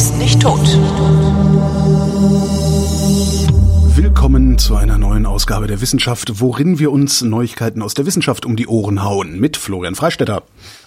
[0.00, 0.66] ist nicht tot.
[3.94, 8.56] Willkommen zu einer neuen Ausgabe der Wissenschaft, worin wir uns Neuigkeiten aus der Wissenschaft um
[8.56, 9.38] die Ohren hauen.
[9.38, 10.42] Mit Florian Freistetter.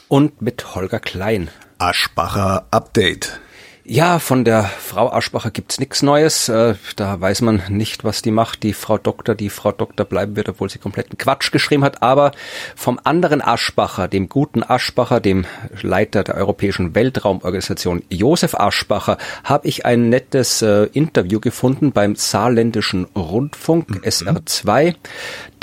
[0.07, 1.51] Und mit Holger Klein.
[1.77, 3.39] Aschbacher Update.
[3.85, 6.47] Ja, von der Frau Aschbacher gibt's nichts Neues.
[6.47, 8.63] Äh, da weiß man nicht, was die macht.
[8.63, 12.01] Die Frau Doktor, die Frau Doktor bleiben wird, obwohl sie kompletten Quatsch geschrieben hat.
[12.01, 12.31] Aber
[12.77, 15.45] vom anderen Aschbacher, dem guten Aschbacher, dem
[15.81, 23.03] Leiter der Europäischen Weltraumorganisation Josef Aschbacher, habe ich ein nettes äh, Interview gefunden beim Saarländischen
[23.17, 23.97] Rundfunk mhm.
[23.97, 24.95] SR2.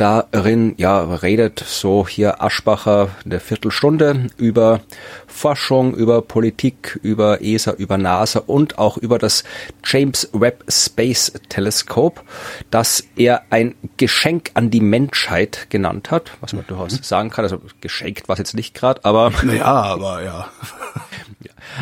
[0.01, 4.81] Darin ja redet so hier Aschbacher eine Viertelstunde über
[5.27, 9.45] Forschung, über Politik, über ESA, über NASA und auch über das
[9.85, 12.23] James Webb Space Telescope,
[12.71, 17.03] das er ein Geschenk an die Menschheit genannt hat, was man durchaus mhm.
[17.03, 17.45] sagen kann.
[17.45, 20.49] Also geschenkt war es jetzt nicht gerade, aber ja, aber ja.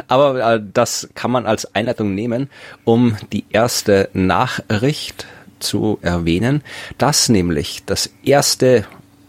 [0.09, 2.51] Aber äh, das kann man als Einleitung nehmen,
[2.83, 5.25] um die erste Nachricht
[5.61, 6.63] zu erwähnen,
[6.99, 8.87] dass nämlich das erste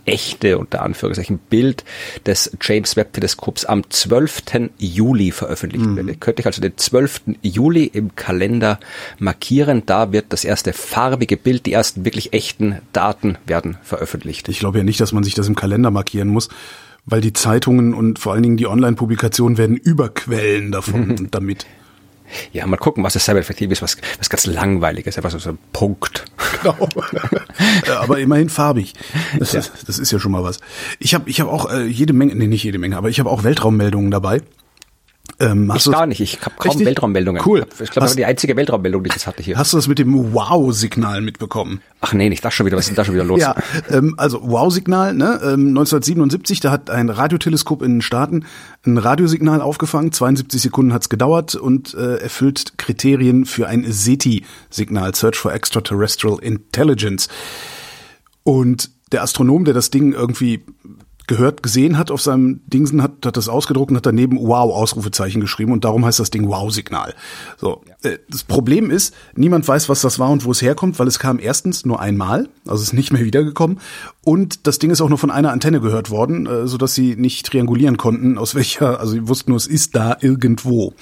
[0.10, 1.84] echte, unter Anführungszeichen, Bild
[2.26, 4.72] des James Webb Teleskops am 12.
[4.78, 5.96] Juli veröffentlicht mhm.
[5.96, 6.22] wird.
[6.22, 7.22] Könnte ich also den 12.
[7.42, 8.80] Juli im Kalender
[9.20, 9.84] markieren.
[9.86, 14.50] Da wird das erste farbige Bild, die ersten wirklich echten Daten werden veröffentlicht.
[14.50, 16.50] Ich glaube ja nicht, dass man sich das im Kalender markieren muss
[17.06, 21.66] weil die Zeitungen und vor allen Dingen die Online-Publikationen werden überquellen davon damit.
[22.52, 25.58] Ja, mal gucken, was das Cybereffektiv ist, was, was ganz langweiliges, einfach so, so ein
[25.74, 26.26] Punkt.
[26.62, 26.90] Genau.
[28.00, 28.94] aber immerhin farbig.
[29.38, 29.62] Das, ja.
[29.86, 30.60] das, ist ja schon mal was.
[31.00, 33.30] Ich habe ich hab auch äh, jede Menge, nee, nicht jede Menge, aber ich habe
[33.30, 34.42] auch Weltraummeldungen dabei.
[35.42, 36.86] Ähm, ich gar nicht, ich habe kaum richtig?
[36.86, 37.42] Weltraummeldungen.
[37.46, 37.66] Cool.
[37.72, 39.58] Ich glaube, das war die einzige Weltraummeldung, die ich jetzt hatte hier.
[39.58, 41.82] Hast du das mit dem Wow-Signal mitbekommen?
[42.02, 43.40] Ach nee, nicht das schon wieder, was ist denn da schon wieder los?
[43.40, 43.56] ja,
[43.90, 45.40] ähm, also Wow-Signal, ne?
[45.42, 48.46] Ähm, 1977, da hat ein Radioteleskop in den Staaten
[48.86, 55.38] ein Radiosignal aufgefangen, 72 Sekunden hat's gedauert und äh, erfüllt Kriterien für ein SETI-Signal, Search
[55.38, 57.30] for Extraterrestrial Intelligence.
[58.44, 60.64] Und der Astronom, der das Ding irgendwie
[61.30, 65.40] gehört, gesehen hat auf seinem Dingsen, hat, hat das ausgedruckt und hat daneben Wow Ausrufezeichen
[65.40, 67.14] geschrieben und darum heißt das Ding Wow Signal.
[67.58, 68.10] So, ja.
[68.10, 71.20] äh, das Problem ist, niemand weiß, was das war und wo es herkommt, weil es
[71.20, 73.80] kam erstens nur einmal, also ist nicht mehr wiedergekommen
[74.26, 77.16] und das Ding ist auch nur von einer Antenne gehört worden, äh, so dass sie
[77.16, 80.94] nicht triangulieren konnten, aus welcher, also sie wussten nur, es ist da irgendwo.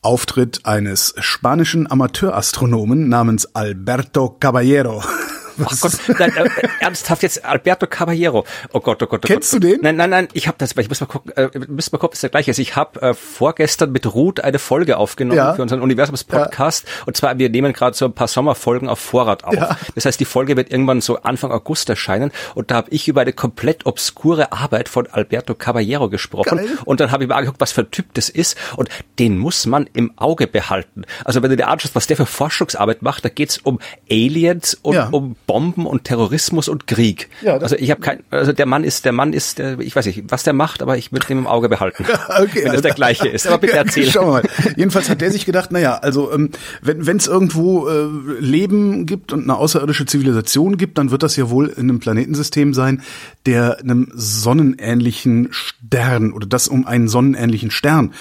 [0.00, 5.00] Auftritt eines spanischen Amateurastronomen namens Alberto Caballero.
[5.64, 6.48] Ach Gott, nein, äh,
[6.80, 8.44] ernsthaft jetzt Alberto Caballero.
[8.72, 9.62] Oh Gott, oh Gott, oh Kennst Gott.
[9.62, 9.80] du den?
[9.82, 12.22] Nein, nein, nein, ich habe das, ich muss mal gucken, äh, müssen mal gucken, ist
[12.22, 12.50] der gleiche.
[12.52, 15.54] Ich habe äh, vorgestern mit Ruth eine Folge aufgenommen ja.
[15.54, 16.84] für unseren Universums-Podcast.
[16.86, 17.04] Ja.
[17.06, 19.54] Und zwar, wir nehmen gerade so ein paar Sommerfolgen auf Vorrat auf.
[19.54, 19.76] Ja.
[19.94, 22.30] Das heißt, die Folge wird irgendwann so Anfang August erscheinen.
[22.54, 26.58] Und da habe ich über eine komplett obskure Arbeit von Alberto Caballero gesprochen.
[26.58, 26.78] Geil.
[26.84, 28.56] Und dann habe ich mir angeguckt, was für ein Typ das ist.
[28.76, 28.88] Und
[29.18, 31.04] den muss man im Auge behalten.
[31.24, 33.78] Also wenn du dir anschaust, was der für Forschungsarbeit macht, da geht's um
[34.10, 37.28] Aliens und um Bomben und Terrorismus und Krieg.
[37.42, 40.06] Ja, also ich habe kein, also der Mann ist, der Mann ist, der, ich weiß
[40.06, 42.94] nicht, was der macht, aber ich würde den im Auge behalten, okay, wenn es der
[42.94, 43.46] gleiche ist.
[43.46, 44.10] Aber bitte erzähl.
[44.10, 44.42] Schau mal.
[44.76, 46.50] Jedenfalls hat der sich gedacht, naja, also ähm,
[46.82, 48.06] wenn es irgendwo äh,
[48.38, 52.74] Leben gibt und eine außerirdische Zivilisation gibt, dann wird das ja wohl in einem Planetensystem
[52.74, 53.02] sein,
[53.46, 58.12] der einem sonnenähnlichen Stern oder das um einen sonnenähnlichen Stern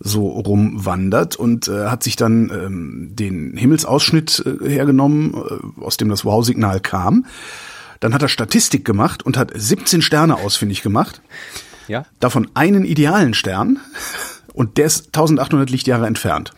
[0.00, 6.08] so rumwandert und äh, hat sich dann ähm, den Himmelsausschnitt äh, hergenommen, äh, aus dem
[6.08, 7.26] das Wow-Signal kam.
[8.00, 11.20] Dann hat er Statistik gemacht und hat 17 Sterne ausfindig gemacht.
[11.86, 12.06] Ja.
[12.18, 13.78] Davon einen idealen Stern
[14.54, 16.52] und der ist 1800 Lichtjahre entfernt.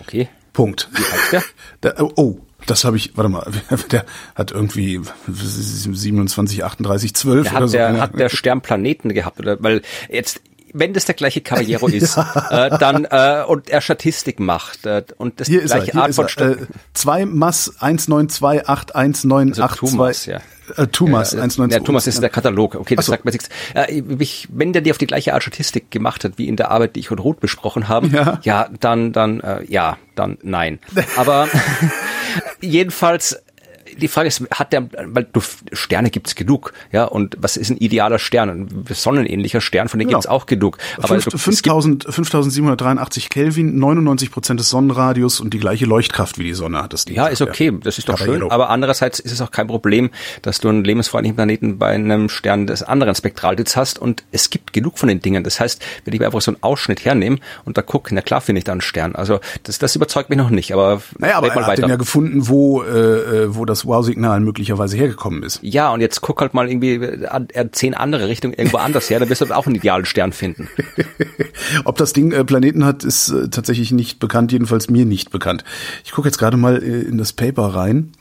[0.00, 0.28] Okay.
[0.52, 0.88] Punkt.
[0.92, 1.42] Wie heißt der?
[1.94, 3.46] der oh, das habe ich, warte mal,
[3.92, 4.04] der
[4.34, 7.76] hat irgendwie 27, 38, 12 der oder so.
[7.76, 9.62] Der, hat der Stern Planeten gehabt, oder?
[9.62, 10.40] Weil jetzt,
[10.72, 15.40] wenn das der gleiche Caballero ist, äh, dann äh, und er Statistik macht äh, und
[15.40, 16.56] das hier gleiche er, Art von St äh,
[16.94, 20.40] 2 Mass 192819282 also ja.
[20.76, 21.78] Äh, Tumas, ja, 192.
[21.78, 22.74] Ja, Tumas ist der Katalog.
[22.74, 23.12] Okay, das so.
[23.12, 23.48] sagt mir nichts.
[23.74, 24.02] Äh,
[24.50, 27.00] wenn der dir auf die gleiche Art Statistik gemacht hat, wie in der Arbeit, die
[27.00, 30.78] ich und Ruth besprochen haben, ja, ja dann, dann, äh, ja, dann nein.
[31.16, 31.48] Aber
[32.60, 33.42] jedenfalls
[33.98, 35.40] die Frage ist, hat der, weil du,
[35.72, 38.48] Sterne gibt's genug, ja, und was ist ein idealer Stern?
[38.50, 40.18] Ein sonnenähnlicher Stern, von dem genau.
[40.18, 40.78] gibt's auch genug.
[40.96, 46.82] Aber 5000, 5783 Kelvin, 99 Prozent des Sonnenradius und die gleiche Leuchtkraft wie die Sonne
[46.82, 47.16] hat das Ding.
[47.16, 50.10] Ja, ist okay, das ist doch schön, aber andererseits ist es auch kein Problem,
[50.42, 54.72] dass du einen lebensfreundlichen Planeten bei einem Stern des anderen Spektraldits hast und es gibt
[54.72, 55.44] genug von den Dingen.
[55.44, 58.40] Das heißt, wenn ich mir einfach so einen Ausschnitt hernehme und da gucke, na klar
[58.40, 59.14] finde ich da einen Stern.
[59.14, 62.48] Also das, das überzeugt mich noch nicht, aber naja, aber er hat den ja gefunden,
[62.48, 65.60] wo, äh, äh wo das Wow-Signal möglicherweise hergekommen ist.
[65.62, 69.18] Ja, und jetzt guck halt mal irgendwie an, an zehn andere Richtungen irgendwo anders her,
[69.18, 70.68] dann wirst du auch einen idealen Stern finden.
[71.84, 75.64] Ob das Ding äh, Planeten hat, ist äh, tatsächlich nicht bekannt, jedenfalls mir nicht bekannt.
[76.04, 78.12] Ich gucke jetzt gerade mal äh, in das Paper rein.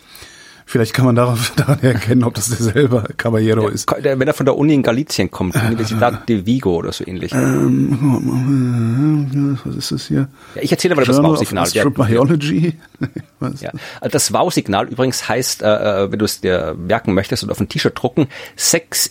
[0.69, 3.89] Vielleicht kann man darauf, daran erkennen, ob das derselbe Caballero ist.
[3.89, 7.31] wenn er von der Uni in Galicien kommt, Universidad de Vigo oder so ähnlich.
[7.31, 7.97] Ähm,
[9.63, 10.27] was ist das hier?
[10.55, 11.69] Ja, ich erzähle mal das Wow-Signal.
[11.69, 11.85] Ja,
[13.61, 13.71] ja.
[14.01, 15.67] Also Das Wow-Signal übrigens heißt, äh,
[16.03, 18.27] äh, wenn du es dir merken möchtest und auf ein T-Shirt drucken,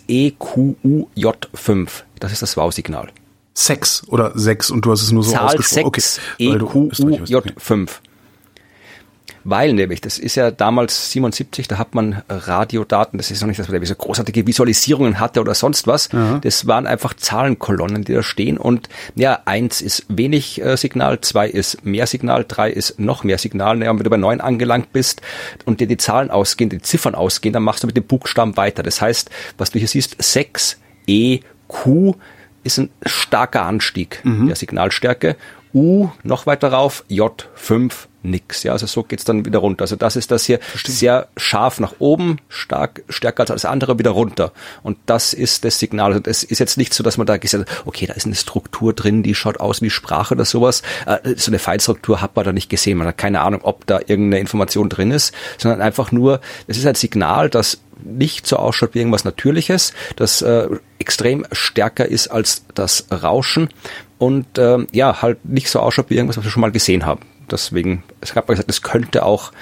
[0.08, 1.88] E 6EQUJ5.
[2.20, 3.08] Das ist das Wow-Signal.
[3.54, 5.92] Sex oder sechs und du hast es nur so Zahl ausgesprochen.
[5.94, 7.34] 6 Okay, weil du Österreicher bist.
[7.34, 7.52] Okay.
[7.56, 7.88] EQUJ5.
[9.48, 13.60] Weil nämlich, das ist ja damals 77, da hat man Radiodaten, das ist noch nicht,
[13.60, 16.08] dass man da so großartige Visualisierungen hatte oder sonst was.
[16.40, 18.58] Das waren einfach Zahlenkolonnen, die da stehen.
[18.58, 23.38] Und ja, eins ist wenig äh, Signal, zwei ist mehr Signal, drei ist noch mehr
[23.38, 23.80] Signal.
[23.82, 25.22] Ja, und wenn du bei neun angelangt bist
[25.64, 28.82] und dir die Zahlen ausgehen, die Ziffern ausgehen, dann machst du mit dem Buchstaben weiter.
[28.82, 32.16] Das heißt, was du hier siehst, 6 E Q
[32.64, 35.36] ist ein starker Anstieg der Signalstärke.
[35.76, 38.62] U noch weiter rauf, J 5 nix.
[38.62, 39.82] Ja, also so geht's dann wieder runter.
[39.82, 44.10] Also das ist das hier sehr scharf nach oben, stark stärker als alles andere wieder
[44.10, 44.52] runter.
[44.82, 46.12] Und das ist das Signal.
[46.12, 48.34] Also das ist jetzt nicht so, dass man da gesagt hat, okay, da ist eine
[48.34, 50.82] Struktur drin, die schaut aus wie Sprache oder sowas.
[51.04, 52.96] Äh, So eine Feinstruktur hat man da nicht gesehen.
[52.96, 56.86] Man hat keine Ahnung, ob da irgendeine Information drin ist, sondern einfach nur, es ist
[56.86, 60.68] ein Signal, das nicht so ausschaut wie irgendwas Natürliches, das äh,
[60.98, 63.68] extrem stärker ist als das Rauschen
[64.18, 67.20] und ähm, ja, halt nicht so ausschaut wie irgendwas, was wir schon mal gesehen haben.
[67.50, 69.52] Deswegen, es gab mal gesagt, es könnte auch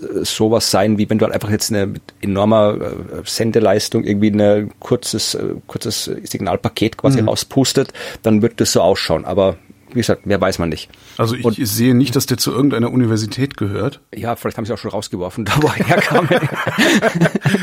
[0.00, 4.30] äh, sowas sein, wie wenn du halt einfach jetzt eine mit enormer äh, Sendeleistung irgendwie
[4.30, 7.92] ein kurzes, äh, kurzes Signalpaket quasi rauspustet,
[8.22, 9.24] dann wird das so ausschauen.
[9.24, 9.56] Aber
[9.96, 10.90] wie gesagt, mehr weiß man nicht.
[11.16, 14.00] Also ich sehe nicht, dass der zu irgendeiner Universität gehört.
[14.14, 16.28] Ja, vielleicht haben sie auch schon rausgeworfen, da wo er herkam.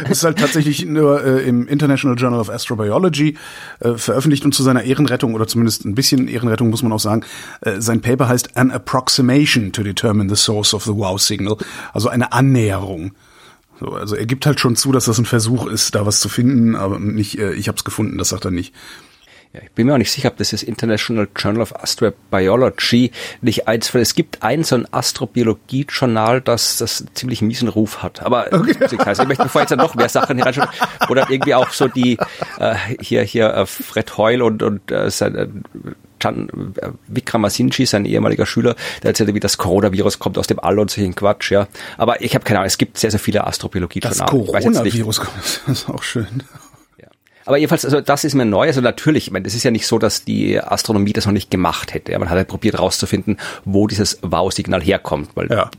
[0.06, 3.38] Es ist halt tatsächlich nur äh, im International Journal of Astrobiology
[3.80, 7.24] äh, veröffentlicht und zu seiner Ehrenrettung oder zumindest ein bisschen Ehrenrettung muss man auch sagen,
[7.62, 11.58] äh, sein Paper heißt An Approximation to Determine the Source of the Wow Signal,
[11.94, 13.14] also eine Annäherung.
[13.80, 16.30] So, also er gibt halt schon zu, dass das ein Versuch ist, da was zu
[16.30, 18.74] finden, aber nicht, äh, ich habe es gefunden, das sagt er nicht.
[19.54, 23.12] Ja, ich bin mir auch nicht sicher, ob das das International Journal of Astrobiology
[23.42, 28.24] nicht eins, weil es gibt ein so ein Astrobiologie-Journal, das das ziemlich miesen Ruf hat.
[28.24, 28.72] Aber okay.
[28.72, 30.70] ich möchte bevor jetzt noch mehr Sachen hier reinschauen,
[31.08, 32.18] wo dann irgendwie auch so die
[32.60, 35.48] äh, hier hier äh, Fred Hoyle und und äh, sein äh,
[36.20, 36.50] Chan,
[36.82, 40.90] äh, Vikramasinchi, sein ehemaliger Schüler, der erzählt, wie das Coronavirus kommt aus dem All und
[40.90, 41.68] solchen Quatsch, ja.
[41.98, 44.36] Aber ich habe keine Ahnung, es gibt sehr, sehr viele Das Astrobiologie-Journale.
[44.36, 46.42] Nicht- Coronavirus kommt, das ist auch schön.
[47.46, 48.68] Aber jedenfalls, also das ist mir neu.
[48.68, 51.52] Also natürlich, ich meine, das ist ja nicht so, dass die Astronomie das noch nicht
[51.52, 52.12] gemacht hätte.
[52.12, 55.70] Ja, man hat halt probiert herauszufinden, wo dieses Wow-Signal herkommt, weil Ja.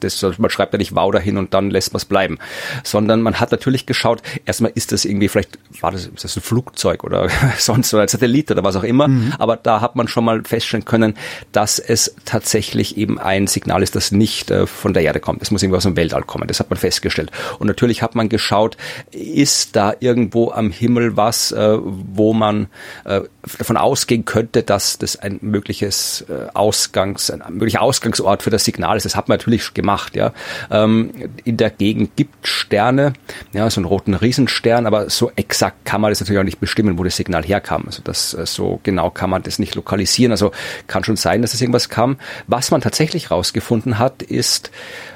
[0.00, 2.38] das, das, man schreibt ja nicht Wow dahin und dann lässt man es bleiben,
[2.84, 6.42] sondern man hat natürlich geschaut, erstmal ist das irgendwie, vielleicht war das, ist das ein
[6.42, 7.28] Flugzeug oder
[7.58, 9.08] sonst oder ein Satellit oder was auch immer,
[9.38, 11.14] aber da hat man schon mal feststellen können,
[11.50, 15.42] dass es tatsächlich eben ein Signal ist, das nicht äh, von der Erde kommt.
[15.42, 16.46] Es muss irgendwo aus dem Weltall kommen.
[16.46, 17.30] Das hat man festgestellt.
[17.58, 18.76] Und natürlich hat man geschaut,
[19.10, 22.68] ist da irgendwo am Himmel was, äh, wo man
[23.04, 23.22] äh,
[23.58, 28.96] davon ausgehen könnte, dass das ein mögliches äh, Ausgangs, ein möglicher Ausgangsort für das Signal
[28.96, 29.04] ist.
[29.04, 30.32] Das hat man natürlich gemacht, ja.
[30.70, 31.10] Ähm,
[31.44, 33.12] in der Gegend gibt Sterne,
[33.52, 36.98] ja, so einen roten Riesenstern, aber so exakt kann man das natürlich auch nicht bestimmen,
[36.98, 37.84] wo das Signal herkam.
[37.86, 40.32] Also das äh, so genau kann man das nicht lokalisieren.
[40.32, 40.52] Also
[40.86, 42.16] kann schon sein, dass es irgendwas kam.
[42.46, 44.70] Was man tatsächlich rausgefunden hat, ist,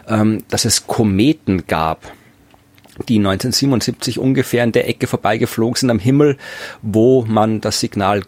[0.08, 2.00] ähm, dass es Kometen gab
[3.08, 6.36] die 1977 ungefähr in der Ecke vorbeigeflogen sind am Himmel,
[6.82, 8.22] wo man das Signal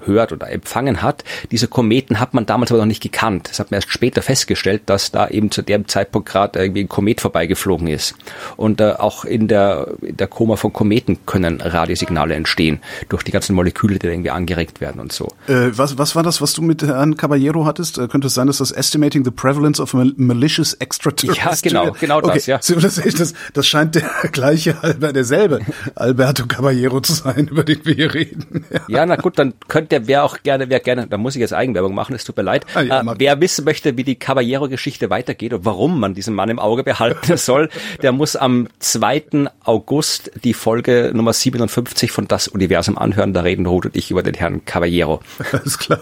[0.00, 1.24] gehört oder empfangen hat.
[1.50, 3.48] Diese Kometen hat man damals aber noch nicht gekannt.
[3.50, 6.88] Das hat man erst später festgestellt, dass da eben zu dem Zeitpunkt gerade irgendwie ein
[6.88, 8.14] Komet vorbeigeflogen ist.
[8.56, 13.32] Und äh, auch in der, in der Koma von Kometen können Radiosignale entstehen durch die
[13.32, 15.28] ganzen Moleküle, die irgendwie angeregt werden und so.
[15.46, 17.98] Äh, was, was war das, was du mit Herrn Caballero hattest?
[17.98, 21.86] Äh, könnte es sein, dass das Estimating the Prevalence of mal malicious Extraterrestrial...
[21.86, 22.50] Ja, genau, genau das, okay.
[22.52, 22.58] ja.
[22.62, 24.02] So, das, das, das scheint der
[24.32, 25.60] gleiche, derselbe
[25.94, 28.64] Alberto Caballero zu sein, über den wir hier reden.
[28.88, 29.00] Ja.
[29.00, 29.54] Ja, na gut, dann
[29.90, 32.42] könnte wer auch gerne, wer gerne, da muss ich jetzt Eigenwerbung machen, es tut mir
[32.42, 32.66] leid.
[32.74, 36.48] Ah, ja, äh, wer wissen möchte, wie die Caballero-Geschichte weitergeht und warum man diesen Mann
[36.48, 37.68] im Auge behalten soll,
[38.02, 39.48] der muss am 2.
[39.64, 43.32] August die Folge Nummer 57 von Das Universum anhören.
[43.32, 45.20] Da reden Ruth und ich über den Herrn Caballero.
[45.52, 46.00] Alles klar.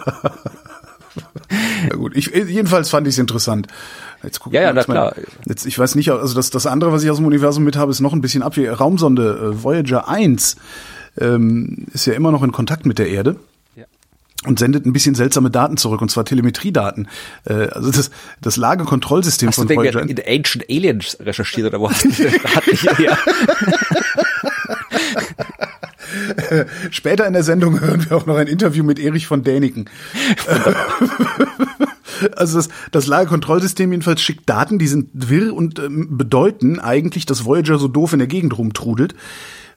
[1.88, 3.66] Na gut, ich, jedenfalls fand ich es interessant.
[4.22, 5.14] Jetzt guck Ja, ja, mal, na klar.
[5.46, 7.90] Jetzt, ich weiß nicht, also das, das andere, was ich aus dem Universum mit habe,
[7.90, 8.54] ist noch ein bisschen ab.
[8.58, 10.56] Raumsonde äh, Voyager 1
[11.20, 13.36] ähm, ist ja immer noch in Kontakt mit der Erde.
[14.44, 17.08] Und sendet ein bisschen seltsame Daten zurück, und zwar Telemetriedaten.
[17.44, 20.02] Äh, also das, das Lagekontrollsystem von Voyager.
[20.02, 23.18] in Ancient Aliens recherchiert oder wo hast du diese Daten hier?
[26.90, 29.86] Später in der Sendung hören wir auch noch ein Interview mit Erich von Däniken.
[32.34, 37.44] Also das, das Lagerkontrollsystem jedenfalls schickt Daten, die sind wirr und ähm, bedeuten eigentlich, dass
[37.44, 39.14] Voyager so doof in der Gegend rumtrudelt.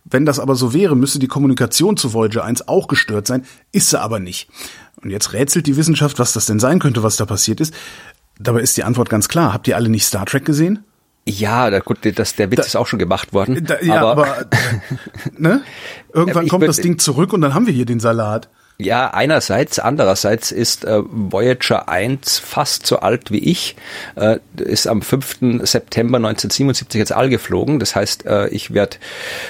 [0.04, 3.90] Wenn das aber so wäre, müsste die Kommunikation zu Voyager 1 auch gestört sein, ist
[3.92, 4.50] sie aber nicht.
[5.02, 7.74] Und jetzt rätselt die Wissenschaft, was das denn sein könnte, was da passiert ist.
[8.40, 9.54] Dabei ist die Antwort ganz klar.
[9.54, 10.84] Habt ihr alle nicht Star Trek gesehen?
[11.28, 13.64] Ja, da, gut, das, der Witz Da- ist auch schon gemacht worden.
[13.64, 14.46] Da, ja, aber, aber,
[15.38, 15.62] ne?
[16.14, 18.50] Irgendwann kommt das Ding zurück und dann haben wir hier den Salat.
[18.84, 23.76] Ja, einerseits, andererseits ist äh, Voyager 1 fast so alt wie ich,
[24.16, 25.62] äh, ist am 5.
[25.64, 27.80] September 1977 ins All geflogen.
[27.80, 28.98] Das heißt, äh, ich werde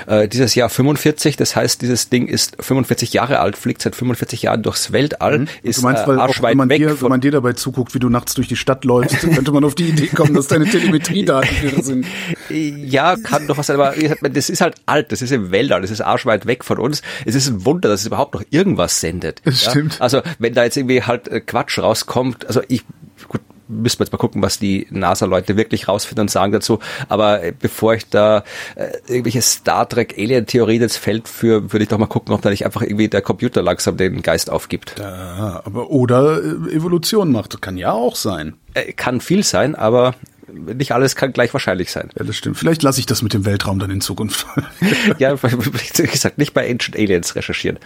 [0.08, 4.44] äh, dieses Jahr 45, das heißt, dieses Ding ist 45 Jahre alt, fliegt seit 45
[4.44, 5.82] Jahren durchs Weltall, ist Mhm.
[5.82, 8.00] Du meinst, äh, weil auch, wenn man, weg dir, wenn man dir dabei zuguckt, wie
[8.00, 11.50] du nachts durch die Stadt läufst, könnte man auf die Idee kommen, dass deine Telemetriedaten
[11.84, 12.06] sind.
[12.50, 13.94] Ja, kann doch was sein, aber
[14.30, 17.02] das ist halt alt, das ist im Weltall, das ist arschweit weg von uns.
[17.26, 19.21] Es ist ein Wunder, dass es überhaupt noch irgendwas sendet.
[19.44, 19.72] Das ja?
[19.72, 20.02] stimmt.
[20.02, 22.84] Also wenn da jetzt irgendwie halt äh, Quatsch rauskommt, also ich,
[23.28, 26.80] gut, müssen wir jetzt mal gucken, was die NASA-Leute wirklich rausfinden und sagen dazu.
[27.10, 28.44] Aber äh, bevor ich da
[28.76, 32.50] äh, irgendwelche Star Trek Alien-Theorien ins Feld führe, würde ich doch mal gucken, ob da
[32.50, 34.96] nicht einfach irgendwie der Computer langsam den Geist aufgibt.
[35.00, 38.56] Ja, aber oder äh, Evolution macht, das kann ja auch sein.
[38.74, 40.16] Äh, kann viel sein, aber
[40.52, 42.10] nicht alles kann gleich wahrscheinlich sein.
[42.18, 42.58] Ja, das stimmt.
[42.58, 44.46] Vielleicht lasse ich das mit dem Weltraum dann in Zukunft.
[45.18, 47.80] ja, wie gesagt, nicht bei Ancient Aliens recherchieren.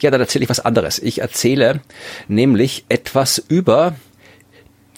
[0.00, 0.98] Ja, dann erzähle ich was anderes.
[0.98, 1.80] Ich erzähle
[2.28, 3.96] nämlich etwas über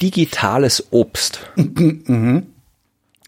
[0.00, 1.40] digitales Obst.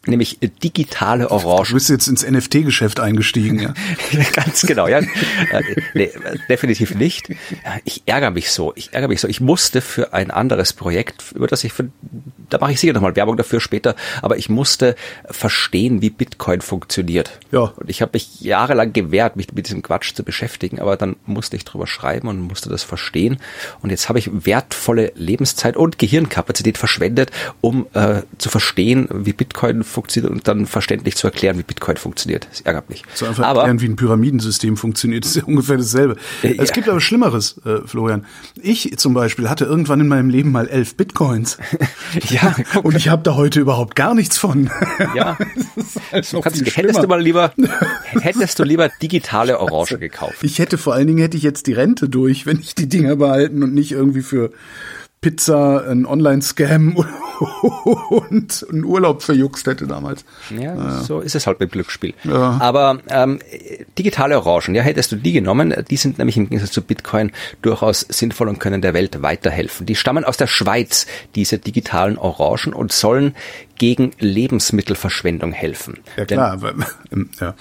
[0.08, 1.74] Nämlich digitale Du Orangen.
[1.74, 3.74] bist jetzt ins NFT-Geschäft eingestiegen, ja.
[4.32, 5.00] Ganz genau, ja.
[5.00, 5.04] Äh,
[5.92, 6.10] nee,
[6.48, 7.30] definitiv nicht.
[7.84, 8.72] Ich ärgere mich so.
[8.74, 9.28] Ich ärgere mich so.
[9.28, 11.90] Ich musste für ein anderes Projekt, über das ich, für,
[12.48, 14.96] da mache ich sicher nochmal Werbung dafür später, aber ich musste
[15.30, 17.38] verstehen, wie Bitcoin funktioniert.
[17.52, 17.74] Ja.
[17.76, 21.56] Und ich habe mich jahrelang gewehrt, mich mit diesem Quatsch zu beschäftigen, aber dann musste
[21.56, 23.38] ich drüber schreiben und musste das verstehen.
[23.82, 29.84] Und jetzt habe ich wertvolle Lebenszeit und Gehirnkapazität verschwendet, um äh, zu verstehen, wie Bitcoin
[29.84, 32.46] funktioniert und dann verständlich zu erklären, wie Bitcoin funktioniert.
[32.50, 33.02] Das ärgert mich.
[33.14, 36.16] So einfach aber erklären, wie ein Pyramidensystem funktioniert, ist ja ungefähr dasselbe.
[36.42, 36.74] Äh, Es ja.
[36.74, 38.26] gibt aber Schlimmeres, äh, Florian.
[38.60, 41.58] Ich zum Beispiel hatte irgendwann in meinem Leben mal elf Bitcoins.
[42.30, 42.86] Ja, guck.
[42.86, 44.70] Und ich habe da heute überhaupt gar nichts von.
[45.14, 45.36] Ja.
[46.10, 47.52] Das Du kannst, hättest du mal lieber,
[48.20, 50.38] hättest du lieber digitale Orange gekauft.
[50.42, 53.16] Ich hätte vor allen Dingen hätte ich jetzt die Rente durch, wenn ich die Dinger
[53.16, 54.50] behalten und nicht irgendwie für
[55.20, 56.96] Pizza, ein Online-Scam
[58.10, 60.24] und einen Urlaub verjuckst hätte damals.
[60.56, 62.14] Ja, so ist es halt beim Glücksspiel.
[62.24, 62.58] Ja.
[62.60, 63.40] Aber ähm,
[63.98, 67.32] digitale Orangen, ja, hättest du die genommen, die sind nämlich im Gegensatz zu Bitcoin
[67.62, 69.86] durchaus sinnvoll und können der Welt weiterhelfen.
[69.86, 73.34] Die stammen aus der Schweiz, diese digitalen Orangen, und sollen
[73.78, 76.00] gegen Lebensmittelverschwendung helfen.
[76.16, 76.74] Ja Denn- klar, aber,
[77.12, 77.54] ähm, ja.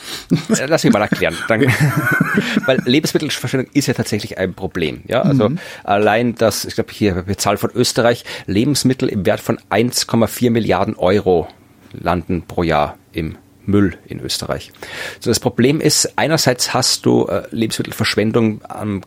[0.58, 1.36] Äh, Lass mich mal erklären.
[1.48, 1.68] Danke.
[2.66, 5.02] Weil Lebensmittelverschwendung ist ja tatsächlich ein Problem.
[5.08, 5.52] Ja, also
[5.84, 10.96] allein das, ich glaube hier die Zahl von Österreich, Lebensmittel im Wert von 1,4 Milliarden
[10.96, 11.48] Euro
[11.94, 14.72] landen pro Jahr im Müll in Österreich.
[15.20, 19.02] So das Problem ist, einerseits hast du äh, Lebensmittelverschwendung am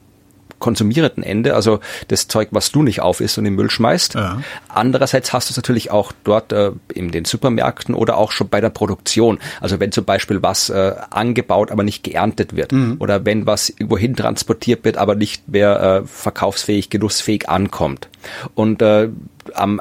[0.60, 4.14] konsumierenden Ende, also das Zeug, was du nicht auf isst und in den Müll schmeißt.
[4.14, 4.40] Ja.
[4.68, 8.60] Andererseits hast du es natürlich auch dort äh, in den Supermärkten oder auch schon bei
[8.60, 9.38] der Produktion.
[9.60, 13.98] Also wenn zum Beispiel was äh, angebaut, aber nicht geerntet wird oder wenn was irgendwo
[13.98, 18.08] hin transportiert wird, aber nicht mehr äh, verkaufsfähig, genussfähig ankommt.
[18.54, 19.08] Und äh,
[19.54, 19.80] am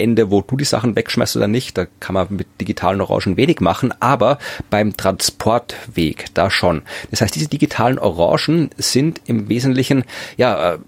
[0.00, 3.60] Ende, wo du die Sachen wegschmeißt oder nicht, da kann man mit digitalen Orangen wenig
[3.60, 4.38] machen, aber
[4.70, 6.82] beim Transportweg da schon.
[7.10, 10.04] Das heißt, diese digitalen Orangen sind im Wesentlichen,
[10.36, 10.78] ja, äh,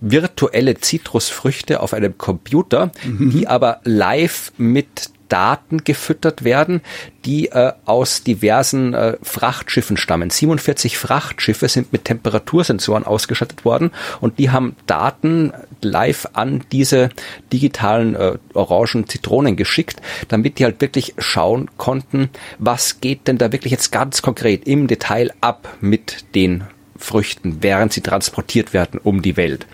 [0.00, 6.80] virtuelle Zitrusfrüchte auf einem Computer, die aber live mit Daten gefüttert werden,
[7.24, 10.30] die äh, aus diversen äh, Frachtschiffen stammen.
[10.30, 17.10] 47 Frachtschiffe sind mit Temperatursensoren ausgestattet worden und die haben Daten live an diese
[17.52, 23.52] digitalen äh, orangen Zitronen geschickt, damit die halt wirklich schauen konnten, was geht denn da
[23.52, 26.64] wirklich jetzt ganz konkret im Detail ab mit den
[26.98, 29.66] Früchten, während sie transportiert werden um die Welt.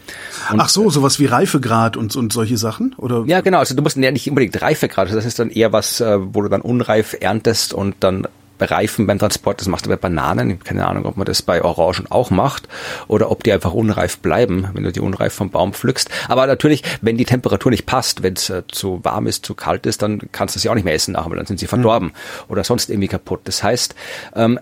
[0.52, 2.94] Und Ach so, sowas wie Reifegrad und, und solche Sachen?
[2.98, 3.24] Oder?
[3.26, 3.58] ja, genau.
[3.58, 5.12] Also du musst ja nicht unbedingt Reifegrad.
[5.12, 8.28] Das ist dann eher was, äh, wo du dann unreif erntest und dann
[8.58, 9.60] bereifen beim Transport.
[9.60, 10.50] Das machst du bei Bananen.
[10.50, 12.68] Ich habe keine Ahnung, ob man das bei Orangen auch macht
[13.08, 16.08] oder ob die einfach unreif bleiben, wenn du die unreif vom Baum pflückst.
[16.28, 19.86] Aber natürlich, wenn die Temperatur nicht passt, wenn es äh, zu warm ist, zu kalt
[19.86, 22.12] ist, dann kannst du sie auch nicht mehr essen nachher, weil dann sind sie verdorben
[22.48, 23.40] oder sonst irgendwie kaputt.
[23.44, 23.94] Das heißt,
[24.36, 24.58] ähm,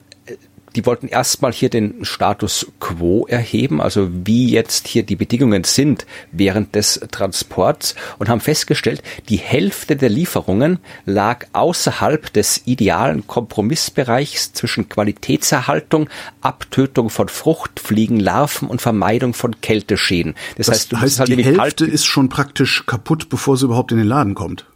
[0.73, 6.07] die wollten erstmal hier den Status quo erheben, also wie jetzt hier die Bedingungen sind
[6.31, 14.53] während des Transports und haben festgestellt, die Hälfte der Lieferungen lag außerhalb des idealen Kompromissbereichs
[14.53, 16.09] zwischen Qualitätserhaltung,
[16.41, 20.35] Abtötung von Fruchtfliegen, Larven und Vermeidung von Kälteschäden.
[20.57, 23.99] Das, das heißt, heißt halt die Hälfte ist schon praktisch kaputt, bevor sie überhaupt in
[23.99, 24.67] den Laden kommt.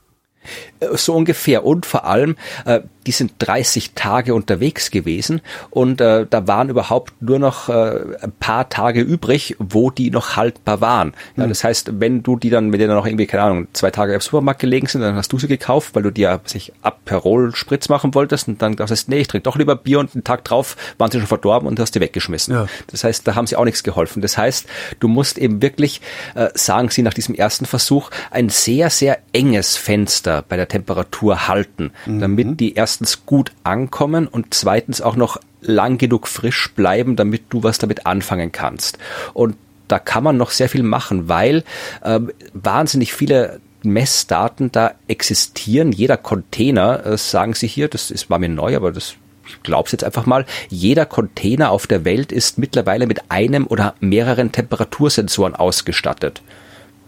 [0.94, 1.64] So ungefähr.
[1.64, 7.22] Und vor allem, äh, die sind 30 Tage unterwegs gewesen und äh, da waren überhaupt
[7.22, 11.14] nur noch äh, ein paar Tage übrig, wo die noch haltbar waren.
[11.36, 11.50] Ja, mhm.
[11.50, 14.20] Das heißt, wenn du die dann, die dann noch irgendwie, keine Ahnung, zwei Tage im
[14.20, 18.14] Supermarkt gelegen sind, dann hast du sie gekauft, weil du dir sich Aperol Spritz machen
[18.14, 20.76] wolltest und dann sagst du, nee, ich trinke doch lieber Bier und einen Tag drauf
[20.98, 22.54] waren sie schon verdorben und hast die weggeschmissen.
[22.54, 22.66] Ja.
[22.88, 24.20] Das heißt, da haben sie auch nichts geholfen.
[24.20, 24.66] Das heißt,
[24.98, 26.00] du musst eben wirklich,
[26.34, 31.48] äh, sagen sie nach diesem ersten Versuch, ein sehr, sehr enges Fenster bei der Temperatur
[31.48, 32.20] halten, mhm.
[32.20, 37.62] damit die erstens gut ankommen und zweitens auch noch lang genug frisch bleiben, damit du
[37.62, 38.98] was damit anfangen kannst.
[39.34, 39.56] Und
[39.88, 41.64] da kann man noch sehr viel machen, weil
[42.02, 42.20] äh,
[42.52, 45.92] wahnsinnig viele Messdaten da existieren.
[45.92, 49.14] Jeder Container, äh, sagen sie hier, das ist, war mir neu, aber das
[49.48, 53.68] ich glaube es jetzt einfach mal, jeder Container auf der Welt ist mittlerweile mit einem
[53.68, 56.42] oder mehreren Temperatursensoren ausgestattet.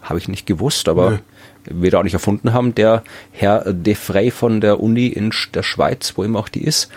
[0.01, 1.17] Habe ich nicht gewusst, aber Nö
[1.69, 6.13] wir da auch nicht erfunden haben, der Herr Defray von der Uni in der Schweiz,
[6.15, 6.89] wo immer auch die ist,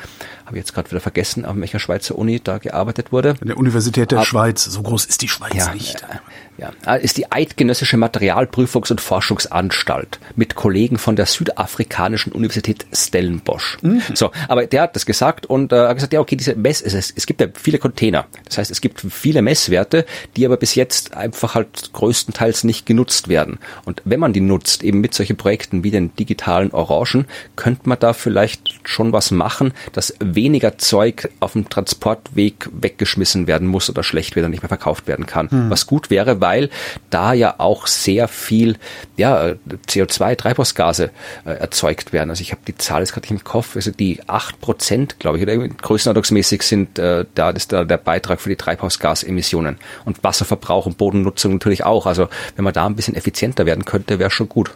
[0.53, 3.37] habe jetzt gerade wieder vergessen, an welcher Schweizer Uni da gearbeitet wurde.
[3.41, 6.03] An der Universität der Ab Schweiz, so groß ist die Schweiz ja, nicht.
[6.03, 6.17] Äh,
[6.59, 13.79] ja, ah, ist die Eidgenössische Materialprüfungs- und Forschungsanstalt mit Kollegen von der südafrikanischen Universität Stellenbosch.
[13.81, 14.03] Mhm.
[14.13, 16.95] So, aber der hat das gesagt und äh, hat gesagt, ja, okay, diese Mess, es,
[16.95, 18.27] es gibt ja viele Container.
[18.45, 20.05] Das heißt, es gibt viele Messwerte,
[20.37, 23.59] die aber bis jetzt einfach halt größtenteils nicht genutzt werden.
[23.87, 27.99] Und wenn man die nutzt, eben mit solchen Projekten wie den digitalen Orangen, könnte man
[27.99, 30.42] da vielleicht schon was machen, dass weniger
[30.79, 35.49] Zeug auf dem Transportweg weggeschmissen werden muss oder schlecht wieder nicht mehr verkauft werden kann.
[35.51, 35.71] Mhm.
[35.71, 36.71] Was gut wäre, weil
[37.11, 38.77] da ja auch sehr viel
[39.17, 39.55] ja,
[39.89, 41.11] CO2, Treibhausgase
[41.45, 42.31] äh, erzeugt werden.
[42.31, 45.39] Also ich habe die Zahl jetzt gerade nicht im Kopf, also die acht Prozent, glaube
[45.39, 49.79] ich, oder größenordnungsmäßig sind äh, da das ist da der Beitrag für die Treibhausgasemissionen.
[50.05, 52.07] Und Wasserverbrauch und Bodennutzung natürlich auch.
[52.07, 54.73] Also wenn man da ein bisschen effizienter werden könnte, wäre schon gut.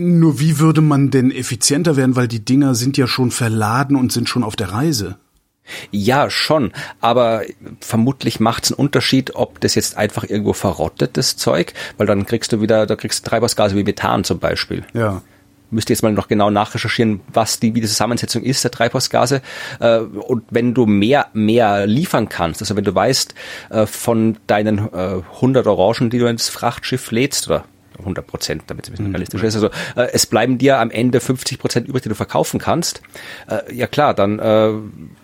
[0.00, 4.12] Nur wie würde man denn effizienter werden, weil die Dinger sind ja schon verladen und
[4.12, 5.16] sind schon auf der Reise?
[5.90, 6.70] Ja, schon.
[7.00, 7.42] Aber
[7.80, 12.26] vermutlich macht es einen Unterschied, ob das jetzt einfach irgendwo verrottet, das Zeug, weil dann
[12.26, 14.84] kriegst du wieder, da kriegst du Treibhausgase wie Methan zum Beispiel.
[14.94, 15.20] Ja.
[15.72, 19.42] Müsste jetzt mal noch genau nachrecherchieren, was die, wie die Zusammensetzung ist der Treibhausgase.
[19.80, 23.34] Äh, und wenn du mehr, mehr liefern kannst, also wenn du weißt,
[23.70, 27.64] äh, von deinen 100 äh, Orangen, die du ins Frachtschiff lädst, oder
[27.98, 29.12] 100 Prozent, damit es ein bisschen mhm.
[29.12, 29.54] realistisch ist.
[29.54, 33.02] Also äh, es bleiben dir am Ende 50 Prozent übrig, die du verkaufen kannst.
[33.48, 34.72] Äh, ja klar, dann, äh,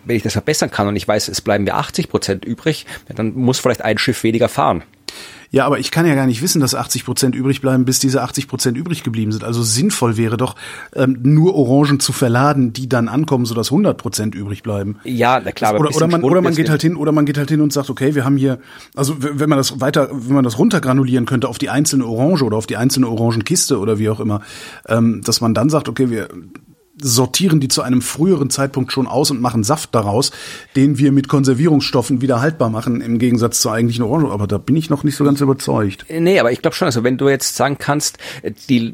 [0.05, 3.33] wenn ich das verbessern kann und ich weiß, es bleiben mir 80 Prozent übrig, dann
[3.33, 4.83] muss vielleicht ein Schiff weniger fahren.
[5.51, 8.21] Ja, aber ich kann ja gar nicht wissen, dass 80 Prozent übrig bleiben, bis diese
[8.21, 9.43] 80 Prozent übrig geblieben sind.
[9.43, 10.55] Also sinnvoll wäre doch,
[10.93, 14.97] ähm, nur Orangen zu verladen, die dann ankommen, sodass 100 Prozent übrig bleiben.
[15.05, 15.79] Ja, na klar.
[15.79, 17.89] Oder, oder man, oder man geht halt hin, oder man geht halt hin und sagt,
[17.89, 18.59] okay, wir haben hier,
[18.95, 22.57] also wenn man das weiter, wenn man das runtergranulieren könnte auf die einzelne Orange oder
[22.57, 24.41] auf die einzelne Orangenkiste oder wie auch immer,
[24.87, 26.27] ähm, dass man dann sagt, okay, wir
[27.01, 30.31] sortieren die zu einem früheren Zeitpunkt schon aus und machen Saft daraus,
[30.75, 34.31] den wir mit Konservierungsstoffen wieder haltbar machen, im Gegensatz zur eigentlichen Orange.
[34.31, 36.05] Aber da bin ich noch nicht so ganz überzeugt.
[36.09, 38.17] Nee, aber ich glaube schon, also wenn du jetzt sagen kannst,
[38.69, 38.93] die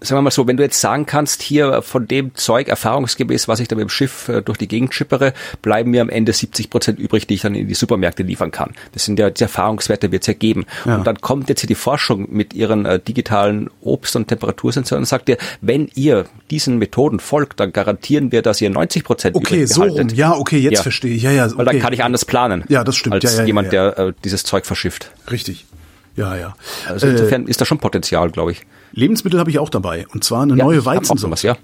[0.00, 3.58] sagen wir mal so, wenn du jetzt sagen kannst, hier von dem Zeug erfahrungsgemäß, was
[3.60, 6.70] ich da mit dem Schiff äh, durch die Gegend schippere, bleiben mir am Ende 70
[6.70, 8.74] Prozent übrig, die ich dann in die Supermärkte liefern kann.
[8.92, 10.66] Das sind ja die Erfahrungswerte, wird es ja geben.
[10.84, 10.96] Ja.
[10.96, 15.06] Und dann kommt jetzt hier die Forschung mit ihren äh, digitalen Obst- und Temperatursensoren und
[15.06, 19.66] sagt dir, wenn ihr diesen Methoden folgt, dann garantieren wir, dass ihr 90 Prozent Okay,
[19.66, 20.08] so rum.
[20.10, 20.82] Ja, okay, jetzt ja.
[20.82, 21.22] verstehe ich.
[21.22, 21.54] Ja, ja, okay.
[21.56, 22.64] Weil dann kann ich anders planen.
[22.68, 23.14] Ja, das stimmt.
[23.14, 25.10] Als ja, ja, jemand, der äh, dieses Zeug verschifft.
[25.30, 25.66] Richtig.
[26.14, 26.54] Ja, ja.
[26.88, 28.66] Also insofern äh, ist da schon Potenzial, glaube ich.
[28.92, 30.06] Lebensmittel habe ich auch dabei.
[30.08, 31.30] Und zwar eine ja, neue Weizensorte.
[31.30, 31.56] Was, ja.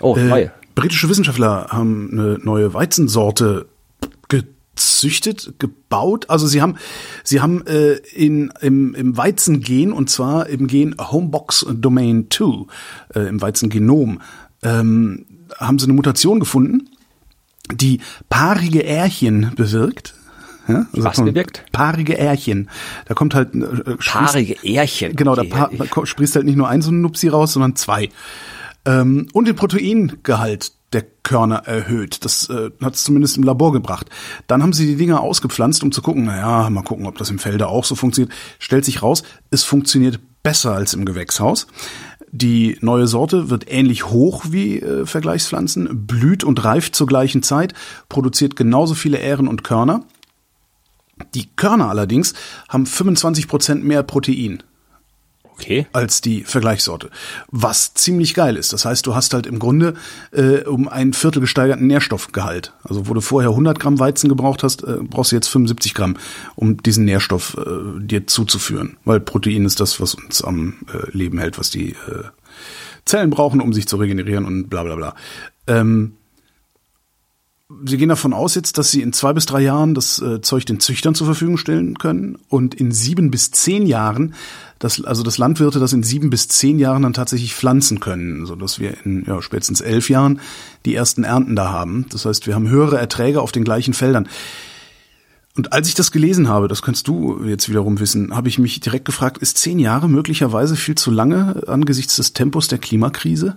[0.00, 0.52] Oh, äh, neue.
[0.74, 3.66] Britische Wissenschaftler haben eine neue Weizensorte
[4.28, 6.30] gezüchtet, gebaut.
[6.30, 6.76] Also sie haben,
[7.24, 12.66] sie haben äh, in, im, im Weizengen, und zwar im Gen Homebox Domain 2,
[13.14, 14.20] äh, im Weizengenom,
[14.62, 15.26] ähm,
[15.58, 16.88] haben sie eine Mutation gefunden,
[17.72, 20.14] die paarige Ährchen bewirkt.
[20.68, 20.86] Ja?
[20.92, 21.64] Also Was bewirkt?
[21.72, 22.70] Paarige Ährchen.
[23.06, 25.16] Da kommt halt äh, paarige Ährchen.
[25.16, 25.48] Genau, okay.
[25.50, 28.10] da, da sprießt halt nicht nur ein so ein Nupsi raus, sondern zwei.
[28.84, 32.24] Ähm, und den Proteingehalt der Körner erhöht.
[32.24, 34.08] Das äh, hat es zumindest im Labor gebracht.
[34.46, 37.38] Dann haben sie die Dinger ausgepflanzt, um zu gucken, naja, mal gucken, ob das im
[37.38, 38.34] Felde auch so funktioniert.
[38.58, 41.66] Stellt sich raus, es funktioniert besser als im Gewächshaus.
[42.30, 47.74] Die neue Sorte wird ähnlich hoch wie äh, Vergleichspflanzen, blüht und reift zur gleichen Zeit,
[48.08, 50.04] produziert genauso viele Ähren und Körner.
[51.34, 52.34] Die Körner allerdings
[52.68, 54.62] haben 25 Prozent mehr Protein.
[55.62, 55.86] Okay.
[55.92, 57.10] als die Vergleichssorte.
[57.48, 58.72] Was ziemlich geil ist.
[58.72, 59.94] Das heißt, du hast halt im Grunde
[60.32, 62.72] äh, um ein Viertel gesteigerten Nährstoffgehalt.
[62.82, 66.16] Also wo du vorher 100 Gramm Weizen gebraucht hast, äh, brauchst du jetzt 75 Gramm,
[66.56, 68.96] um diesen Nährstoff äh, dir zuzuführen.
[69.04, 72.24] Weil Protein ist das, was uns am äh, Leben hält, was die äh,
[73.04, 75.14] Zellen brauchen, um sich zu regenerieren und bla bla bla.
[75.66, 76.14] Ähm,
[77.84, 80.66] Sie gehen davon aus jetzt, dass Sie in zwei bis drei Jahren das äh, Zeug
[80.66, 84.34] den Züchtern zur Verfügung stellen können und in sieben bis zehn Jahren,
[84.78, 88.56] dass, also das Landwirte das in sieben bis zehn Jahren dann tatsächlich pflanzen können, so
[88.56, 90.40] dass wir in ja, spätestens elf Jahren
[90.84, 92.06] die ersten Ernten da haben.
[92.10, 94.28] Das heißt, wir haben höhere Erträge auf den gleichen Feldern.
[95.54, 98.80] Und als ich das gelesen habe, das kannst du jetzt wiederum wissen, habe ich mich
[98.80, 103.56] direkt gefragt, ist zehn Jahre möglicherweise viel zu lange angesichts des Tempos der Klimakrise?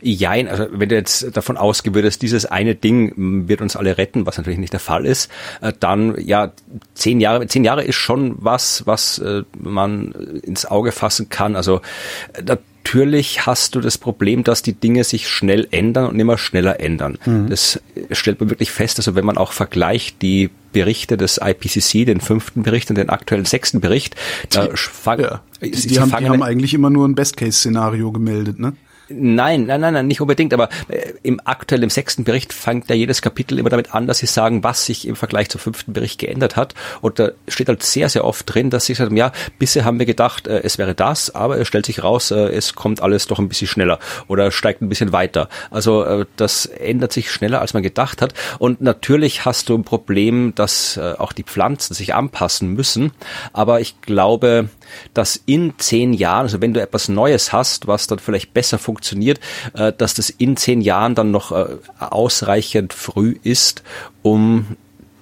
[0.00, 4.26] Jein, also wenn du jetzt davon ausgehen würdest, dieses eine Ding wird uns alle retten,
[4.26, 6.52] was natürlich nicht der Fall ist, äh, dann ja,
[6.94, 10.12] zehn Jahre, zehn Jahre ist schon was, was äh, man
[10.42, 11.56] ins Auge fassen kann.
[11.56, 11.80] Also
[12.32, 16.78] äh, natürlich hast du das Problem, dass die Dinge sich schnell ändern und immer schneller
[16.78, 17.18] ändern.
[17.26, 17.48] Mhm.
[17.48, 17.80] Das
[18.12, 18.98] stellt man wirklich fest.
[18.98, 23.44] Also wenn man auch vergleicht die Berichte des IPCC, den fünften Bericht und den aktuellen
[23.44, 24.14] sechsten Bericht,
[24.50, 25.42] da fang, ja.
[25.60, 28.74] die, die, haben, die haben eigentlich immer nur ein Best-Case-Szenario gemeldet, ne?
[29.08, 32.96] Nein, nein, nein, nein, nicht unbedingt, aber äh, im aktuell, im sechsten Bericht fängt ja
[32.96, 36.18] jedes Kapitel immer damit an, dass sie sagen, was sich im Vergleich zum fünften Bericht
[36.18, 36.74] geändert hat.
[37.02, 40.06] Und da steht halt sehr, sehr oft drin, dass sie sagen, ja, bisher haben wir
[40.06, 43.38] gedacht, äh, es wäre das, aber es stellt sich raus, äh, es kommt alles doch
[43.38, 45.48] ein bisschen schneller oder steigt ein bisschen weiter.
[45.70, 48.34] Also das ändert sich schneller, als man gedacht hat.
[48.58, 53.12] Und natürlich hast du ein Problem, dass auch die Pflanzen sich anpassen müssen.
[53.52, 54.68] Aber ich glaube,
[55.14, 59.40] dass in zehn Jahren, also wenn du etwas Neues hast, was dann vielleicht besser funktioniert,
[59.74, 63.82] äh, dass das in zehn Jahren dann noch äh, ausreichend früh ist,
[64.22, 64.76] um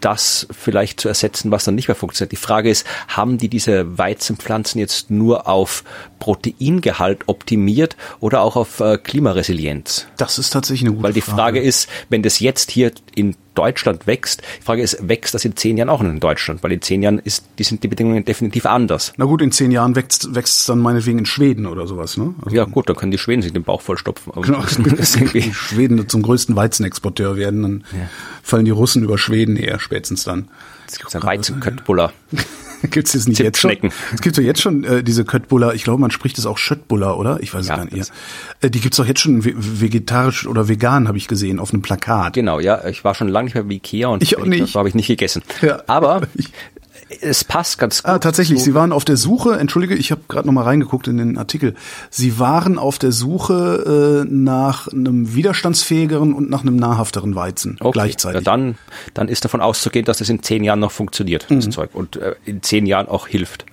[0.04, 2.32] das vielleicht zu ersetzen, was dann nicht mehr funktioniert.
[2.32, 5.82] Die Frage ist, haben die diese Weizenpflanzen jetzt nur auf
[6.18, 10.06] Proteingehalt optimiert oder auch auf äh, Klimaresilienz?
[10.18, 11.08] Das ist tatsächlich eine gute Frage.
[11.08, 14.42] Weil die Frage, Frage ist, wenn das jetzt hier in Deutschland wächst.
[14.60, 16.62] Die Frage ist, wächst das in zehn Jahren auch in Deutschland?
[16.62, 19.12] Weil in zehn Jahren ist, die sind die Bedingungen definitiv anders.
[19.16, 22.34] Na gut, in zehn Jahren wächst, wächst es dann meinetwegen in Schweden oder sowas, ne?
[22.44, 24.32] Also ja gut, dann können die Schweden sich den Bauch vollstopfen.
[24.32, 24.62] Aber genau,
[25.34, 28.08] die Schweden zum größten Weizenexporteur werden, dann ja.
[28.42, 30.48] fallen die Russen über Schweden her, spätestens dann.
[30.86, 32.12] Es gibt einen Weizenköttbuller.
[32.90, 33.92] Gibt's das nicht jetzt schon?
[34.12, 37.18] Es gibt doch jetzt schon äh, diese Köttbullar, ich glaube, man spricht es auch Schöttbullar,
[37.18, 37.38] oder?
[37.40, 38.12] Ich weiß ja, es gar nicht.
[38.60, 42.34] Äh, die gibt's doch jetzt schon vegetarisch oder vegan, habe ich gesehen, auf einem Plakat.
[42.34, 42.86] Genau, ja.
[42.86, 44.62] Ich war schon lange nicht mehr wie Ikea und ich auch nicht.
[44.62, 45.42] das habe ich nicht gegessen.
[45.62, 45.82] Ja.
[45.86, 46.22] Aber
[47.24, 48.16] es passt ganz ah, gut.
[48.16, 48.58] Ah, tatsächlich.
[48.58, 48.66] So.
[48.66, 51.74] Sie waren auf der Suche, entschuldige, ich habe gerade noch mal reingeguckt in den Artikel.
[52.10, 57.92] Sie waren auf der Suche äh, nach einem widerstandsfähigeren und nach einem nahrhafteren Weizen okay.
[57.92, 58.40] gleichzeitig.
[58.40, 58.76] Ja, dann,
[59.14, 61.60] dann ist davon auszugehen, dass es in zehn Jahren noch funktioniert, mhm.
[61.60, 63.66] das Zeug, und äh, in zehn Jahren auch hilft.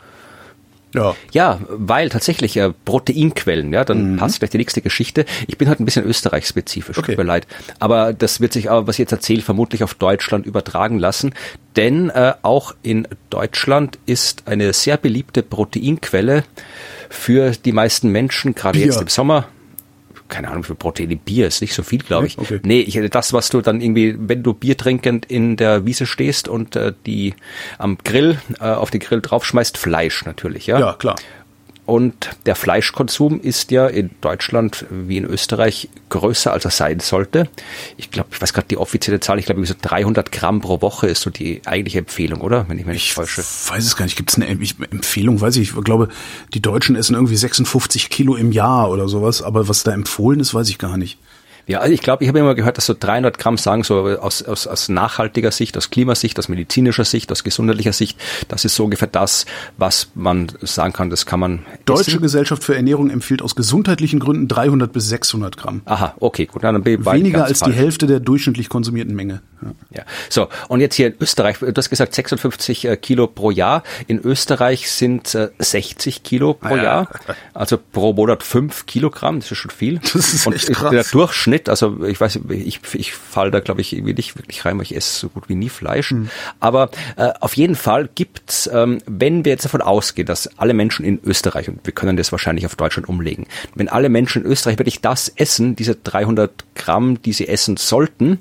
[0.93, 1.15] Ja.
[1.31, 4.17] ja, weil tatsächlich äh, Proteinquellen, ja, dann mhm.
[4.17, 5.25] passt vielleicht die nächste Geschichte.
[5.47, 7.13] Ich bin halt ein bisschen österreichspezifisch, okay.
[7.13, 7.47] tut mir leid.
[7.79, 11.33] Aber das wird sich aber, was ich jetzt erzähle, vermutlich auf Deutschland übertragen lassen.
[11.75, 16.43] Denn äh, auch in Deutschland ist eine sehr beliebte Proteinquelle
[17.09, 18.87] für die meisten Menschen, gerade Bier.
[18.87, 19.47] jetzt im Sommer,
[20.31, 22.39] keine Ahnung, für Proteine Bier ist nicht so viel, glaube ich.
[22.39, 22.59] Okay.
[22.63, 26.47] Nee, ich, das, was du dann irgendwie, wenn du Bier trinkend in der Wiese stehst
[26.47, 27.35] und äh, die
[27.77, 30.79] am Grill, äh, auf den Grill draufschmeißt, Fleisch natürlich, ja.
[30.79, 31.15] Ja, klar.
[31.85, 37.49] Und der Fleischkonsum ist ja in Deutschland wie in Österreich größer, als er sein sollte.
[37.97, 41.07] Ich glaube, ich weiß gerade die offizielle Zahl, ich glaube, so 300 Gramm pro Woche
[41.07, 42.69] ist so die eigentliche Empfehlung, oder?
[42.69, 43.41] Wenn ich mich nicht täusche.
[43.41, 44.15] Ich weiß es gar nicht.
[44.15, 45.41] Gibt es eine Empfehlung?
[45.41, 45.75] Weiß ich.
[45.75, 46.09] Ich glaube,
[46.53, 49.41] die Deutschen essen irgendwie 56 Kilo im Jahr oder sowas.
[49.41, 51.17] Aber was da empfohlen ist, weiß ich gar nicht.
[51.67, 54.43] Ja, also ich glaube, ich habe immer gehört, dass so 300 Gramm sagen, so aus,
[54.43, 58.85] aus, aus nachhaltiger Sicht, aus Klimasicht, aus medizinischer Sicht, aus gesundheitlicher Sicht, das ist so
[58.85, 59.45] ungefähr das,
[59.77, 62.21] was man sagen kann, das kann man Deutsche essen.
[62.21, 65.81] Gesellschaft für Ernährung empfiehlt aus gesundheitlichen Gründen 300 bis 600 Gramm.
[65.85, 66.63] Aha, okay, gut.
[66.63, 67.73] Dann bin Weniger als falsch.
[67.73, 69.41] die Hälfte der durchschnittlich konsumierten Menge.
[69.61, 69.71] Ja.
[69.97, 70.03] ja.
[70.29, 73.83] So, und jetzt hier in Österreich, du hast gesagt 56 äh, Kilo pro Jahr.
[74.07, 76.83] In Österreich sind äh, 60 Kilo pro ja.
[76.83, 77.09] Jahr.
[77.53, 79.99] Also pro Monat 5 Kilogramm, das ist schon viel.
[80.13, 80.91] Das ist echt krass.
[80.91, 84.63] Der Durchschnitt Schnitt, also ich weiß, ich, ich fall da glaube ich irgendwie nicht wirklich
[84.63, 86.11] rein, weil ich esse so gut wie nie Fleisch.
[86.11, 86.29] Mhm.
[86.61, 91.03] Aber äh, auf jeden Fall gibt's, ähm, wenn wir jetzt davon ausgehen, dass alle Menschen
[91.03, 94.79] in Österreich, und wir können das wahrscheinlich auf Deutschland umlegen, wenn alle Menschen in Österreich
[94.79, 98.39] wirklich das essen, diese 300 Gramm, die sie essen sollten,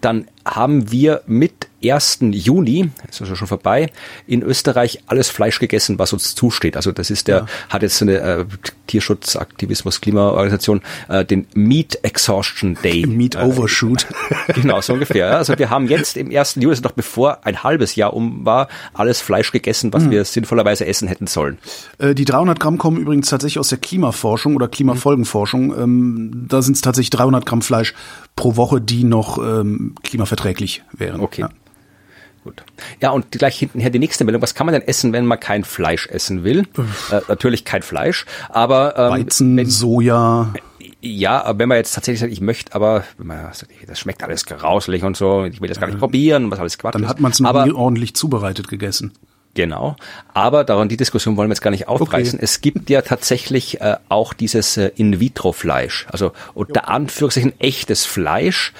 [0.00, 2.18] dann haben wir mit 1.
[2.30, 3.90] Juni, ist also schon vorbei,
[4.26, 6.76] in Österreich alles Fleisch gegessen, was uns zusteht.
[6.76, 7.46] Also das ist der, ja.
[7.68, 8.44] hat jetzt eine äh,
[8.86, 13.06] Tierschutzaktivismus, Klimaorganisation, äh, den Meat Exhaustion Day.
[13.06, 14.06] Meat äh, Overshoot.
[14.48, 15.28] Äh, genau, so ungefähr.
[15.28, 15.36] Ja.
[15.36, 16.56] Also wir haben jetzt im 1.
[16.56, 20.10] Juni, also noch bevor ein halbes Jahr um war, alles Fleisch gegessen, was mhm.
[20.10, 21.58] wir sinnvollerweise essen hätten sollen.
[21.98, 25.76] Äh, die 300 Gramm kommen übrigens tatsächlich aus der Klimaforschung oder Klimafolgenforschung.
[25.76, 27.94] Ähm, da sind es tatsächlich 300 Gramm Fleisch
[28.36, 31.20] pro Woche, die noch ähm, klimaverträglich wären.
[31.20, 31.42] Okay.
[31.42, 31.50] Ja.
[32.44, 32.64] Gut.
[33.00, 34.42] Ja, und gleich hintenher die nächste Meldung.
[34.42, 36.66] Was kann man denn essen, wenn man kein Fleisch essen will?
[37.10, 40.52] äh, natürlich kein Fleisch, aber ähm, Weizen, wenn, Soja.
[41.00, 44.24] Ja, aber wenn man jetzt tatsächlich sagt, ich möchte, aber wenn man sagt, das schmeckt
[44.24, 47.20] alles grauslich und so, ich will das gar nicht probieren, was alles Quatsch Dann hat
[47.20, 49.12] man es nie ordentlich zubereitet gegessen.
[49.54, 49.96] Genau.
[50.32, 52.38] Aber daran die Diskussion wollen wir jetzt gar nicht aufreißen.
[52.38, 52.44] Okay.
[52.44, 56.06] Es gibt ja tatsächlich äh, auch dieses äh, In-vitro-Fleisch.
[56.10, 58.72] Also unter Anführungszeichen echtes Fleisch,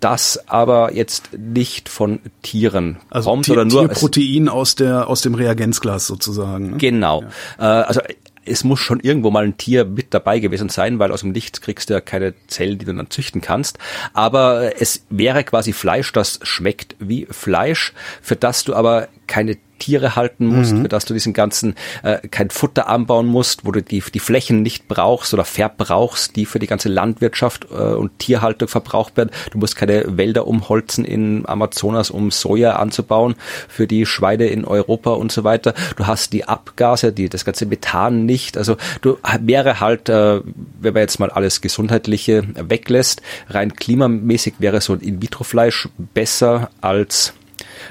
[0.00, 5.34] das aber jetzt nicht von Tieren also kommt oder nur Tierprotein aus der aus dem
[5.34, 6.72] Reagenzglas sozusagen.
[6.72, 6.76] Ne?
[6.76, 7.24] Genau.
[7.58, 7.80] Ja.
[7.80, 8.00] Äh, also
[8.46, 11.62] es muss schon irgendwo mal ein Tier mit dabei gewesen sein, weil aus dem Licht
[11.62, 13.78] kriegst du ja keine Zellen, die du dann züchten kannst.
[14.12, 17.92] Aber es wäre quasi Fleisch, das schmeckt wie Fleisch,
[18.22, 20.82] für das du aber keine Tiere halten musst, mhm.
[20.82, 24.62] für das du diesen ganzen äh, kein Futter anbauen musst, wo du die, die Flächen
[24.62, 29.30] nicht brauchst oder verbrauchst, die für die ganze Landwirtschaft äh, und Tierhaltung verbraucht werden.
[29.50, 33.34] Du musst keine Wälder umholzen in Amazonas, um Soja anzubauen
[33.68, 35.74] für die Schweine in Europa und so weiter.
[35.96, 38.56] Du hast die Abgase, die das ganze Methan nicht.
[38.56, 40.40] Also du wäre halt, äh,
[40.80, 47.34] wenn man jetzt mal alles Gesundheitliche weglässt, rein klimamäßig wäre so ein In-vitro-Fleisch besser als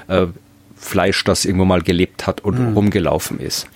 [0.08, 0.26] äh,
[0.76, 2.74] Fleisch, das irgendwo mal gelebt hat und mhm.
[2.74, 3.68] rumgelaufen ist.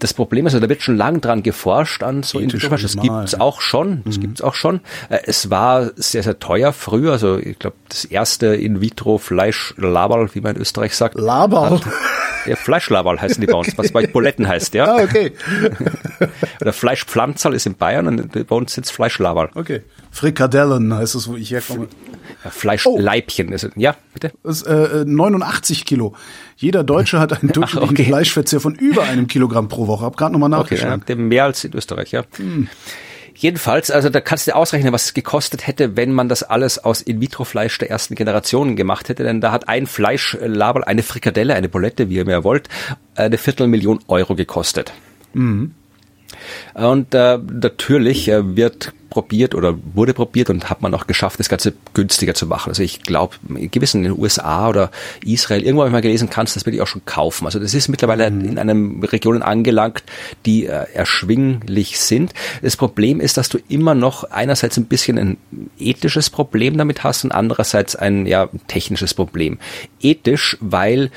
[0.00, 2.82] Das Problem ist, also, da wird schon lange dran geforscht an so In-vitro-Fleisch.
[2.82, 3.40] Das gibt's ja.
[3.40, 4.02] auch schon.
[4.04, 4.22] Das mhm.
[4.22, 4.80] gibt's auch schon.
[5.08, 7.12] Äh, es war sehr, sehr teuer früher.
[7.12, 11.14] Also ich glaube, das erste In-vitro-Fleisch Laberl, wie man in Österreich sagt.
[11.16, 11.80] Laberl?
[12.48, 14.96] Ja, Fleischlaberl heißen die bei uns, was bei Buletten heißt, ja.
[14.96, 15.32] Ah, okay.
[16.60, 19.50] Oder Fleischpflanzerl ist in Bayern und bei uns sitzt Fleischlaberl.
[19.54, 19.82] Okay.
[20.10, 21.88] Frikadellen heißt es, wo ich herkomme.
[22.44, 23.54] Ja, Fleischleibchen.
[23.54, 23.68] Oh.
[23.76, 24.32] ja, bitte?
[24.42, 26.14] Das ist, äh, 89 Kilo.
[26.56, 28.04] Jeder Deutsche hat einen durchschnittlichen okay.
[28.04, 30.04] Fleischverzehr von über einem Kilogramm pro Woche.
[30.04, 31.02] Hab gerade nochmal nachgeschaut.
[31.02, 32.24] Okay, ja, mehr als in Österreich, ja.
[32.36, 32.68] Hm.
[33.38, 36.82] Jedenfalls, also da kannst du dir ausrechnen, was es gekostet hätte, wenn man das alles
[36.82, 39.22] aus In-vitro-Fleisch der ersten Generation gemacht hätte.
[39.22, 42.68] Denn da hat ein Fleischlaberl, eine Frikadelle, eine Bolette, wie ihr mehr wollt,
[43.14, 44.92] eine Viertelmillion Euro gekostet.
[45.34, 45.72] Mhm.
[46.74, 51.48] Und äh, natürlich äh, wird probiert oder wurde probiert und hat man auch geschafft, das
[51.48, 52.68] Ganze günstiger zu machen.
[52.68, 54.92] Also ich glaube, gewissen in den USA oder
[55.24, 57.46] Israel, irgendwo habe ich mal gelesen, kannst du das wirklich auch schon kaufen.
[57.46, 58.44] Also das ist mittlerweile mhm.
[58.44, 60.04] in einem Regionen angelangt,
[60.46, 62.32] die äh, erschwinglich sind.
[62.62, 65.36] Das Problem ist, dass du immer noch einerseits ein bisschen ein
[65.80, 69.58] ethisches Problem damit hast und andererseits ein ja, technisches Problem.
[70.00, 71.10] Ethisch, weil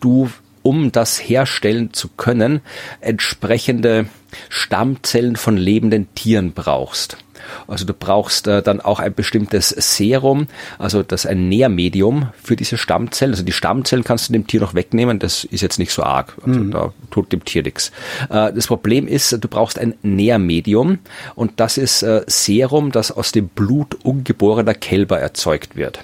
[0.00, 0.28] du
[0.66, 2.60] um das herstellen zu können,
[3.00, 4.06] entsprechende
[4.48, 7.18] Stammzellen von lebenden Tieren brauchst.
[7.66, 10.46] Also du brauchst äh, dann auch ein bestimmtes Serum,
[10.78, 13.32] also das ein Nährmedium für diese Stammzellen.
[13.32, 16.36] Also die Stammzellen kannst du dem Tier noch wegnehmen, das ist jetzt nicht so arg.
[16.44, 16.70] Also mhm.
[16.70, 17.92] da tut dem Tier nichts.
[18.30, 20.98] Äh, das Problem ist, du brauchst ein Nährmedium
[21.34, 26.00] und das ist äh, Serum, das aus dem Blut ungeborener Kälber erzeugt wird.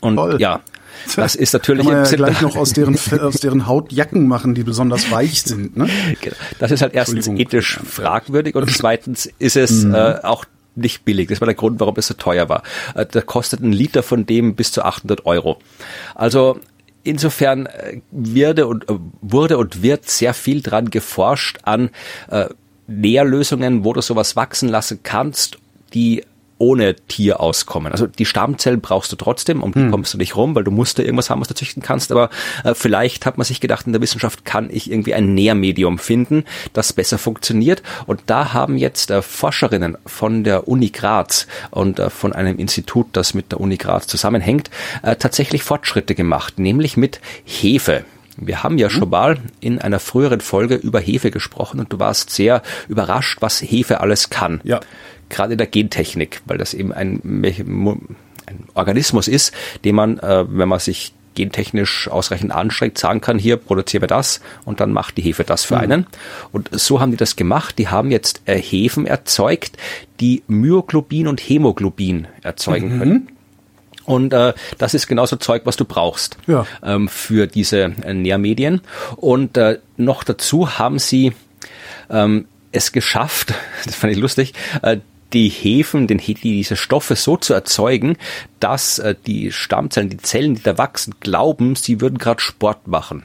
[0.00, 0.36] Und Toll.
[0.40, 0.60] ja,
[1.16, 4.54] das ist natürlich Kann man ja gleich noch aus deren, aus deren Haut Jacken machen,
[4.54, 5.76] die besonders weich sind.
[5.76, 5.88] Ne?
[6.20, 6.36] Genau.
[6.58, 9.94] Das ist halt erstens ethisch fragwürdig und zweitens ist es mhm.
[9.94, 11.28] äh, auch nicht billig.
[11.28, 12.62] Das war der Grund, warum es so teuer war.
[12.94, 15.58] Äh, da kostet ein Liter von dem bis zu 800 Euro.
[16.14, 16.58] Also
[17.04, 21.90] insofern äh, wurde und, äh, wurde und wird sehr viel dran geforscht an
[22.30, 22.46] äh,
[22.86, 25.58] Nährlösungen, wo du sowas wachsen lassen kannst,
[25.94, 26.24] die
[26.62, 27.90] ohne Tier auskommen.
[27.90, 29.90] Also die Stammzellen brauchst du trotzdem, um die hm.
[29.90, 32.12] kommst du nicht rum, weil du musst da irgendwas haben, was du züchten kannst.
[32.12, 32.30] Aber
[32.62, 36.44] äh, vielleicht hat man sich gedacht, in der Wissenschaft kann ich irgendwie ein Nährmedium finden,
[36.72, 37.82] das besser funktioniert.
[38.06, 43.08] Und da haben jetzt äh, Forscherinnen von der Uni Graz und äh, von einem Institut,
[43.12, 44.70] das mit der Uni Graz zusammenhängt,
[45.02, 48.04] äh, tatsächlich Fortschritte gemacht, nämlich mit Hefe.
[48.36, 52.30] Wir haben ja schon mal in einer früheren Folge über Hefe gesprochen und du warst
[52.30, 54.60] sehr überrascht, was Hefe alles kann.
[54.64, 54.80] Ja
[55.32, 59.52] gerade in der Gentechnik, weil das eben ein, ein Organismus ist,
[59.84, 64.40] den man, äh, wenn man sich gentechnisch ausreichend anstrengt, sagen kann, hier produzieren wir das
[64.64, 65.80] und dann macht die Hefe das für mhm.
[65.80, 66.06] einen.
[66.52, 67.78] Und so haben die das gemacht.
[67.78, 69.76] Die haben jetzt äh, Hefen erzeugt,
[70.20, 72.98] die Myoglobin und Hämoglobin erzeugen mhm.
[72.98, 73.28] können.
[74.04, 76.66] Und äh, das ist genauso Zeug, was du brauchst ja.
[76.82, 78.80] ähm, für diese äh, Nährmedien.
[79.16, 81.32] Und äh, noch dazu haben sie
[82.10, 84.98] ähm, es geschafft, das fand ich lustig, äh,
[85.32, 88.16] die Hefen, den, diese Stoffe so zu erzeugen,
[88.60, 93.24] dass äh, die Stammzellen, die Zellen, die da wachsen, glauben, sie würden gerade Sport machen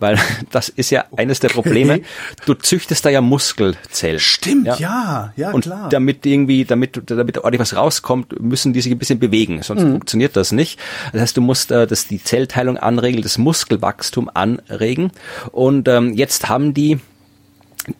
[0.00, 0.18] weil
[0.50, 2.00] das ist ja eines der Probleme.
[2.46, 4.18] Du züchtest da ja Muskelzellen.
[4.18, 5.88] Stimmt, ja, ja, ja und klar.
[5.90, 9.92] damit irgendwie, damit, damit ordentlich was rauskommt, müssen die sich ein bisschen bewegen, sonst mhm.
[9.92, 10.80] funktioniert das nicht.
[11.12, 15.12] Das heißt, du musst äh, das die Zellteilung anregeln, das Muskelwachstum anregen.
[15.52, 16.98] Und ähm, jetzt haben die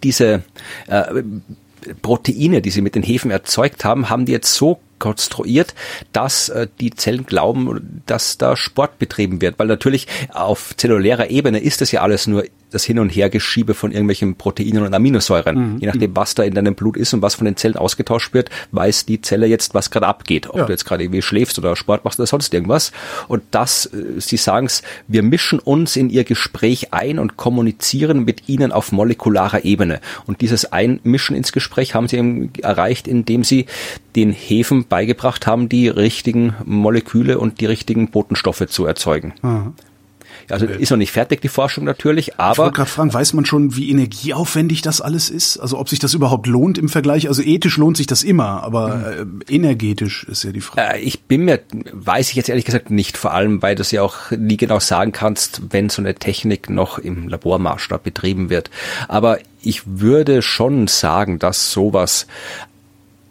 [0.03, 0.43] diese
[0.89, 1.23] äh,
[2.03, 5.75] Proteine, die sie mit den Hefen erzeugt haben, haben die jetzt so konstruiert,
[6.13, 9.59] dass äh, die Zellen glauben, dass da Sport betrieben wird.
[9.59, 13.93] Weil natürlich auf zellulärer Ebene ist das ja alles nur das Hin- und Hergeschiebe von
[13.93, 15.75] irgendwelchen Proteinen und Aminosäuren.
[15.75, 15.79] Mhm.
[15.79, 18.51] Je nachdem, was da in deinem Blut ist und was von den Zellen ausgetauscht wird,
[18.73, 20.49] weiß die Zelle jetzt, was gerade abgeht.
[20.49, 20.65] Ob ja.
[20.65, 22.93] du jetzt gerade irgendwie schläfst oder Sport machst oder sonst irgendwas.
[23.29, 28.25] Und das, äh, sie sagen es, wir mischen uns in ihr Gespräch ein und kommunizieren
[28.25, 30.01] mit ihnen auf molekularer Ebene.
[30.27, 33.67] Und dieses Einmischen ins Gespräch haben sie eben erreicht, indem sie
[34.17, 39.35] den Hefen beigebracht haben, die richtigen Moleküle und die richtigen Botenstoffe zu erzeugen.
[39.43, 39.75] Mhm.
[40.53, 42.53] Also äh, ist noch nicht fertig, die Forschung natürlich, aber.
[42.53, 45.59] Ich wollte gerade fragen, weiß man schon, wie energieaufwendig das alles ist?
[45.59, 47.29] Also ob sich das überhaupt lohnt im Vergleich?
[47.29, 49.43] Also ethisch lohnt sich das immer, aber mhm.
[49.49, 50.97] energetisch ist ja die Frage.
[50.97, 51.61] Äh, ich bin mir,
[51.93, 54.81] weiß ich jetzt ehrlich gesagt nicht, vor allem, weil du es ja auch nie genau
[54.81, 58.71] sagen kannst, wenn so eine Technik noch im Labormaßstab betrieben wird.
[59.09, 62.27] Aber ich würde schon sagen, dass sowas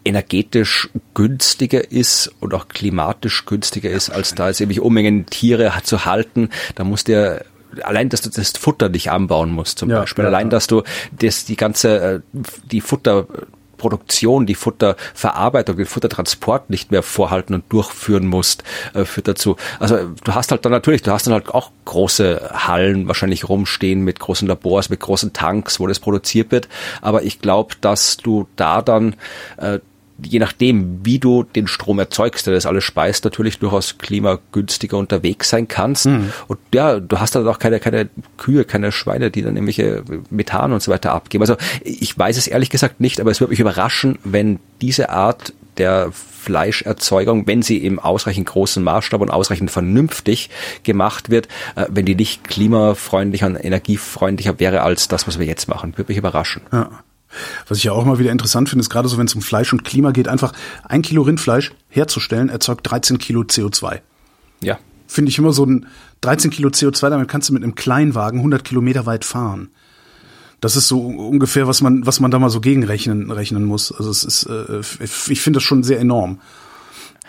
[0.04, 6.04] energetisch günstiger ist und auch klimatisch günstiger ist, als da jetzt irgendwie Unmengen Tiere zu
[6.04, 6.50] halten.
[6.74, 7.44] Da musst du
[7.82, 10.24] allein, dass du das Futter nicht anbauen musst, zum ja, Beispiel.
[10.24, 10.82] Ja, allein, dass du
[11.12, 12.20] das, die ganze, äh,
[12.70, 13.26] die Futter,
[13.80, 19.56] Produktion, die Futterverarbeitung, den Futtertransport nicht mehr vorhalten und durchführen musst, äh, führt dazu.
[19.78, 24.02] Also du hast halt dann natürlich, du hast dann halt auch große Hallen wahrscheinlich rumstehen
[24.02, 26.68] mit großen Labors, mit großen Tanks, wo das produziert wird.
[27.00, 29.16] Aber ich glaube, dass du da dann
[29.56, 29.80] äh,
[30.24, 35.50] je nachdem, wie du den Strom erzeugst, der das alles speist, natürlich durchaus klimagünstiger unterwegs
[35.50, 36.06] sein kannst.
[36.06, 36.32] Mhm.
[36.48, 40.72] Und ja, du hast dann auch keine, keine Kühe, keine Schweine, die dann irgendwelche Methan
[40.72, 41.42] und so weiter abgeben.
[41.42, 45.52] Also ich weiß es ehrlich gesagt nicht, aber es würde mich überraschen, wenn diese Art
[45.78, 50.50] der Fleischerzeugung, wenn sie im ausreichend großen Maßstab und ausreichend vernünftig
[50.82, 55.68] gemacht wird, äh, wenn die nicht klimafreundlicher und energiefreundlicher wäre als das, was wir jetzt
[55.68, 55.96] machen.
[55.96, 56.62] Würde mich überraschen.
[56.72, 56.90] Ja.
[57.68, 59.72] Was ich ja auch mal wieder interessant finde, ist gerade so, wenn es um Fleisch
[59.72, 60.52] und Klima geht, einfach
[60.84, 64.00] ein Kilo Rindfleisch herzustellen, erzeugt 13 Kilo CO2.
[64.62, 64.78] Ja.
[65.06, 65.86] Finde ich immer so ein
[66.22, 69.70] 13 Kilo CO2, damit kannst du mit einem Kleinwagen 100 Kilometer weit fahren.
[70.60, 73.92] Das ist so ungefähr, was man, was man da mal so gegenrechnen rechnen muss.
[73.92, 76.40] Also es ist, äh, ich finde das schon sehr enorm.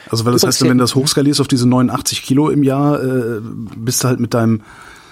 [0.10, 3.40] Also weil das heißt, wenn du das hochskalierst auf diese 89 Kilo im Jahr, äh,
[3.42, 4.62] bist du halt mit deinem.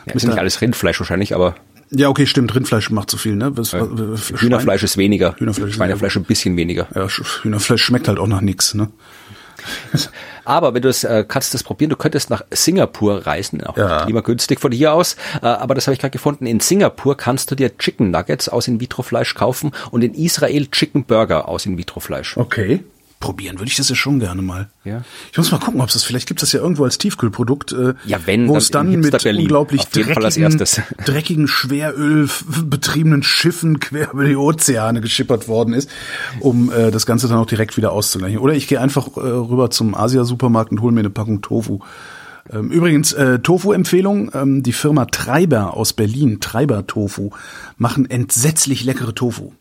[0.05, 1.55] Ja, ist nicht alles Rindfleisch wahrscheinlich, aber.
[1.91, 2.53] Ja, okay, stimmt.
[2.53, 3.55] Rindfleisch macht zu viel, ne?
[3.57, 3.87] Was, ja.
[3.87, 5.35] Hühnerfleisch ist weniger.
[5.37, 6.87] Hühnerfleisch Schweinefleisch ein bisschen weniger.
[6.93, 8.89] Ja, Hühnerfleisch schmeckt halt auch nach nix, ne?
[10.45, 14.03] Aber wenn du es äh, kannst das probieren, du könntest nach Singapur reisen, auch ja.
[14.03, 15.15] klimagünstig von hier aus.
[15.43, 16.47] Äh, aber das habe ich gerade gefunden.
[16.47, 21.47] In Singapur kannst du dir Chicken Nuggets aus In-vitro-Fleisch kaufen und in Israel Chicken Burger
[21.47, 22.37] aus In-vitro-Fleisch.
[22.37, 22.79] Okay
[23.19, 24.69] probieren würde ich das ja schon gerne mal.
[24.85, 25.03] Ja.
[25.31, 27.73] Ich muss mal gucken, ob es das vielleicht gibt es das ja irgendwo als Tiefkühlprodukt,
[27.73, 29.41] äh, ja, wenn, wo es dann, dann mit Berlin.
[29.41, 30.57] unglaublich dreckigen,
[31.05, 32.29] dreckigen Schweröl
[32.63, 35.89] betriebenen Schiffen quer über die Ozeane geschippert worden ist,
[36.39, 38.39] um äh, das Ganze dann auch direkt wieder auszugleichen.
[38.39, 41.79] Oder ich gehe einfach äh, rüber zum Asia-Supermarkt und hole mir eine Packung Tofu.
[42.51, 47.31] Ähm, übrigens, äh, Tofu-Empfehlung, ähm, die Firma Treiber aus Berlin, Treiber Tofu,
[47.77, 49.51] machen entsetzlich leckere Tofu.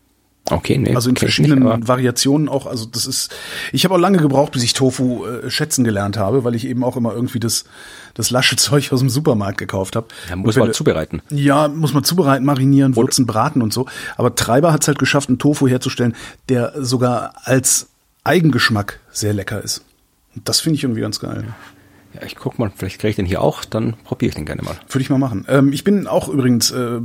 [0.50, 0.94] Okay, nee.
[0.94, 2.66] Also in verschiedenen nicht, Variationen auch.
[2.66, 3.34] Also das ist.
[3.72, 6.84] Ich habe auch lange gebraucht, bis ich Tofu äh, schätzen gelernt habe, weil ich eben
[6.84, 7.64] auch immer irgendwie das
[8.14, 10.08] das lasche Zeug aus dem Supermarkt gekauft habe.
[10.28, 11.22] Ja, muss man zubereiten.
[11.30, 13.86] Ja, muss man zubereiten, marinieren, würzen, braten und so.
[14.16, 16.16] Aber Treiber hat es halt geschafft, einen Tofu herzustellen,
[16.48, 17.88] der sogar als
[18.24, 19.84] Eigengeschmack sehr lecker ist.
[20.34, 21.44] Und das finde ich irgendwie ganz geil.
[22.14, 24.62] Ja, ich guck mal, vielleicht kriege ich den hier auch, dann probiere ich den gerne
[24.62, 24.76] mal.
[24.88, 25.44] Würde ich mal machen.
[25.48, 27.00] Ähm, ich bin auch übrigens, äh,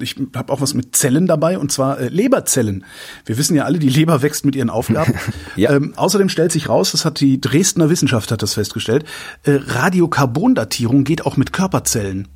[0.00, 2.84] ich habe auch was mit Zellen dabei und zwar äh, Leberzellen.
[3.24, 5.14] Wir wissen ja alle, die Leber wächst mit ihren Aufgaben.
[5.56, 5.70] ja.
[5.70, 9.04] ähm, außerdem stellt sich raus, das hat die Dresdner Wissenschaft hat das festgestellt,
[9.44, 12.28] äh, Radiokarbondatierung geht auch mit Körperzellen.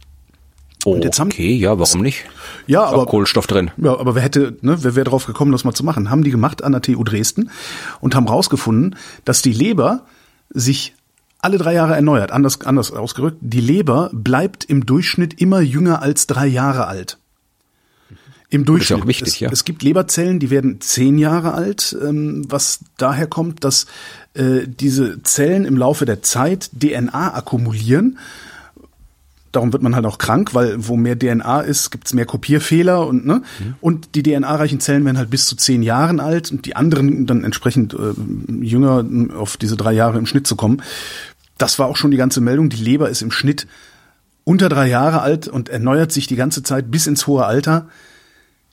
[0.84, 2.26] Oh, okay, ja, warum nicht?
[2.68, 3.72] Ja, aber Kohlenstoff drin.
[3.76, 6.10] Ja, aber wer hätte, ne, wer wäre drauf gekommen, das mal zu machen?
[6.10, 7.50] Haben die gemacht an der TU Dresden
[8.00, 10.06] und haben rausgefunden, dass die Leber
[10.50, 10.94] sich
[11.38, 12.32] alle drei Jahre erneuert.
[12.32, 17.18] Anders, anders ausgerückt, die Leber bleibt im Durchschnitt immer jünger als drei Jahre alt.
[18.48, 18.90] Im Durchschnitt.
[18.90, 19.50] Das ist auch wichtig, es, ja.
[19.50, 23.86] es gibt Leberzellen, die werden zehn Jahre alt, ähm, was daher kommt, dass
[24.34, 28.18] äh, diese Zellen im Laufe der Zeit DNA akkumulieren
[29.56, 33.26] darum wird man halt auch krank, weil wo mehr DNA ist, gibt's mehr Kopierfehler und
[33.26, 33.74] ne mhm.
[33.80, 37.42] und die DNA-reichen Zellen werden halt bis zu zehn Jahren alt und die anderen dann
[37.42, 38.12] entsprechend äh,
[38.62, 39.04] jünger
[39.36, 40.82] auf diese drei Jahre im Schnitt zu kommen.
[41.58, 42.68] Das war auch schon die ganze Meldung.
[42.68, 43.66] Die Leber ist im Schnitt
[44.44, 47.88] unter drei Jahre alt und erneuert sich die ganze Zeit bis ins hohe Alter.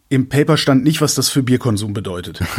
[0.09, 2.41] Im Paper stand nicht, was das für Bierkonsum bedeutet.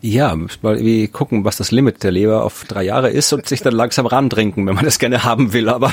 [0.00, 3.60] Ja, mal irgendwie gucken, was das Limit der Leber auf drei Jahre ist und sich
[3.60, 5.92] dann langsam rantrinken, wenn man das gerne haben will, aber.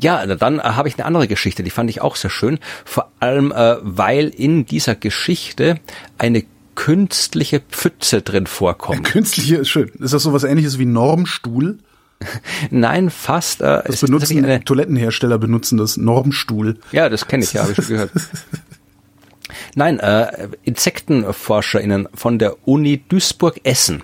[0.00, 2.58] Ja, dann äh, habe ich eine andere Geschichte, die fand ich auch sehr schön.
[2.84, 5.80] Vor allem, äh, weil in dieser Geschichte
[6.18, 9.04] eine künstliche Pfütze drin vorkommt.
[9.04, 9.90] Künstliche ist schön.
[10.00, 11.78] Ist das so was ähnliches wie Normstuhl?
[12.70, 13.60] Nein, fast.
[13.60, 16.78] Äh, das benutzen eine, Toilettenhersteller benutzen das Normstuhl.
[16.92, 18.10] Ja, das kenne ich ja, habe ich schon gehört.
[19.74, 24.02] Nein, äh, InsektenforscherInnen von der Uni Duisburg-Essen,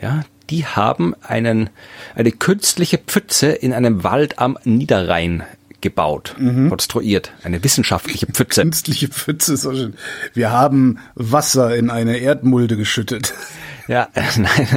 [0.00, 1.70] ja, die haben einen,
[2.14, 5.44] eine künstliche Pfütze in einem Wald am Niederrhein
[5.80, 6.68] gebaut, mhm.
[6.68, 7.32] konstruiert.
[7.44, 8.62] Eine wissenschaftliche Pfütze.
[8.62, 9.94] Künstliche Pfütze so schön.
[10.34, 13.34] Wir haben Wasser in eine Erdmulde geschüttet.
[13.88, 14.68] Ja, nein,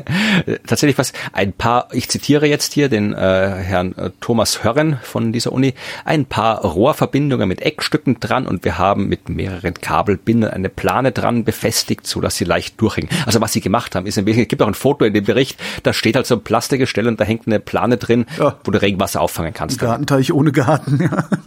[0.65, 1.11] tatsächlich was.
[1.33, 5.73] Ein paar, ich zitiere jetzt hier den äh, Herrn äh, Thomas Hörren von dieser Uni,
[6.05, 11.43] ein paar Rohrverbindungen mit Eckstücken dran und wir haben mit mehreren Kabelbindern eine Plane dran
[11.43, 13.09] befestigt, so dass sie leicht durchhängen.
[13.25, 15.25] Also was sie gemacht haben, ist ein bisschen, es gibt auch ein Foto in dem
[15.25, 18.57] Bericht, da steht halt so ein Plastikgestell und da hängt eine Plane drin, ja.
[18.63, 19.79] wo du Regenwasser auffangen kannst.
[19.79, 21.25] Gartenteich ohne Garten, ja.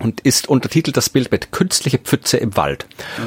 [0.00, 2.86] Und ist untertitelt das Bild mit künstliche Pfütze im Wald.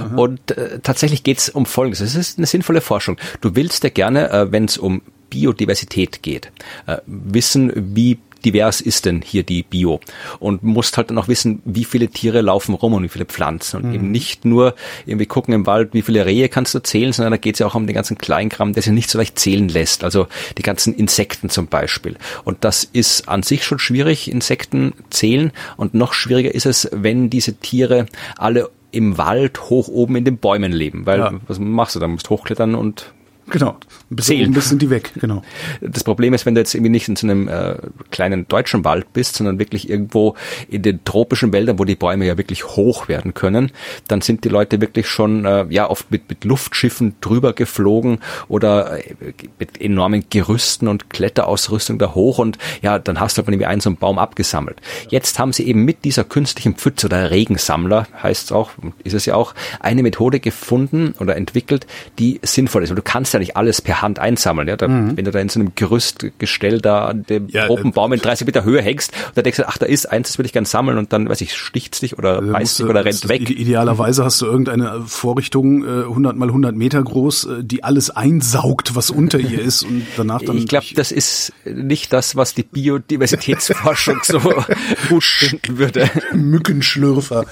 [0.10, 0.18] Mhm.
[0.18, 2.00] Und äh, tatsächlich geht es um Folgendes.
[2.00, 3.18] Es ist eine sinnvolle Forschung.
[3.42, 6.52] Du willst willst ja gerne, äh, wenn es um Biodiversität geht,
[6.88, 10.00] äh, wissen, wie divers ist denn hier die Bio
[10.40, 13.78] und musst halt dann auch wissen, wie viele Tiere laufen rum und wie viele Pflanzen
[13.78, 13.94] und mhm.
[13.94, 14.74] eben nicht nur
[15.06, 17.68] irgendwie gucken im Wald, wie viele Rehe kannst du zählen, sondern da geht es ja
[17.68, 20.96] auch um den ganzen Kleinkram, der sich nicht so leicht zählen lässt, also die ganzen
[20.96, 22.18] Insekten zum Beispiel.
[22.44, 27.30] Und das ist an sich schon schwierig, Insekten zählen und noch schwieriger ist es, wenn
[27.30, 28.08] diese Tiere
[28.38, 31.32] alle im Wald hoch oben in den Bäumen leben, weil ja.
[31.48, 33.14] was machst du, da musst hochklettern und
[33.52, 33.76] Genau.
[34.10, 34.52] Bis zählen.
[34.54, 35.44] Bis sind die weg, genau.
[35.82, 37.76] Das Problem ist, wenn du jetzt irgendwie nicht in so einem äh,
[38.10, 40.36] kleinen deutschen Wald bist, sondern wirklich irgendwo
[40.70, 43.72] in den tropischen Wäldern, wo die Bäume ja wirklich hoch werden können,
[44.08, 49.00] dann sind die Leute wirklich schon äh, ja oft mit, mit Luftschiffen drüber geflogen oder
[49.06, 53.66] äh, mit enormen Gerüsten und Kletterausrüstung da hoch und ja, dann hast du halt irgendwie
[53.66, 54.78] einen so einen Baum abgesammelt.
[55.10, 58.72] Jetzt haben sie eben mit dieser künstlichen Pfütze oder Regensammler, heißt es auch,
[59.04, 61.86] ist es ja auch, eine Methode gefunden oder entwickelt,
[62.18, 62.92] die sinnvoll ist.
[62.92, 64.68] Und du kannst ja nicht alles per Hand einsammeln.
[64.68, 64.78] Ja?
[64.78, 65.18] Da, mhm.
[65.18, 68.64] Wenn du da in so einem Gerüstgestell da an dem ja, Tropenbaum in 30 Meter
[68.64, 70.98] Höhe hängst und da denkst du, ach, da ist eins, das will ich gern sammeln
[70.98, 73.50] und dann, weiß ich, sticht's dich oder also beißt dich oder rennt weg.
[73.50, 78.96] Idealerweise hast du irgendeine Vorrichtung äh, 100 mal 100 Meter groß, äh, die alles einsaugt,
[78.96, 80.58] was unter ihr ist und danach dann...
[80.58, 84.40] Ich glaube, das ist nicht das, was die Biodiversitätsforschung so
[85.10, 86.10] gut finden würde.
[86.34, 87.46] Mückenschlürfer.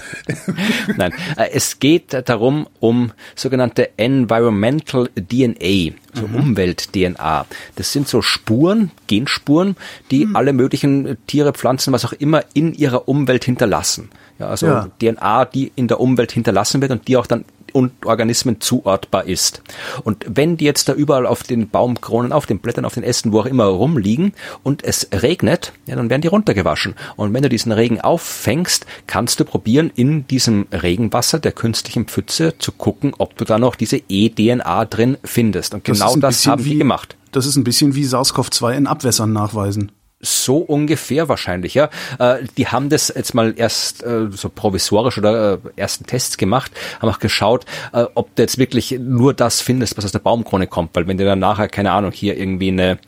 [0.96, 5.69] Nein, äh, es geht darum, um sogenannte Environmental DNA
[6.14, 6.34] so mhm.
[6.36, 7.46] Umwelt-DNA.
[7.76, 9.76] Das sind so Spuren, Genspuren,
[10.10, 10.36] die mhm.
[10.36, 14.10] alle möglichen Tiere, Pflanzen, was auch immer in ihrer Umwelt hinterlassen.
[14.38, 14.88] Ja, also ja.
[14.98, 19.62] DNA, die in der Umwelt hinterlassen wird und die auch dann und Organismen zuortbar ist.
[20.04, 23.32] Und wenn die jetzt da überall auf den Baumkronen, auf den Blättern, auf den Ästen,
[23.32, 26.94] wo auch immer rumliegen und es regnet, ja, dann werden die runtergewaschen.
[27.16, 32.54] Und wenn du diesen Regen auffängst, kannst du probieren, in diesem Regenwasser der künstlichen Pfütze
[32.58, 35.74] zu gucken, ob du da noch diese eDNA drin findest.
[35.74, 37.16] Und genau das, das haben wie, die gemacht.
[37.32, 39.92] Das ist ein bisschen wie SARS-CoV-2 in Abwässern nachweisen.
[40.22, 41.88] So ungefähr wahrscheinlich, ja.
[42.18, 46.72] Äh, die haben das jetzt mal erst äh, so provisorisch oder äh, ersten Tests gemacht,
[47.00, 47.64] haben auch geschaut,
[47.94, 51.16] äh, ob du jetzt wirklich nur das findest, was aus der Baumkrone kommt, weil wenn
[51.16, 52.98] du dann nachher, keine Ahnung, hier irgendwie eine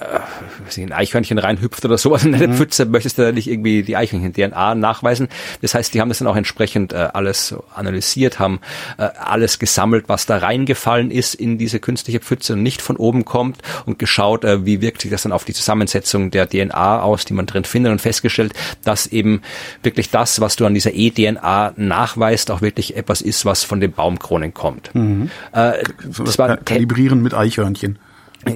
[0.00, 2.54] äh, ein Eichhörnchen reinhüpft oder sowas in eine mhm.
[2.54, 5.28] Pfütze, möchtest du da nicht irgendwie die Eichhörnchen-DNA nachweisen.
[5.62, 8.60] Das heißt, die haben das dann auch entsprechend äh, alles analysiert, haben
[8.98, 13.24] äh, alles gesammelt, was da reingefallen ist in diese künstliche Pfütze und nicht von oben
[13.24, 17.24] kommt und geschaut, äh, wie wirkt sich das dann auf die Zusammensetzung der DNA aus,
[17.24, 18.52] die man drin findet und festgestellt,
[18.84, 19.42] dass eben
[19.82, 23.92] wirklich das, was du an dieser E-DNA nachweist, auch wirklich etwas ist, was von den
[23.92, 24.94] Baumkronen kommt.
[24.94, 25.30] Mhm.
[25.52, 25.84] Äh,
[26.18, 27.98] das war Kalibrieren mit Eichhörnchen.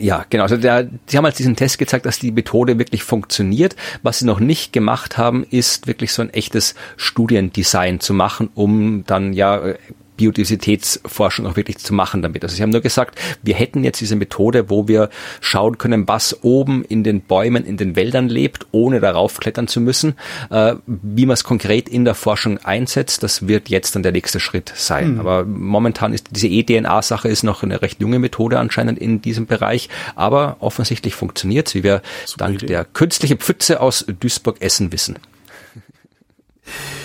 [0.01, 0.45] Ja, genau.
[0.45, 3.77] Also der, sie haben halt diesen Test gezeigt, dass die Methode wirklich funktioniert.
[4.03, 9.05] Was sie noch nicht gemacht haben, ist wirklich so ein echtes Studiendesign zu machen, um
[9.07, 9.75] dann ja
[10.19, 12.43] Biodiversitätsforschung auch wirklich zu machen damit.
[12.43, 15.09] Also sie haben nur gesagt, wir hätten jetzt diese Methode, wo wir
[15.41, 19.81] schauen können, was oben in den Bäumen, in den Wäldern lebt, ohne darauf klettern zu
[19.81, 20.15] müssen.
[20.51, 24.41] Äh, wie man es konkret in der Forschung einsetzt, das wird jetzt dann der nächste
[24.41, 25.15] Schritt sein.
[25.15, 25.21] Mhm.
[25.21, 29.89] Aber momentan ist diese eDNA-Sache ist noch eine recht junge Methode anscheinend in diesem Bereich,
[30.15, 32.67] aber offensichtlich funktioniert wie wir Super dank Idee.
[32.67, 35.19] der künstlichen Pfütze aus Duisburg-Essen wissen.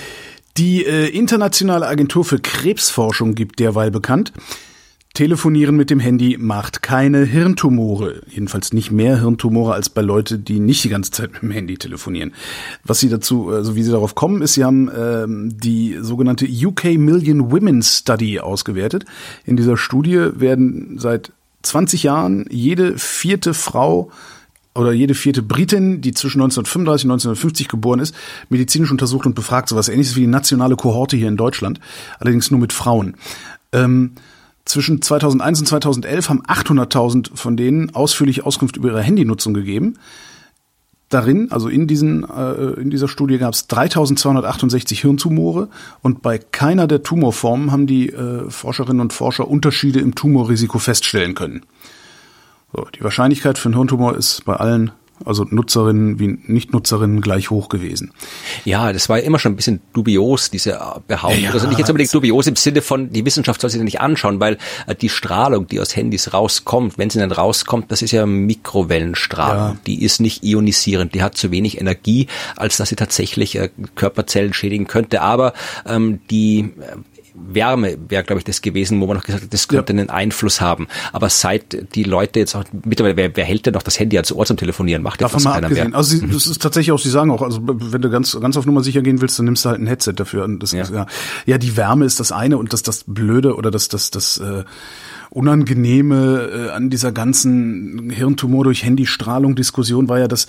[0.57, 4.33] Die äh, Internationale Agentur für Krebsforschung gibt derweil bekannt,
[5.13, 8.23] Telefonieren mit dem Handy macht keine Hirntumore.
[8.29, 11.77] Jedenfalls nicht mehr Hirntumore als bei Leuten, die nicht die ganze Zeit mit dem Handy
[11.77, 12.33] telefonieren.
[12.83, 16.97] Was sie dazu, also wie sie darauf kommen, ist, sie haben ähm, die sogenannte UK
[16.97, 19.05] Million Women Study ausgewertet.
[19.45, 21.31] In dieser Studie werden seit
[21.61, 24.09] 20 Jahren jede vierte Frau
[24.75, 28.15] oder jede vierte Britin, die zwischen 1935 und 1950 geboren ist,
[28.49, 31.79] medizinisch untersucht und befragt, sowas ähnliches wie die nationale Kohorte hier in Deutschland,
[32.19, 33.15] allerdings nur mit Frauen.
[33.71, 34.13] Ähm,
[34.65, 39.95] zwischen 2001 und 2011 haben 800.000 von denen ausführlich Auskunft über ihre Handynutzung gegeben.
[41.09, 45.69] Darin, also in, diesen, äh, in dieser Studie gab es 3268 Hirntumore
[46.01, 51.35] und bei keiner der Tumorformen haben die äh, Forscherinnen und Forscher Unterschiede im Tumorrisiko feststellen
[51.35, 51.65] können.
[52.75, 54.91] So, die Wahrscheinlichkeit für einen Hirntumor ist bei allen
[55.25, 58.11] also Nutzerinnen wie Nicht-Nutzerinnen gleich hoch gewesen.
[58.65, 61.43] Ja, das war ja immer schon ein bisschen dubios, diese Behauptung.
[61.43, 64.39] Ja, also nicht jetzt unbedingt dubios im Sinne von, die Wissenschaft soll sich nicht anschauen,
[64.39, 64.57] weil
[64.87, 69.75] äh, die Strahlung, die aus Handys rauskommt, wenn sie dann rauskommt, das ist ja Mikrowellenstrahlung.
[69.75, 69.77] Ja.
[69.85, 74.53] Die ist nicht ionisierend, die hat zu wenig Energie, als dass sie tatsächlich äh, Körperzellen
[74.53, 75.21] schädigen könnte.
[75.21, 75.53] Aber
[75.85, 76.97] ähm, die äh,
[77.35, 79.99] Wärme wäre, glaube ich, das gewesen, wo man noch gesagt hat, das könnte ja.
[79.99, 80.87] einen Einfluss haben.
[81.11, 84.31] Aber seit die Leute jetzt auch mittlerweile, wer, wer hält denn noch das Handy als
[84.31, 85.01] Ohr zum Telefonieren?
[85.01, 85.89] Macht fast keiner abgesehen.
[85.89, 85.97] mehr.
[85.97, 86.31] Also sie, mhm.
[86.31, 89.01] das ist tatsächlich auch, sie sagen auch, also wenn du ganz ganz auf Nummer sicher
[89.01, 90.47] gehen willst, dann nimmst du halt ein Headset dafür.
[90.59, 90.83] Das ja.
[90.83, 91.07] Ja,
[91.45, 94.63] ja, die Wärme ist das eine und das das Blöde oder das das das äh,
[95.29, 100.47] Unangenehme äh, an dieser ganzen Hirntumor durch Handystrahlung Diskussion war ja, dass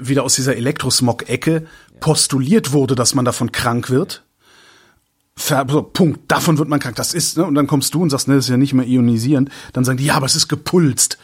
[0.00, 1.66] wieder aus dieser Elektrosmog-Ecke
[2.00, 4.24] postuliert wurde, dass man davon krank wird
[5.40, 6.96] so, Punkt, davon wird man krank.
[6.96, 7.44] Das ist, ne?
[7.44, 9.50] Und dann kommst du und sagst, ne, das ist ja nicht mehr ionisierend.
[9.72, 11.18] Dann sagen die, ja, aber es ist gepulst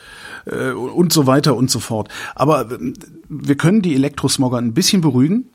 [0.47, 2.09] äh, und so weiter und so fort.
[2.35, 2.93] Aber äh,
[3.29, 5.51] wir können die Elektrosmogger ein bisschen beruhigen.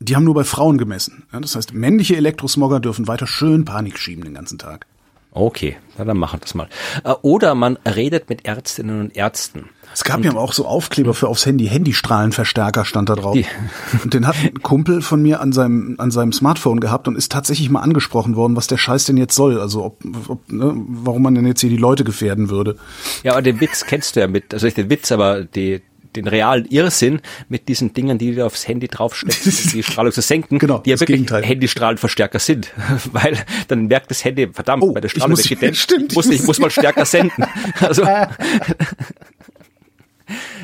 [0.00, 1.24] Die haben nur bei Frauen gemessen.
[1.32, 4.86] Ja, das heißt, männliche Elektrosmogger dürfen weiter schön Panik schieben den ganzen Tag.
[5.30, 6.68] Okay, na, dann machen wir das mal.
[7.04, 9.70] Äh, oder man redet mit Ärztinnen und Ärzten.
[9.94, 13.34] Es gab und, ja auch so Aufkleber für aufs Handy, Handystrahlenverstärker stand da drauf.
[13.34, 13.46] Die,
[14.02, 17.30] und den hat ein Kumpel von mir an seinem, an seinem Smartphone gehabt und ist
[17.30, 19.60] tatsächlich mal angesprochen worden, was der Scheiß denn jetzt soll.
[19.60, 22.76] Also ob, ob ne, warum man denn jetzt hier die Leute gefährden würde.
[23.22, 25.80] Ja, aber den Witz kennst du ja mit, also nicht den Witz, aber die,
[26.16, 30.20] den realen Irrsinn mit diesen Dingen, die du aufs Handy draufsteckst, um die Strahlung zu
[30.20, 31.44] senken, genau, die ja wirklich Gegenteil.
[31.44, 32.72] Handystrahlenverstärker sind.
[33.12, 33.38] Weil
[33.68, 36.58] dann merkt das Handy, verdammt, oh, bei der Strahlung muss, weggeht, stimmt, muss, ich muss
[36.58, 37.44] mal stärker senden.
[37.80, 38.04] Also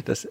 [0.04, 0.28] das,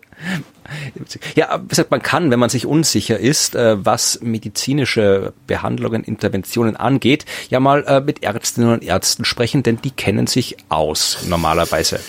[1.35, 7.59] ja, man kann, wenn man sich unsicher ist, äh, was medizinische Behandlungen, Interventionen angeht, ja
[7.59, 11.99] mal äh, mit Ärztinnen und Ärzten sprechen, denn die kennen sich aus normalerweise.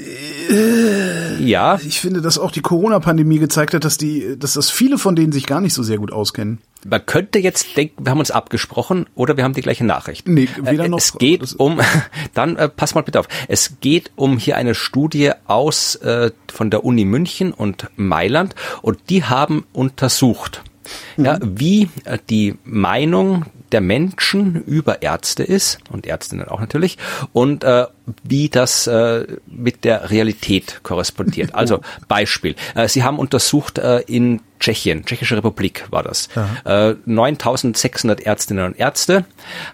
[0.00, 1.78] Äh, ja.
[1.84, 5.32] Ich finde, dass auch die Corona-Pandemie gezeigt hat, dass die, dass das viele von denen
[5.32, 6.58] sich gar nicht so sehr gut auskennen.
[6.86, 10.26] Man könnte jetzt denken, wir haben uns abgesprochen oder wir haben die gleiche Nachricht.
[10.26, 10.98] Nee, weder noch.
[10.98, 11.80] Es geht um,
[12.34, 13.28] dann äh, pass mal bitte auf.
[13.48, 18.98] Es geht um hier eine Studie aus äh, von der Uni München und Mailand und
[19.10, 20.62] die haben untersucht,
[21.16, 21.24] mhm.
[21.24, 26.98] ja, wie äh, die Meinung der Menschen über Ärzte ist und Ärztinnen auch natürlich
[27.32, 27.86] und äh,
[28.22, 31.54] wie das äh, mit der Realität korrespondiert.
[31.54, 32.54] Also Beispiel.
[32.74, 36.28] Äh, Sie haben untersucht äh, in Tschechien, Tschechische Republik war das.
[36.64, 39.24] Äh, 9600 Ärztinnen und Ärzte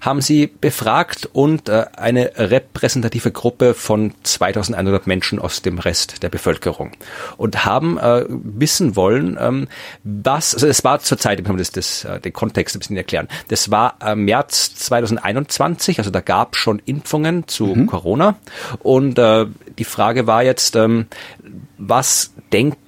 [0.01, 6.29] haben sie befragt und äh, eine repräsentative Gruppe von 2100 Menschen aus dem Rest der
[6.29, 6.93] Bevölkerung
[7.37, 9.67] und haben äh, wissen wollen, ähm,
[10.05, 12.97] was, also es war zur Zeit, ich kann das, das, äh, den Kontext ein bisschen
[12.97, 17.87] erklären, das war äh, März 2021, also da gab es schon Impfungen zu mhm.
[17.87, 18.26] Corona
[18.81, 19.47] und äh,
[19.79, 21.07] die Frage war jetzt, ähm,
[21.79, 22.79] was denkt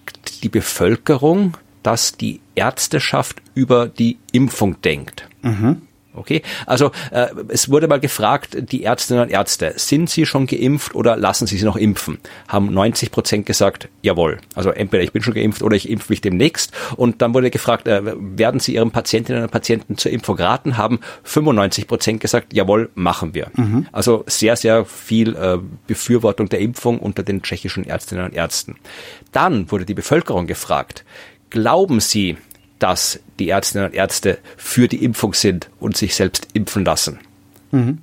[0.43, 5.29] die Bevölkerung, dass die Ärzteschaft über die Impfung denkt?
[5.43, 5.83] Mhm.
[6.19, 10.95] Okay, also äh, es wurde mal gefragt, die Ärztinnen und Ärzte, sind sie schon geimpft
[10.95, 12.19] oder lassen sie sich noch impfen?
[12.49, 14.39] Haben 90 Prozent gesagt, jawohl.
[14.55, 16.73] Also entweder ich bin schon geimpft oder ich impfe mich demnächst.
[16.97, 20.77] Und dann wurde gefragt, äh, werden sie ihren Patientinnen und Patienten zur Impfung raten?
[20.77, 23.51] Haben 95 Prozent gesagt, jawohl, machen wir.
[23.55, 23.87] Mhm.
[23.93, 28.77] Also sehr, sehr viel äh, Befürwortung der Impfung unter den tschechischen Ärztinnen und Ärzten.
[29.33, 31.05] Dann wurde die Bevölkerung gefragt,
[31.51, 32.37] glauben Sie,
[32.79, 37.19] dass die Ärztinnen und Ärzte für die Impfung sind und sich selbst impfen lassen.
[37.71, 37.99] Mhm.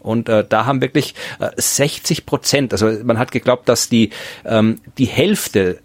[0.00, 4.10] Und äh, da haben wirklich äh, 60 Prozent, also man hat geglaubt, dass die,
[4.44, 5.80] ähm, die Hälfte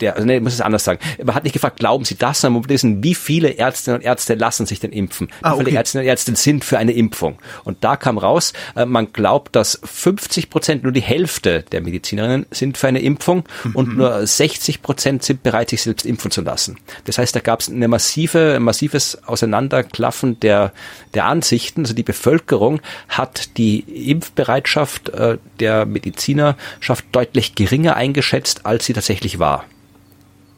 [0.00, 0.98] der, also nee, ich muss es anders sagen.
[1.22, 4.34] Man hat nicht gefragt, glauben Sie das, sondern man wissen, wie viele Ärztinnen und Ärzte
[4.34, 5.28] lassen sich denn impfen?
[5.28, 5.64] Wie ah, okay.
[5.64, 7.38] viele Ärztinnen und Ärzte sind für eine Impfung?
[7.64, 12.46] Und da kam raus, äh, man glaubt, dass 50 Prozent, nur die Hälfte der Medizinerinnen
[12.50, 13.76] sind für eine Impfung mhm.
[13.76, 16.78] und nur 60 Prozent sind bereit, sich selbst impfen zu lassen.
[17.04, 20.72] Das heißt, da gab es eine massive, massives Auseinanderklaffen der,
[21.14, 21.82] der Ansichten.
[21.82, 29.38] Also die Bevölkerung hat die Impfbereitschaft äh, der Medizinerschaft deutlich geringer eingeschätzt, als sie tatsächlich
[29.38, 29.64] war.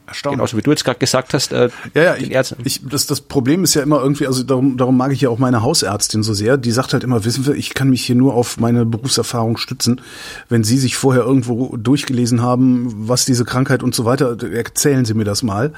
[0.07, 0.37] Erstaunlich.
[0.37, 1.51] Genauso wie du jetzt gerade gesagt hast.
[1.51, 4.95] Äh, ja, ja, ich, ich, das, das Problem ist ja immer irgendwie, also darum, darum
[4.95, 6.55] mag ich ja auch meine Hausärztin so sehr.
[6.57, 9.99] Die sagt halt immer, wissen wir, ich kann mich hier nur auf meine Berufserfahrung stützen.
[10.47, 15.13] Wenn Sie sich vorher irgendwo durchgelesen haben, was diese Krankheit und so weiter, erzählen Sie
[15.13, 15.73] mir das mal.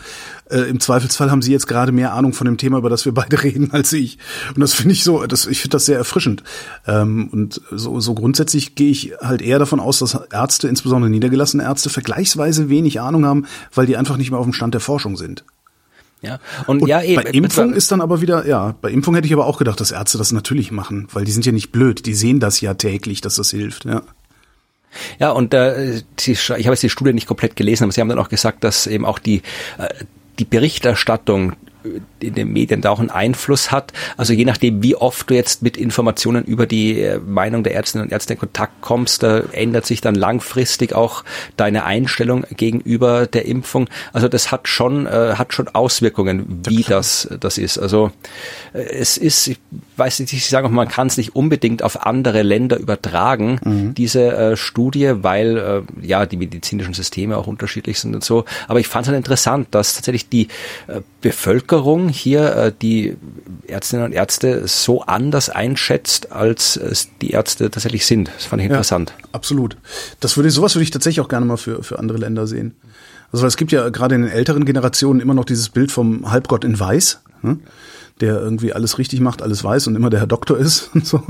[0.52, 3.14] Äh, Im Zweifelsfall haben Sie jetzt gerade mehr Ahnung von dem Thema, über das wir
[3.16, 4.20] beide reden, als ich.
[4.54, 6.44] Und das finde ich so, das, ich finde das sehr erfrischend.
[6.86, 11.64] Ähm, und so, so grundsätzlich gehe ich halt eher davon aus, dass Ärzte, insbesondere niedergelassene
[11.64, 15.18] Ärzte, vergleichsweise wenig Ahnung haben, weil die einfach nicht mehr auf dem Stand der Forschung
[15.18, 15.44] sind.
[16.22, 17.24] Ja, und, und ja, eben.
[17.24, 19.92] Bei Impfung ist dann aber wieder, ja, bei Impfung hätte ich aber auch gedacht, dass
[19.92, 23.22] Ärzte das natürlich machen, weil die sind ja nicht blöd, die sehen das ja täglich,
[23.22, 24.04] dass das hilft, ja.
[25.20, 28.10] Ja, und äh, sie, ich habe jetzt die Studie nicht komplett gelesen, aber Sie haben
[28.10, 29.44] dann auch gesagt, dass eben auch die,
[29.78, 29.88] äh,
[30.40, 31.54] die Berichterstattung
[32.24, 33.94] in den Medien da auch einen Einfluss hat.
[34.18, 38.08] Also je nachdem, wie oft du jetzt mit Informationen über die äh, Meinung der Ärztinnen
[38.08, 41.24] und Ärzte in Kontakt kommst, da ändert sich dann langfristig auch
[41.58, 43.90] deine Einstellung gegenüber der Impfung.
[44.14, 47.78] Also das hat schon, äh, hat schon Auswirkungen, wie das, das ist.
[47.78, 48.12] Also
[48.74, 49.60] äh, es ist, ich
[49.98, 53.94] weiß nicht, ich sage auch, man kann es nicht unbedingt auf andere Länder übertragen, mhm.
[53.94, 58.46] diese äh, Studie, weil äh, ja die medizinischen Systeme auch unterschiedlich sind und so.
[58.68, 60.48] Aber ich fand es halt interessant, dass tatsächlich die
[60.88, 63.16] äh, Bevölkerung hier äh, die
[63.68, 68.30] Ärztinnen und Ärzte so anders einschätzt, als es die Ärzte tatsächlich sind.
[68.36, 69.14] Das fand ich interessant.
[69.18, 69.78] Ja, absolut.
[70.20, 72.76] Das würde sowas würde ich tatsächlich auch gerne mal für für andere Länder sehen.
[73.32, 76.64] Also es gibt ja gerade in den älteren Generationen immer noch dieses Bild vom Halbgott
[76.64, 77.60] in Weiß, ne?
[78.22, 81.24] der irgendwie alles richtig macht, alles weiß und immer der Herr Doktor ist und so.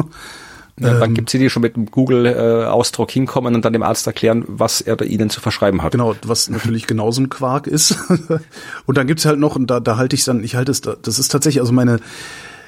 [0.79, 4.07] Ja, dann ähm, gibt sie die schon mit dem Google-Ausdruck hinkommen und dann dem Arzt
[4.07, 5.91] erklären, was er da ihnen zu verschreiben hat.
[5.91, 7.97] Genau, was natürlich genauso ein Quark ist.
[8.85, 11.19] und dann gibt's halt noch, und da, da halte ich dann, ich halte es, das
[11.19, 11.99] ist tatsächlich also meine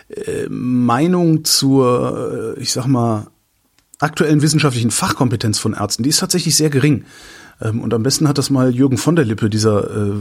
[0.10, 3.28] äh, Meinung zur, äh, ich sag mal,
[4.00, 7.06] aktuellen wissenschaftlichen Fachkompetenz von Ärzten, die ist tatsächlich sehr gering.
[7.62, 10.14] Ähm, und am besten hat das mal Jürgen von der Lippe, dieser äh,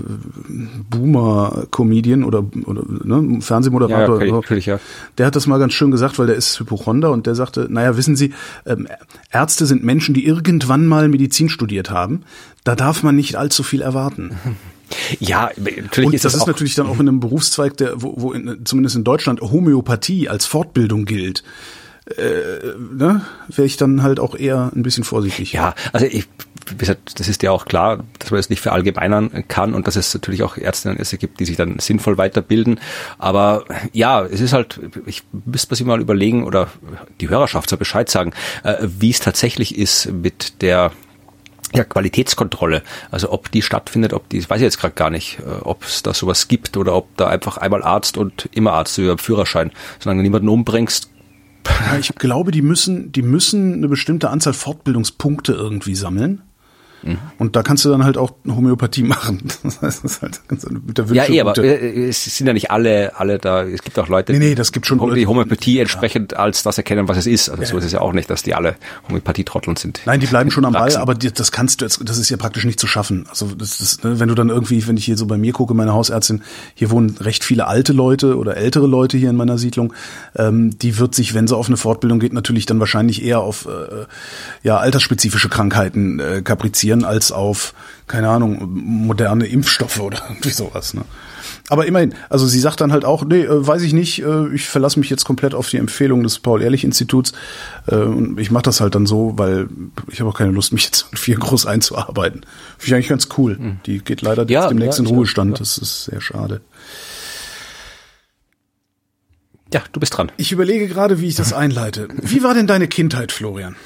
[0.91, 4.23] Boomer-Comedian oder, oder ne, Fernsehmoderator.
[4.23, 4.79] Ja, natürlich, ja.
[5.19, 7.97] Der hat das mal ganz schön gesagt, weil der ist Hypochonder und der sagte, naja,
[7.97, 8.35] wissen Sie,
[8.67, 8.89] ähm,
[9.31, 12.23] Ärzte sind Menschen, die irgendwann mal Medizin studiert haben.
[12.65, 14.33] Da darf man nicht allzu viel erwarten.
[15.21, 18.15] Ja, natürlich und ist das, das ist natürlich dann auch in einem Berufszweig, der, wo,
[18.17, 21.45] wo in, zumindest in Deutschland Homöopathie als Fortbildung gilt
[22.17, 25.53] äh, ne, wäre ich dann halt auch eher ein bisschen vorsichtig.
[25.53, 26.27] Ja, also ich,
[26.71, 29.97] wie gesagt, das ist ja auch klar, dass man das nicht verallgemeinern kann und dass
[29.97, 32.81] es natürlich auch Ärztinnen und Ärzte gibt, die sich dann sinnvoll weiterbilden.
[33.19, 36.69] Aber ja, es ist halt, ich müsste sich mal überlegen oder
[37.21, 38.33] die Hörerschaft soll Bescheid sagen,
[38.65, 40.93] äh, wie es tatsächlich ist mit der
[41.75, 42.83] ja, Qualitätskontrolle.
[43.11, 45.85] Also ob die stattfindet, ob die, das weiß ich jetzt gerade gar nicht, äh, ob
[45.85, 49.71] es da sowas gibt oder ob da einfach einmal Arzt und immer Arzt über Führerschein.
[49.99, 51.11] Solange du niemanden umbringst,
[51.99, 56.43] ich glaube, die müssen, die müssen eine bestimmte Anzahl Fortbildungspunkte irgendwie sammeln.
[57.03, 57.19] Mhm.
[57.39, 59.43] Und da kannst du dann halt auch Homöopathie machen.
[59.63, 60.41] Das heißt, das ist halt
[60.87, 63.65] mit der Ja, eh, aber äh, es sind ja nicht alle, alle da.
[63.65, 66.39] Es gibt auch Leute, nee, nee, das gibt schon die Homöopathie entsprechend ja.
[66.39, 67.49] als das erkennen, was es ist.
[67.49, 68.77] Also ja, so ist es ja auch nicht, dass die alle
[69.09, 70.01] Homöopathie-Trotteln sind.
[70.07, 72.37] Nein, die bleiben schon am Ball, aber die, das kannst du jetzt, das ist ja
[72.37, 73.27] praktisch nicht zu schaffen.
[73.29, 75.75] Also das, das, ne, wenn du dann irgendwie, wenn ich hier so bei mir gucke,
[75.75, 76.43] meine Hausärztin,
[76.75, 79.93] hier wohnen recht viele alte Leute oder ältere Leute hier in meiner Siedlung,
[80.37, 83.67] ähm, die wird sich, wenn sie auf eine Fortbildung geht, natürlich dann wahrscheinlich eher auf
[83.67, 84.07] äh,
[84.63, 87.75] ja altersspezifische Krankheiten äh, kaprizieren basieren als auf,
[88.07, 90.95] keine Ahnung, moderne Impfstoffe oder irgendwie sowas.
[90.95, 91.03] Ne?
[91.69, 94.67] Aber immerhin, also sie sagt dann halt auch, nee, äh, weiß ich nicht, äh, ich
[94.67, 97.33] verlasse mich jetzt komplett auf die Empfehlung des Paul-Ehrlich-Instituts
[97.87, 99.69] äh, und ich mache das halt dann so, weil
[100.11, 102.41] ich habe auch keine Lust, mich jetzt viel groß einzuarbeiten.
[102.79, 103.57] Finde ich eigentlich ganz cool.
[103.59, 103.81] Mhm.
[103.87, 105.61] Die geht leider ja, demnächst ja, in Ruhestand, auch, ja.
[105.61, 106.61] das ist sehr schade.
[109.73, 110.33] Ja, du bist dran.
[110.37, 112.09] Ich überlege gerade, wie ich das einleite.
[112.21, 113.77] Wie war denn deine Kindheit, Florian?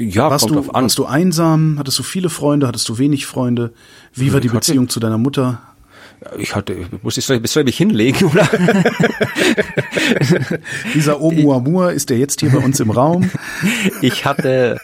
[0.00, 1.76] Ja, warst du, Warst du einsam?
[1.78, 2.66] Hattest du viele Freunde?
[2.66, 3.72] Hattest du wenig Freunde?
[4.14, 5.60] Wie war die Beziehung zu deiner Mutter?
[6.38, 8.48] Ich hatte, muss ich, soll ich mich hinlegen, oder?
[10.94, 13.30] Dieser Oumuamua ist der jetzt hier bei uns im Raum.
[14.00, 14.78] Ich hatte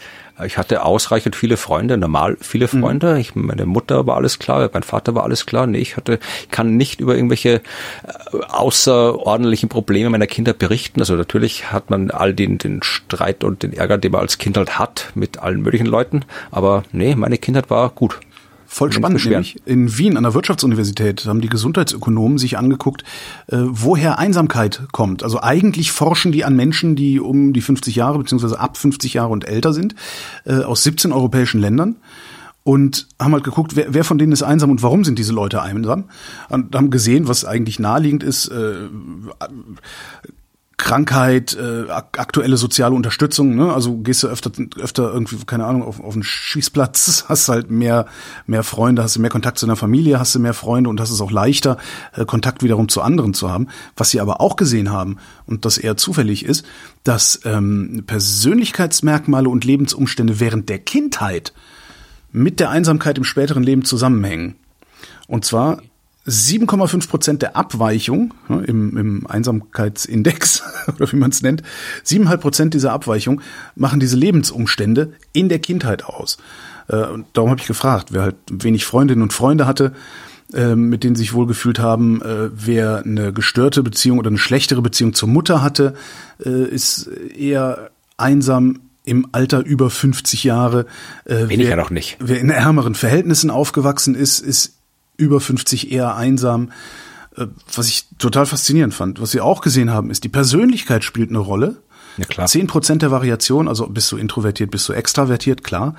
[0.45, 2.80] Ich hatte ausreichend viele Freunde, normal viele mhm.
[2.80, 3.14] Freunde.
[3.14, 3.20] Mhm.
[3.20, 5.66] Ich, meine Mutter war alles klar, mein Vater war alles klar.
[5.66, 7.61] Nee, ich hatte, ich kann nicht über irgendwelche äh,
[8.49, 11.01] außerordentlichen Probleme meiner Kinder berichten.
[11.01, 14.57] Also natürlich hat man all den, den Streit und den Ärger, den man als Kind
[14.59, 16.24] halt hat mit allen möglichen Leuten.
[16.51, 18.20] Aber nee, meine Kindheit war gut.
[18.76, 23.04] Voll spannend, nämlich in Wien an der Wirtschaftsuniversität haben die Gesundheitsökonomen sich angeguckt,
[23.46, 25.22] äh, woher Einsamkeit kommt.
[25.22, 29.30] Also eigentlich forschen die an Menschen, die um die 50 Jahre beziehungsweise ab 50 Jahre
[29.30, 29.94] und älter sind,
[30.44, 31.96] äh, aus 17 europäischen Ländern
[32.64, 35.62] und haben halt geguckt, wer, wer von denen ist einsam und warum sind diese Leute
[35.62, 36.10] einsam
[36.50, 38.88] und haben gesehen, was eigentlich naheliegend ist, äh,
[40.78, 43.72] Krankheit, äh, aktuelle soziale Unterstützung, ne?
[43.72, 48.06] Also gehst du öfter, öfter irgendwie, keine Ahnung, auf, auf einen Schießplatz, hast halt mehr,
[48.46, 51.10] mehr Freunde, hast du mehr Kontakt zu deiner Familie, hast du mehr Freunde und hast
[51.10, 51.78] es auch leichter,
[52.14, 53.68] äh, Kontakt wiederum zu anderen zu haben.
[53.96, 55.16] Was sie aber auch gesehen haben,
[55.46, 56.66] und das eher zufällig ist,
[57.04, 61.54] dass ähm, Persönlichkeitsmerkmale und Lebensumstände während der Kindheit
[62.32, 64.56] mit der Einsamkeit im späteren Leben zusammenhängen.
[65.26, 65.80] Und zwar
[66.26, 70.62] 7,5 Prozent der Abweichung ne, im, im Einsamkeitsindex
[70.96, 71.62] oder wie man es nennt,
[72.04, 73.40] 7,5 Prozent dieser Abweichung
[73.74, 76.38] machen diese Lebensumstände in der Kindheit aus.
[76.88, 79.92] Äh, und darum habe ich gefragt, wer halt wenig Freundinnen und Freunde hatte,
[80.52, 84.82] äh, mit denen sie sich wohlgefühlt haben, äh, wer eine gestörte Beziehung oder eine schlechtere
[84.82, 85.94] Beziehung zur Mutter hatte,
[86.38, 90.84] ist eher einsam im Alter über 50 Jahre.
[91.24, 92.18] Äh, ich ja noch nicht.
[92.20, 94.75] Wer in ärmeren Verhältnissen aufgewachsen ist, ist
[95.16, 96.70] über 50 eher einsam.
[97.36, 99.20] Äh, was ich total faszinierend fand.
[99.20, 101.82] Was wir auch gesehen haben, ist, die Persönlichkeit spielt eine Rolle.
[102.16, 102.46] Ja, klar.
[102.46, 105.94] Zehn Prozent der Variation, also bist du introvertiert, bist du extravertiert, klar.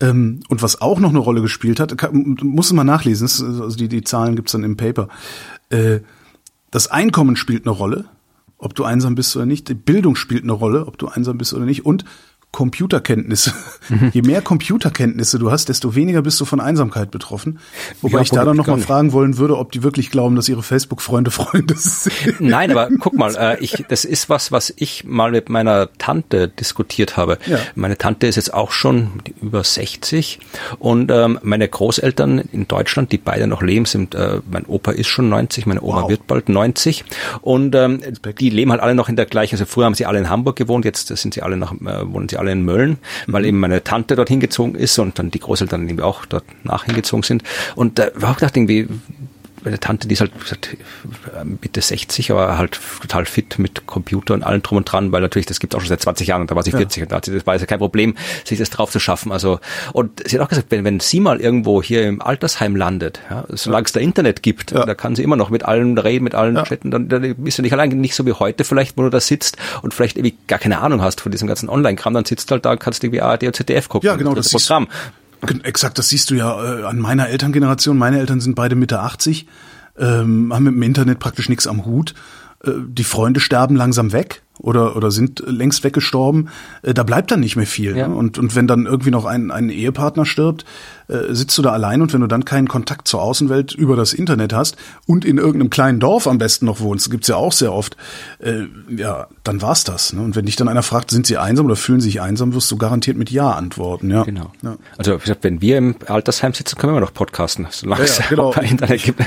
[0.00, 4.02] Ähm, und was auch noch eine Rolle gespielt hat, muss man nachlesen, also die, die
[4.02, 5.08] Zahlen gibt's dann im Paper.
[5.68, 6.00] Äh,
[6.70, 8.06] das Einkommen spielt eine Rolle,
[8.56, 9.68] ob du einsam bist oder nicht.
[9.68, 11.84] Die Bildung spielt eine Rolle, ob du einsam bist oder nicht.
[11.84, 12.04] Und
[12.52, 13.54] Computerkenntnisse.
[13.88, 14.10] Mhm.
[14.12, 17.60] Je mehr Computerkenntnisse du hast, desto weniger bist du von Einsamkeit betroffen.
[18.02, 20.48] Wobei ja, ich da dann noch mal fragen wollen würde, ob die wirklich glauben, dass
[20.48, 22.40] ihre Facebook-Freunde Freunde sind.
[22.40, 26.48] Nein, aber guck mal, äh, ich, das ist was, was ich mal mit meiner Tante
[26.48, 27.38] diskutiert habe.
[27.46, 27.58] Ja.
[27.76, 30.40] Meine Tante ist jetzt auch schon über 60
[30.80, 35.08] und ähm, meine Großeltern in Deutschland, die beide noch leben, sind, äh, mein Opa ist
[35.08, 36.10] schon 90, meine Oma wow.
[36.10, 37.04] wird bald 90
[37.42, 38.00] und ähm,
[38.40, 40.56] die leben halt alle noch in der gleichen, also früher haben sie alle in Hamburg
[40.56, 43.84] gewohnt, jetzt sind sie alle noch, äh, wohnen sie alle in Mölln, weil eben meine
[43.84, 47.42] Tante dort hingezogen ist und dann die Großeltern irgendwie auch dort nachhingezogen sind.
[47.76, 48.88] Und da war auch gedacht, irgendwie,
[49.64, 50.32] meine Tante, die ist halt
[51.44, 55.46] Mitte 60, aber halt total fit mit Computer und allem drum und dran, weil natürlich,
[55.46, 57.04] das gibt auch schon seit 20 Jahren und da war sie 40 ja.
[57.04, 59.32] und da hat sie, das war ja kein Problem, sich das drauf zu schaffen.
[59.32, 59.60] Also,
[59.92, 63.44] und sie hat auch gesagt, wenn, wenn sie mal irgendwo hier im Altersheim landet, ja,
[63.48, 64.84] solange es da Internet gibt, ja.
[64.84, 66.64] da kann sie immer noch mit allen reden, mit allen ja.
[66.64, 69.20] chatten, dann, dann bist du nicht allein, nicht so wie heute vielleicht, wo du da
[69.20, 72.52] sitzt und vielleicht irgendwie gar keine Ahnung hast von diesem ganzen Online-Kram, dann sitzt du
[72.52, 74.06] halt da und kannst irgendwie ARD und ZDF gucken.
[74.06, 74.88] Ja, genau, das, das Programm.
[75.62, 77.96] Exakt, das siehst du ja äh, an meiner Elterngeneration.
[77.96, 79.46] Meine Eltern sind beide Mitte 80,
[79.98, 82.14] ähm, haben mit dem Internet praktisch nichts am Hut.
[82.64, 86.48] Äh, die Freunde sterben langsam weg oder, oder sind längst weggestorben,
[86.82, 87.96] äh, da bleibt dann nicht mehr viel.
[87.96, 88.08] Ja.
[88.08, 88.14] Ne?
[88.14, 90.64] Und, und wenn dann irgendwie noch ein, ein Ehepartner stirbt,
[91.08, 94.12] äh, sitzt du da allein und wenn du dann keinen Kontakt zur Außenwelt über das
[94.12, 97.72] Internet hast und in irgendeinem kleinen Dorf am besten noch wohnst, gibt's ja auch sehr
[97.72, 97.96] oft,
[98.38, 100.12] äh, ja, dann war's das.
[100.12, 100.22] Ne?
[100.22, 102.76] Und wenn dich dann einer fragt, sind sie einsam oder fühlen sich einsam, wirst du
[102.76, 104.10] garantiert mit Ja antworten.
[104.10, 104.22] Ja.
[104.22, 104.52] Genau.
[104.62, 104.76] Ja.
[104.98, 108.54] Also wenn wir im Altersheim sitzen, können wir noch podcasten, solange ja, ja, genau.
[108.56, 109.20] es Internet gibt.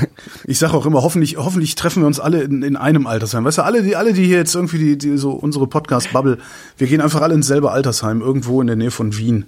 [0.46, 3.44] Ich sage auch immer, hoffentlich, hoffentlich treffen wir uns alle in, in einem Altersheim.
[3.44, 6.38] Weißt du, alle, die, alle, die hier jetzt irgendwie die, die so unsere Podcast-Bubble,
[6.78, 9.46] wir gehen einfach alle ins selbe Altersheim, irgendwo in der Nähe von Wien.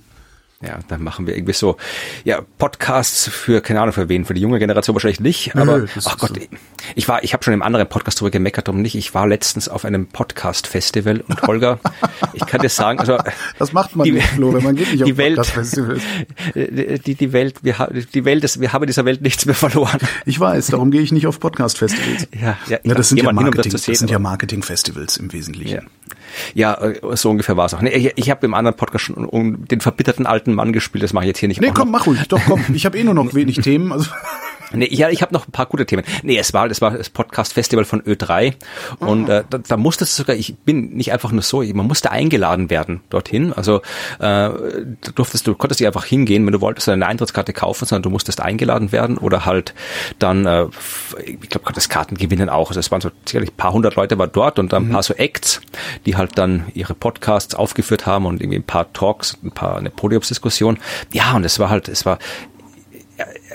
[0.62, 1.76] Ja, dann machen wir irgendwie so,
[2.24, 5.88] ja, Podcasts für, keine Ahnung für wen, für die junge Generation wahrscheinlich nicht, aber, Nö,
[6.06, 6.58] ach Gott, so.
[6.96, 9.68] ich war, ich habe schon im anderen Podcast drüber gemeckert, um nicht, ich war letztens
[9.68, 11.80] auf einem Podcast-Festival und Holger,
[12.34, 13.18] ich kann dir sagen, also.
[13.60, 16.02] Das macht man die, nicht, Flo, man geht nicht auf Podcast-Festivals.
[16.56, 20.00] Die, die Welt, wir, die Welt ist, wir haben dieser Welt nichts mehr verloren.
[20.26, 22.28] Ich weiß, darum gehe ich nicht auf Podcast-Festivals.
[22.34, 25.76] Ja, ja, ja das sind ja Marketing, um das, das sind ja Marketing-Festivals im Wesentlichen.
[25.76, 25.82] Ja.
[26.54, 27.82] Ja, äh, so ungefähr war es auch.
[27.82, 31.26] Ich, ich habe im anderen Podcast schon um den verbitterten alten Mann gespielt, das mache
[31.26, 31.62] ich jetzt hier nicht.
[31.62, 32.64] Nee, komm, mach ruhig, doch komm.
[32.74, 33.92] Ich habe eh nur noch wenig Themen.
[33.92, 34.10] Also.
[34.74, 36.04] Nee, ja, ich habe noch ein paar gute Themen.
[36.24, 38.54] Nee, es war, es war das Podcast-Festival von Ö3
[39.00, 42.12] und äh, da, da musste es sogar, ich bin nicht einfach nur so, man musste
[42.12, 43.54] eingeladen werden dorthin.
[43.54, 43.82] Also
[44.20, 48.04] äh, du durftest, du konntest nicht einfach hingehen, wenn du wolltest eine Eintrittskarte kaufen, sondern
[48.04, 49.74] du musstest eingeladen werden oder halt
[50.20, 50.66] dann, äh,
[51.26, 52.70] ich glaube, konntest Karten gewinnen auch.
[52.70, 54.92] Also es waren so sicherlich ein paar hundert Leute war dort und ein mhm.
[54.92, 55.62] paar so Acts,
[56.06, 59.90] die halt dann ihre Podcasts aufgeführt haben und irgendwie ein paar Talks, ein paar eine
[59.90, 60.78] Podiumsdiskussion.
[61.12, 62.20] Ja, und es war halt, es war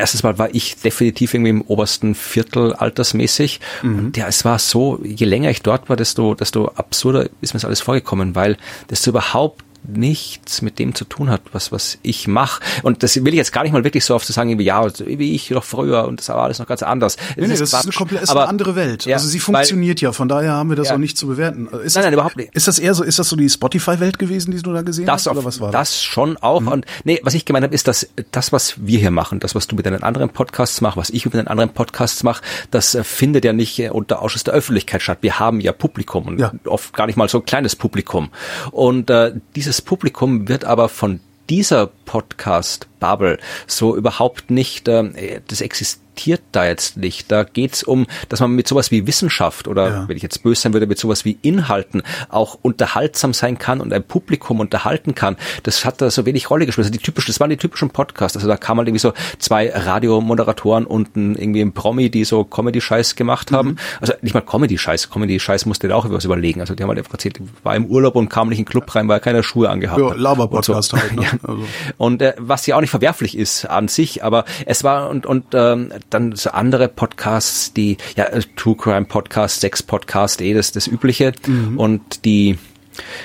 [0.01, 3.61] erstens mal war ich definitiv irgendwie im obersten Viertel altersmäßig.
[3.83, 3.99] Mhm.
[3.99, 7.61] Und ja, es war so, je länger ich dort war, desto, desto absurder ist mir
[7.61, 8.57] das alles vorgekommen, weil
[8.91, 12.63] desto überhaupt nichts mit dem zu tun hat, was, was ich mache.
[12.83, 14.87] Und das will ich jetzt gar nicht mal wirklich so oft zu sagen, wie, ja,
[14.99, 17.17] wie ich doch früher und das war alles noch ganz anders.
[17.37, 19.05] Nee, nee, das ist, eine, komplett, ist aber, eine andere Welt.
[19.07, 20.95] Ja, also sie funktioniert weil, ja, von daher haben wir das ja.
[20.95, 21.69] auch nicht zu bewerten.
[21.85, 22.55] Ist nein, nein, überhaupt nicht.
[22.55, 25.27] Ist das eher so, ist das so die Spotify-Welt gewesen, die du da gesehen das
[25.27, 25.29] hast?
[25.29, 25.91] Auf, was war das?
[25.91, 26.61] Das schon auch.
[26.61, 26.69] Mhm.
[26.69, 29.67] Und nee, was ich gemeint habe, ist, dass das, was wir hier machen, das, was
[29.67, 33.05] du mit deinen anderen Podcasts machst, was ich mit deinen anderen Podcasts mache, das äh,
[33.05, 35.19] findet ja nicht äh, unter Ausschuss der Öffentlichkeit statt.
[35.23, 36.53] Wir haben ja Publikum und ja.
[36.67, 38.31] oft gar nicht mal so ein kleines Publikum.
[38.71, 39.33] Und äh,
[39.71, 46.67] dieses Publikum wird aber von dieser Podcast-Bubble so überhaupt nicht, äh, das existiert existiert da
[46.67, 47.31] jetzt nicht.
[47.31, 50.09] Da geht's um, dass man mit sowas wie Wissenschaft oder ja.
[50.09, 53.93] wenn ich jetzt böse sein würde, mit sowas wie Inhalten auch unterhaltsam sein kann und
[53.93, 55.37] ein Publikum unterhalten kann.
[55.63, 56.87] Das hat da so wenig Rolle gespielt.
[56.87, 58.37] Also die typischen, das waren die typischen Podcasts.
[58.37, 62.45] Also da kam halt irgendwie so zwei Radiomoderatoren und ein, irgendwie ein Promi, die so
[62.45, 63.71] Comedy-Scheiß gemacht haben.
[63.71, 63.79] Mhm.
[64.01, 65.11] Also nicht mal Comedy-Scheiß.
[65.11, 66.61] Comedy-Scheiß musste da auch was überlegen.
[66.61, 68.95] Also die haben halt einfach erzählt, war im Urlaub und kam nicht in den Club
[68.95, 70.99] rein, weil er keine Schuhe angehabt ja, Laber-Podcast so.
[70.99, 71.17] halt.
[71.17, 71.23] Ne?
[71.25, 71.31] ja.
[71.43, 71.65] also.
[71.97, 75.47] Und äh, was ja auch nicht verwerflich ist an sich, aber es war und und
[75.55, 80.87] ähm, dann so andere Podcasts, die, ja, True Crime Podcast, Sex Podcast, eh das, das
[80.87, 81.33] Übliche.
[81.47, 81.79] Mhm.
[81.79, 82.59] Und die,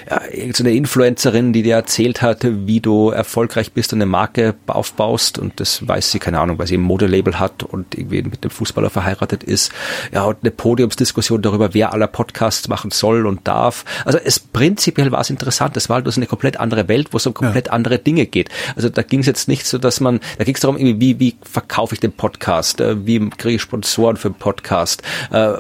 [0.10, 5.40] ja, irgendeine Influencerin, die dir erzählt hat, wie du erfolgreich bist und eine Marke aufbaust
[5.40, 8.52] und das weiß sie, keine Ahnung, weil sie ein Modelabel hat und irgendwie mit dem
[8.52, 9.72] Fußballer verheiratet ist.
[10.14, 13.86] Ja, und eine Podiumsdiskussion darüber, wer aller Podcasts machen soll und darf.
[14.06, 15.78] Also es prinzipiell war es interessant.
[15.78, 17.74] Es war halt eine komplett andere Welt, wo es um komplett ja.
[17.74, 18.50] andere Dinge geht.
[18.76, 21.36] Also da ging es jetzt nicht so, dass man, da ging es darum, wie, wie
[21.42, 25.54] verkaufe ich den Podcast, äh, wie kriege ich Sponsoren für den Podcast, äh,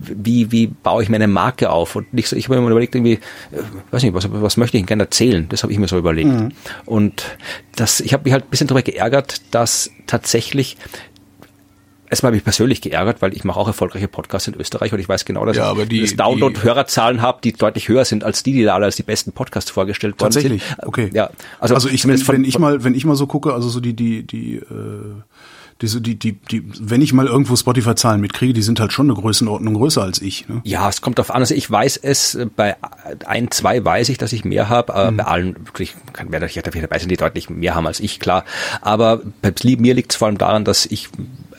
[0.00, 1.96] wie, wie baue ich meine Marke auf?
[1.96, 3.18] Und nicht so, ich habe mir überlegt, irgendwie,
[3.52, 5.48] äh, weiß nicht, was, was möchte ich gerne erzählen?
[5.48, 6.28] Das habe ich mir so überlegt.
[6.28, 6.52] Mhm.
[6.86, 7.24] Und
[7.76, 10.76] das, ich habe mich halt ein bisschen darüber geärgert, dass tatsächlich
[12.10, 15.08] Erstmal habe ich persönlich geärgert, weil ich mache auch erfolgreiche Podcasts in Österreich und ich
[15.08, 18.64] weiß genau, dass ja, ich das Download-Hörerzahlen habe, die deutlich höher sind als die, die
[18.64, 20.42] da alle als die besten Podcasts vorgestellt worden sind.
[20.44, 21.10] Tatsächlich, okay.
[21.12, 21.28] Ja,
[21.60, 23.92] also, also ich, wenn, wenn ich mal, wenn ich mal so gucke, also so die,
[23.92, 24.64] die, die, äh
[25.80, 29.18] die, die, die, die, wenn ich mal irgendwo Spotify-Zahlen mitkriege, die sind halt schon eine
[29.18, 30.48] Größenordnung größer als ich.
[30.48, 30.60] Ne?
[30.64, 31.40] Ja, es kommt auf an.
[31.40, 32.76] Also ich weiß es, äh, bei
[33.26, 35.12] ein, zwei weiß ich, dass ich mehr habe.
[35.12, 35.16] Mhm.
[35.18, 38.44] Bei allen, ich kann werde ich dabei sein, die deutlich mehr haben als ich, klar.
[38.80, 41.10] Aber bei mir liegt es vor allem daran, dass ich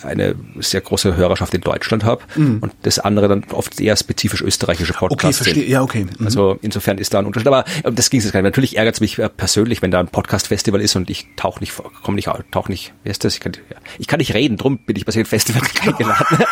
[0.04, 2.60] eine sehr große Hörerschaft in Deutschland habe mhm.
[2.62, 5.70] und das andere dann oft eher spezifisch österreichische Podcasts okay, verstehe.
[5.70, 6.06] Ja, okay.
[6.18, 6.26] Mhm.
[6.26, 7.47] Also insofern ist da ein Unterschied.
[7.47, 8.50] Aber das ging es gar nicht.
[8.50, 11.74] Natürlich ärgert es mich äh, persönlich, wenn da ein Podcast-Festival ist und ich tauche nicht,
[12.04, 13.36] komme nicht, tauche nicht, wie ist das?
[13.36, 16.38] Ich kann, ja, ich kann nicht reden, drum bin ich bei solchen Festivals eingeladen.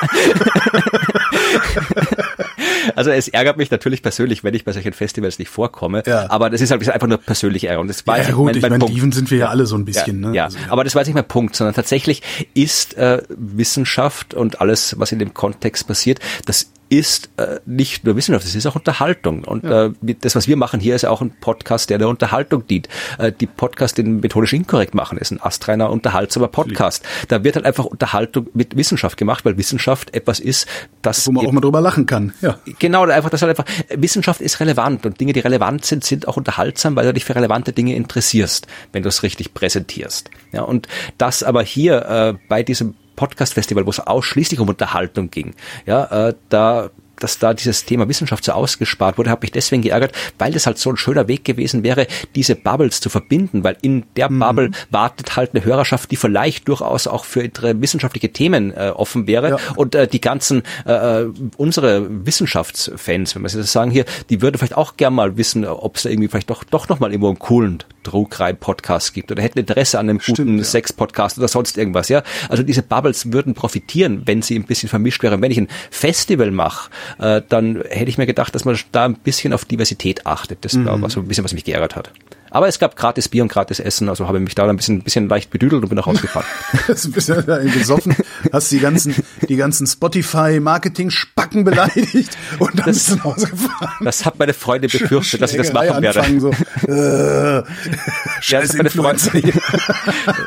[2.96, 6.04] Also es ärgert mich natürlich persönlich, wenn ich bei solchen Festivals nicht vorkomme.
[6.06, 6.30] Ja.
[6.30, 7.82] Aber das ist halt einfach nur persönlich Ärger.
[7.82, 9.14] Und das war ja, gut, mein, mein ich meine, Punkt.
[9.14, 10.24] sind wir ja alle so ein bisschen.
[10.24, 10.36] Ja, ne?
[10.36, 10.44] ja.
[10.46, 10.66] Also, ja.
[10.70, 12.22] aber das war jetzt nicht mein Punkt, sondern tatsächlich
[12.54, 18.16] ist äh, Wissenschaft und alles, was in dem Kontext passiert, das ist äh, nicht nur
[18.16, 19.44] Wissenschaft, es ist auch Unterhaltung.
[19.44, 19.88] Und ja.
[19.88, 22.88] äh, das, was wir machen hier, ist auch ein Podcast, der der Unterhaltung dient.
[23.18, 27.04] Äh, die Podcast, den methodisch inkorrekt machen, ist ein astreiner, unterhaltsamer Podcast.
[27.28, 30.68] Da wird halt einfach Unterhaltung mit Wissenschaft gemacht, weil Wissenschaft etwas ist,
[31.02, 31.28] das...
[31.28, 32.34] Wo man auch mal drüber lachen kann.
[32.42, 32.60] Ja.
[32.80, 36.38] Genau, einfach, das halt einfach, Wissenschaft ist relevant und Dinge, die relevant sind, sind auch
[36.38, 40.30] unterhaltsam, weil du dich für relevante Dinge interessierst, wenn du es richtig präsentierst.
[40.52, 45.53] Ja, und das aber hier äh, bei diesem Podcast-Festival, wo es ausschließlich um Unterhaltung ging.
[45.86, 50.13] Ja, äh, da dass da dieses Thema Wissenschaft so ausgespart wurde, habe mich deswegen geärgert,
[50.38, 54.05] weil das halt so ein schöner Weg gewesen wäre, diese Bubbles zu verbinden, weil in
[54.15, 54.39] der mhm.
[54.39, 57.49] Bubble wartet halt eine Hörerschaft, die vielleicht durchaus auch für
[57.82, 59.57] wissenschaftliche Themen äh, offen wäre ja.
[59.76, 64.57] und äh, die ganzen äh, äh unsere Wissenschaftsfans, wenn wir das sagen hier, die würden
[64.57, 67.30] vielleicht auch gern mal wissen, ob es da irgendwie vielleicht doch doch noch mal irgendwo
[67.30, 70.63] einen coolen Trugreim-Podcast gibt oder hätten Interesse an einem Stimmt, guten ja.
[70.63, 72.24] Sex-Podcast oder sonst irgendwas, ja.
[72.49, 75.41] Also diese Bubbles würden profitieren, wenn sie ein bisschen vermischt wären.
[75.41, 76.89] Wenn ich ein Festival mache,
[77.20, 80.64] äh, dann hätte ich mir gedacht, dass man da ein bisschen auf Diversität achtet.
[80.66, 81.01] Das mhm.
[81.01, 82.12] war so ein bisschen, was mich geärgert hat.
[82.50, 84.98] Aber es gab gratis Bier und gratis Essen, also habe ich mich da ein bisschen,
[84.98, 86.45] ein bisschen leicht bedüdelt und bin nach Hause gefahren.
[86.88, 88.16] ein bisschen gesoffen,
[88.52, 89.16] hast die ganzen,
[89.48, 93.89] die ganzen Spotify-Marketing-Spacken beleidigt und dann das, bist du nach Hause gefahren.
[94.04, 96.39] Das hat meine Freunde befürchtet, dass ich das machen werde.
[96.39, 96.50] So,
[96.88, 99.54] äh, ja, das, hat meine Freunde,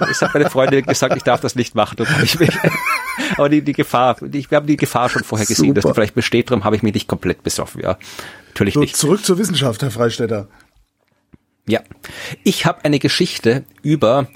[0.01, 1.96] das hat meine Freunde gesagt, ich darf das nicht machen.
[2.22, 2.51] Ich mich.
[3.36, 5.80] Aber die, die Gefahr, die, wir haben die Gefahr schon vorher gesehen, Super.
[5.80, 7.98] dass die vielleicht besteht, darum habe ich mich nicht komplett besoffen, ja.
[8.48, 8.96] Natürlich so, nicht.
[8.96, 10.48] Zurück zur Wissenschaft, Herr Freistetter.
[11.70, 11.80] Ja,
[12.44, 14.28] ich habe eine Geschichte über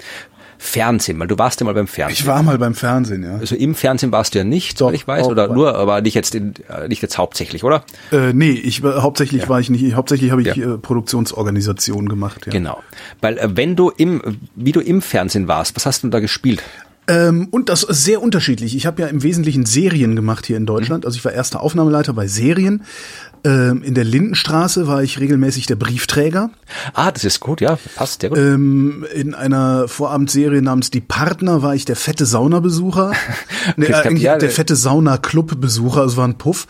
[0.57, 2.17] Fernsehen, weil du warst ja mal beim Fernsehen.
[2.17, 3.35] Ich war mal beim Fernsehen, ja.
[3.35, 6.33] Also im Fernsehen warst du ja nicht, Doch, ich weiß, oder nur, aber nicht jetzt
[6.33, 7.83] in, äh, nicht jetzt hauptsächlich, oder?
[8.11, 9.49] Äh, nee, ich hauptsächlich ja.
[9.49, 9.95] war ich nicht.
[9.95, 10.75] Hauptsächlich habe ich ja.
[10.75, 12.45] äh, Produktionsorganisation gemacht.
[12.45, 12.51] Ja.
[12.51, 12.81] Genau,
[13.21, 16.63] weil äh, wenn du im, wie du im Fernsehen warst, was hast du da gespielt?
[17.07, 18.75] Ähm, und das ist sehr unterschiedlich.
[18.75, 21.03] Ich habe ja im Wesentlichen Serien gemacht hier in Deutschland.
[21.03, 21.07] Mhm.
[21.07, 22.83] Also ich war erster Aufnahmeleiter bei Serien.
[23.45, 26.49] Ähm, in der Lindenstraße war ich regelmäßig der Briefträger.
[26.93, 28.39] Ah, das ist gut, ja, passt sehr gut.
[28.39, 33.11] Ähm, in einer Vorabendserie namens Die Partner war ich der fette Saunabesucher.
[33.77, 36.65] nee, äh, ja, der fette Sauna-Club-Besucher, es war ein Puff.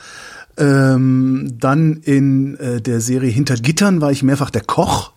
[0.58, 5.14] Ähm, dann in äh, der Serie Hinter Gittern war ich mehrfach der Koch.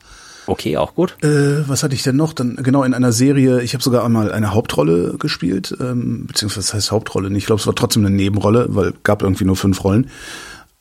[0.46, 1.16] Okay, auch gut.
[1.22, 2.32] Äh, was hatte ich denn noch?
[2.32, 3.62] Dann genau in einer Serie.
[3.62, 7.42] Ich habe sogar einmal eine Hauptrolle gespielt, ähm, beziehungsweise das heißt Hauptrolle nicht.
[7.42, 10.08] Ich glaube, es war trotzdem eine Nebenrolle, weil gab irgendwie nur fünf Rollen.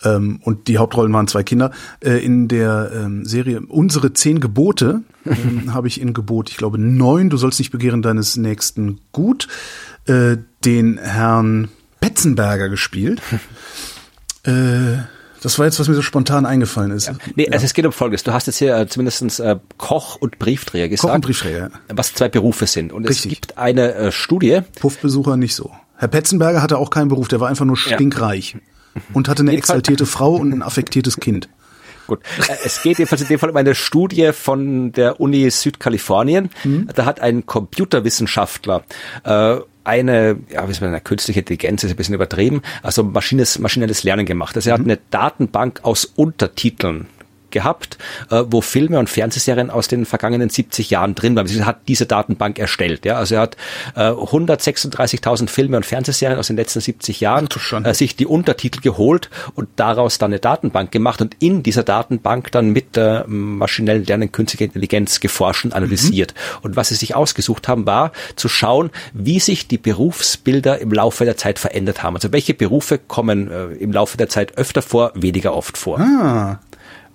[0.04, 1.72] Ähm, und die Hauptrollen waren zwei Kinder.
[2.04, 6.78] Äh, in der ähm, Serie Unsere zehn Gebote ähm, habe ich in Gebot, ich glaube
[6.78, 7.30] neun.
[7.30, 9.48] Du sollst nicht begehren deines nächsten Gut.
[10.06, 11.70] Äh, den Herrn
[12.00, 13.22] Petzenberger gespielt.
[14.44, 14.98] äh,
[15.42, 17.08] das war jetzt, was mir so spontan eingefallen ist.
[17.08, 17.16] Ja.
[17.36, 17.52] Nee, ja.
[17.52, 18.24] also es geht um Folgendes.
[18.24, 21.10] Du hast jetzt hier äh, zumindest äh, Koch und Briefträger gesagt.
[21.10, 22.92] Koch und Briefträger, Was zwei Berufe sind.
[22.92, 23.32] Und Richtig.
[23.32, 24.62] es gibt eine äh, Studie.
[24.80, 25.72] Puffbesucher nicht so.
[25.96, 28.54] Herr Petzenberger hatte auch keinen Beruf, der war einfach nur stinkreich.
[28.54, 28.60] Ja.
[29.14, 31.50] Und hatte eine exaltierte Frau und ein affektiertes Kind.
[32.08, 32.20] Gut.
[32.48, 36.50] Äh, es geht jedenfalls in dem Fall um eine Studie von der Uni Südkalifornien.
[36.64, 36.90] Mhm.
[36.96, 38.84] Da hat ein Computerwissenschaftler
[39.24, 43.58] äh, eine, ja, wie soll man eine künstliche Intelligenz ist ein bisschen übertrieben, also maschines,
[43.58, 44.56] maschinelles Lernen gemacht.
[44.56, 44.92] Also er hat mhm.
[44.92, 47.08] eine Datenbank aus Untertiteln
[47.52, 47.98] gehabt,
[48.30, 51.48] äh, wo Filme und Fernsehserien aus den vergangenen 70 Jahren drin waren.
[51.48, 53.06] Sie hat diese Datenbank erstellt.
[53.06, 53.18] Ja?
[53.18, 53.58] Also er hat
[53.96, 57.48] äh, 136.000 Filme und Fernsehserien aus den letzten 70 Jahren
[57.84, 62.52] äh, sich die Untertitel geholt und daraus dann eine Datenbank gemacht und in dieser Datenbank
[62.52, 66.34] dann mit der maschinellen Lernen künstlicher Intelligenz geforscht und analysiert.
[66.34, 66.60] Mhm.
[66.64, 71.26] Und was sie sich ausgesucht haben, war zu schauen, wie sich die Berufsbilder im Laufe
[71.26, 72.16] der Zeit verändert haben.
[72.16, 76.00] Also welche Berufe kommen äh, im Laufe der Zeit öfter vor, weniger oft vor.
[76.00, 76.60] Ah.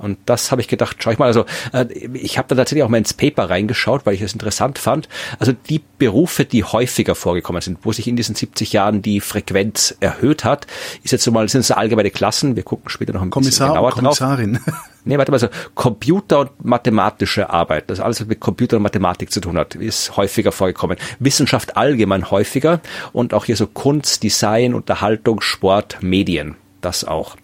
[0.03, 2.88] Und das habe ich gedacht, schau ich mal, also äh, ich habe da tatsächlich auch
[2.88, 5.09] mal ins Paper reingeschaut, weil ich es interessant fand.
[5.38, 9.96] Also die Berufe, die häufiger vorgekommen sind, wo sich in diesen 70 Jahren die Frequenz
[10.00, 10.66] erhöht hat,
[11.03, 13.74] ist jetzt so mal, sind so allgemeine Klassen, wir gucken später noch ein Kommissar bisschen
[13.74, 14.55] genauer und Kommissarin.
[14.64, 14.74] drauf.
[15.05, 19.32] Nee, warte mal, so Computer und mathematische Arbeit, das alles, was mit Computer und Mathematik
[19.32, 20.96] zu tun hat, ist häufiger vorgekommen.
[21.18, 22.80] Wissenschaft allgemein häufiger
[23.12, 27.36] und auch hier so Kunst, Design, Unterhaltung, Sport, Medien, das auch.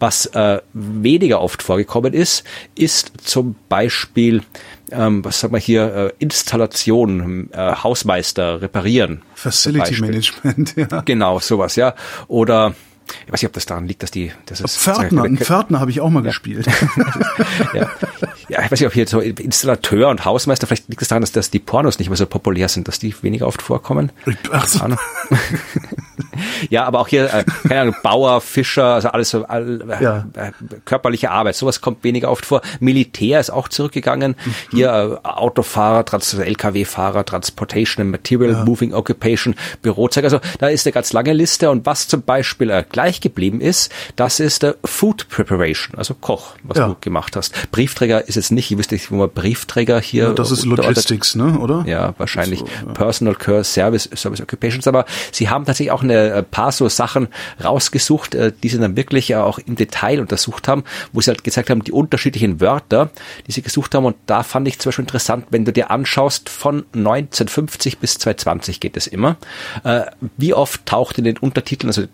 [0.00, 2.42] Was äh, weniger oft vorgekommen ist,
[2.74, 4.42] ist zum Beispiel,
[4.90, 9.22] ähm, was sagen wir hier, äh, Installation, äh, Hausmeister, reparieren.
[9.34, 11.02] Facility Management, ja.
[11.02, 11.94] Genau, sowas, ja.
[12.28, 12.74] Oder
[13.26, 14.78] ich weiß nicht, ob das daran liegt, dass die, das ist.
[14.78, 16.30] Pförtner, ein Pförtner habe ich auch mal ja.
[16.30, 16.66] gespielt.
[17.74, 17.90] ja.
[18.48, 21.32] ja, ich weiß nicht, ob hier so Installateur und Hausmeister, vielleicht liegt es daran, dass,
[21.32, 24.12] dass die Pornos nicht mehr so populär sind, dass die weniger oft vorkommen.
[24.50, 24.80] Ach so.
[26.70, 30.26] ja, aber auch hier, äh, keine Ahnung, Bauer, Fischer, also alles so, all, äh, ja.
[30.34, 30.52] äh,
[30.84, 32.62] körperliche Arbeit, sowas kommt weniger oft vor.
[32.80, 34.36] Militär ist auch zurückgegangen.
[34.44, 34.54] Mhm.
[34.70, 38.64] Hier äh, Autofahrer, Trans LKW-Fahrer, Transportation and Material, ja.
[38.64, 40.26] Moving Occupation, Bürozeiger.
[40.26, 43.92] Also da ist eine ganz lange Liste und was zum Beispiel äh, gleich geblieben ist,
[44.16, 46.88] das ist der Food Preparation, also Koch, was ja.
[46.88, 47.70] du gemacht hast.
[47.70, 50.24] Briefträger ist jetzt nicht, ich wüsste nicht, wo man Briefträger hier.
[50.24, 51.84] Ja, das ist Logistics, ne, oder?
[51.86, 52.92] Ja, wahrscheinlich so.
[52.92, 57.28] Personal Care Service, Service Occupations, aber sie haben tatsächlich auch eine äh, paar so Sachen
[57.62, 61.70] rausgesucht, äh, die sie dann wirklich auch im Detail untersucht haben, wo sie halt gezeigt
[61.70, 63.10] haben, die unterschiedlichen Wörter,
[63.46, 66.48] die sie gesucht haben und da fand ich zum Beispiel interessant, wenn du dir anschaust,
[66.48, 69.36] von 1950 bis 2020 geht es immer,
[69.84, 70.02] äh,
[70.36, 72.04] wie oft taucht in den Untertiteln, also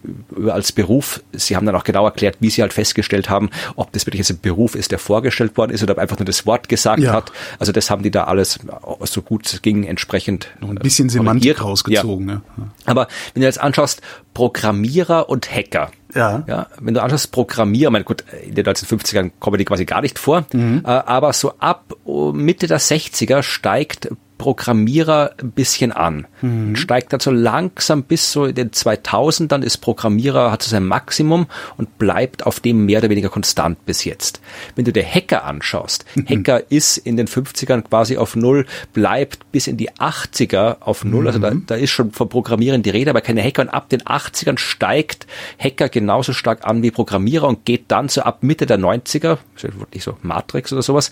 [0.51, 1.23] als Beruf.
[1.33, 4.41] Sie haben dann auch genau erklärt, wie sie halt festgestellt haben, ob das wirklich ein
[4.41, 7.13] Beruf ist, der vorgestellt worden ist oder ob einfach nur das Wort gesagt ja.
[7.13, 7.33] hat.
[7.59, 8.59] Also das haben die da alles
[9.05, 12.29] so gut es ging entsprechend noch ein bisschen Semantik rausgezogen.
[12.29, 12.43] Ja.
[12.57, 12.71] Ne?
[12.85, 13.86] Aber wenn du jetzt anschaust,
[14.35, 15.91] Programmierer und Hacker.
[16.15, 16.45] Ja.
[16.47, 16.67] ja.
[16.81, 20.47] Wenn du anschaust, Programmierer, meine gut, in den 1950ern kommen die quasi gar nicht vor,
[20.53, 20.83] mhm.
[20.85, 24.09] Äh, aber so ab Mitte der 60er steigt
[24.47, 26.29] Programmierer ein bisschen an.
[26.41, 26.77] Mhm.
[26.77, 30.87] Steigt dann so langsam bis so in den 2000, dann ist Programmierer, hat so sein
[30.87, 34.41] Maximum und bleibt auf dem mehr oder weniger konstant bis jetzt.
[34.77, 36.29] Wenn du dir Hacker anschaust, mhm.
[36.29, 41.23] Hacker ist in den 50ern quasi auf Null, bleibt bis in die 80er auf Null,
[41.23, 41.27] mhm.
[41.27, 41.65] also da, mhm.
[41.67, 45.27] da ist schon von Programmieren die Rede, aber keine Hacker und ab den 80ern steigt
[45.59, 49.39] Hacker genauso stark an wie Programmierer und geht dann so ab Mitte der 90er,
[49.93, 51.11] nicht so Matrix oder sowas,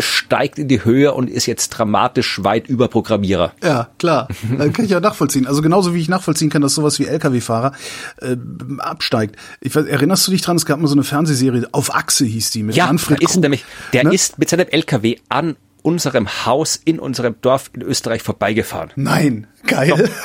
[0.00, 3.52] steigt in die Höhe und ist jetzt dramatisch weit über Programmierer.
[3.62, 4.28] Ja, klar.
[4.58, 5.46] Äh, kann ich ja nachvollziehen.
[5.46, 7.72] Also genauso wie ich nachvollziehen kann, dass sowas wie Lkw-Fahrer
[8.20, 8.36] äh,
[8.78, 9.36] absteigt.
[9.60, 10.56] Ich weiß, erinnerst du dich dran?
[10.56, 13.64] Es gab mal so eine Fernsehserie, auf Achse hieß die, mit ja, Manfred ist nämlich,
[13.92, 14.14] der ne?
[14.14, 18.90] ist mit seinem Lkw an unserem Haus in unserem Dorf in Österreich vorbeigefahren.
[18.96, 20.10] Nein, Geil.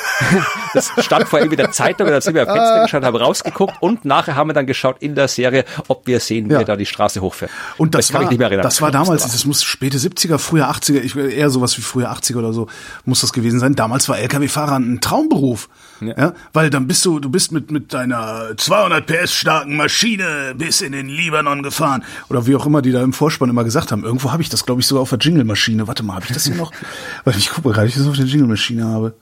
[0.74, 4.04] Das stand vor irgendwie der Zeitung, da sind wir am Fenster geschaut, haben rausgeguckt und
[4.04, 6.58] nachher haben wir dann geschaut in der Serie, ob wir sehen, wie Ja.
[6.60, 7.52] er da die Straße hochfährt.
[7.76, 8.64] Und das, kann war, ich nicht mehr erinnern.
[8.64, 12.38] das war damals, das muss späte 70er, frühe 80er, ich, eher sowas wie frühe 80er
[12.38, 12.66] oder so,
[13.04, 13.76] muss das gewesen sein.
[13.76, 15.68] Damals war LKW-Fahrer ein Traumberuf.
[16.00, 16.34] Ja.
[16.52, 20.90] weil dann bist du, du bist mit, mit deiner 200 PS starken Maschine bis in
[20.90, 22.02] den Libanon gefahren.
[22.28, 24.02] Oder wie auch immer die da im Vorspann immer gesagt haben.
[24.04, 25.86] Irgendwo habe ich das, glaube ich, sogar auf der Jingle-Maschine.
[25.86, 26.72] Warte mal, habe ich das hier noch?
[27.24, 29.14] Warte, ich gucke gerade, ich das auf der Jingle-Maschine habe.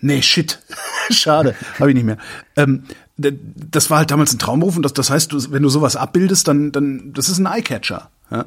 [0.00, 0.58] Nee, shit.
[1.10, 2.18] Schade, habe ich nicht mehr.
[2.56, 2.84] Ähm,
[3.18, 6.48] das war halt damals ein Traumberuf und das, das heißt, du, wenn du sowas abbildest,
[6.48, 8.10] dann, dann, das ist ein Eyecatcher.
[8.30, 8.44] Ja?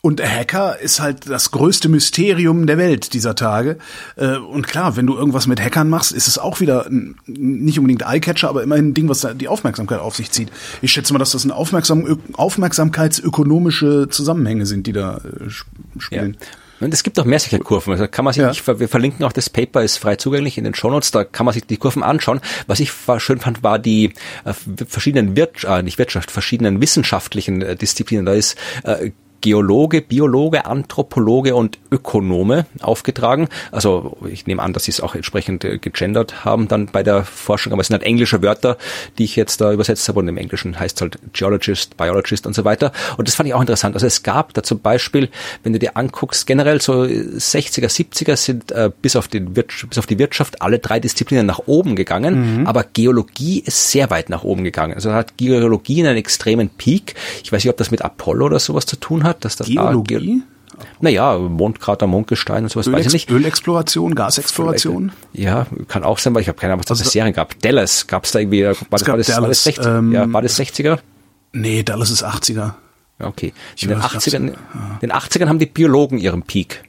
[0.00, 3.76] Und Hacker ist halt das größte Mysterium der Welt dieser Tage.
[4.14, 7.78] Äh, Und klar, wenn du irgendwas mit Hackern machst, ist es auch wieder ein, nicht
[7.78, 10.50] unbedingt Eyecatcher, aber immerhin ein Ding, was da die Aufmerksamkeit auf sich zieht.
[10.80, 15.68] Ich schätze mal, dass das ein Aufmerksam aufmerksamkeitsökonomische Zusammenhänge sind, die da äh, sp-
[16.10, 16.22] Ja.
[16.80, 17.92] Und es gibt auch mehr solcher Kurven.
[17.92, 18.50] Also kann man sich, Ja.
[18.50, 21.54] ich, wir verlinken auch das Paper, ist frei zugänglich in den Shownotes, da kann man
[21.54, 22.40] sich die Kurven anschauen.
[22.66, 24.12] Was ich schön fand, war die
[24.44, 24.52] äh,
[24.86, 28.26] verschiedenen Wirtschaft, äh, nicht Wirtschaft, verschiedenen wissenschaftlichen äh, Disziplinen.
[28.26, 29.10] Da ist äh,
[29.40, 33.48] Geologe, Biologe, Anthropologe und Ökonome aufgetragen.
[33.72, 37.24] Also ich nehme an, dass sie es auch entsprechend äh, gegendert haben dann bei der
[37.24, 38.76] Forschung, aber es sind halt englische Wörter,
[39.18, 42.54] die ich jetzt da übersetzt habe und im Englischen heißt es halt Geologist, Biologist und
[42.54, 42.92] so weiter.
[43.16, 43.94] Und das fand ich auch interessant.
[43.94, 45.28] Also es gab da zum Beispiel,
[45.62, 49.98] wenn du dir anguckst, generell so 60er, 70er sind äh, bis, auf den Wirtschaft, bis
[49.98, 54.44] auf die Wirtschaft alle drei Disziplinen nach oben gegangen, aber Geologie ist sehr weit nach
[54.44, 54.94] oben gegangen.
[54.94, 57.14] Also da hat Geologie einen extremen Peak.
[57.42, 59.25] Ich weiß nicht, ob das mit Apollo oder sowas zu tun hat.
[59.34, 60.16] Dass das da Geologie?
[60.16, 60.42] Ge
[61.00, 63.30] naja, Mondkrater, Mondgestein und sowas, weiß ich Ölex nicht.
[63.30, 65.12] Ölexploration, Gasexploration.
[65.32, 67.58] Ja, kann auch sein, weil ich habe keine Ahnung, was das für Also- Serien gab.
[67.62, 70.12] Dallas, gab es da irgendwie, war das, gab war das, war Dallas, das 60, ähm,
[70.12, 70.98] ja, war das 60er?
[71.52, 72.74] Nee, Dallas ist 80er.
[73.18, 73.54] Ja, Okay.
[73.80, 74.54] In den weiß, gab's- 80ern, in
[75.00, 76.82] den 80ern haben die Biologen ihren Peak.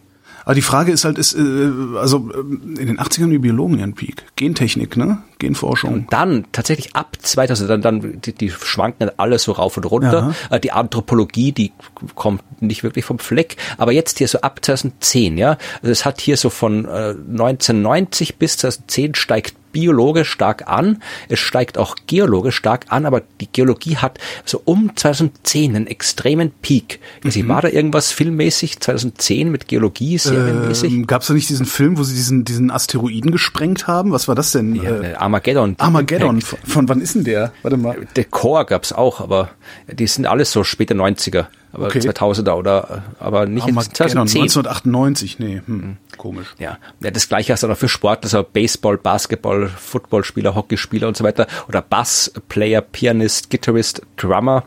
[0.48, 3.96] Aber die Frage ist halt, ist, äh, also ähm, in den 80ern die Biologen ihren
[3.96, 4.24] Peak.
[4.38, 5.18] Gentechnik, ne?
[5.40, 6.08] Genforschung.
[6.10, 10.34] Dann tatsächlich ab 2000, dann, dann die, die schwanken alles so rauf und runter.
[10.50, 11.74] Äh, Die Anthropologie, die
[12.16, 13.58] kommt nicht wirklich vom Fleck.
[13.78, 15.58] Aber jetzt hier so ab 2010, ja.
[15.82, 21.38] Also es hat hier so von äh, 1990 bis 2010 steigt Biologe stark an, es
[21.38, 27.00] steigt auch Geologe stark an, aber die Geologie hat so um 2010 einen extremen Peak.
[27.22, 30.94] Weiß nicht, War da irgendwas filmmäßig 2010 mit Geologie serienmäßig?
[30.94, 34.12] Ähm, Gab es da nicht diesen Film, wo sie diesen, diesen Asteroiden gesprengt haben?
[34.12, 34.74] Was war das denn?
[34.74, 35.76] ja, äh, Armageddon.
[35.78, 36.42] Armageddon.
[36.42, 37.52] Von, von wann ist denn der?
[37.62, 38.08] Warte mal.
[38.16, 39.52] Der Core gab's auch, aber
[39.88, 41.46] die sind alles so späte 90er,
[41.78, 42.00] aber Okay.
[42.00, 44.42] 2000er oder aber nicht in Armageddon, 2010.
[44.42, 45.40] 1998.
[45.40, 46.48] Nee, hm, komisch.
[46.60, 51.16] Ja, ja, das gleiche hast du auch für Sport, also Baseball, Basketball, Footballspieler, Hockeyspieler und
[51.16, 54.64] so weiter oder Bassplayer, Pianist, Gitarrist, Drummer,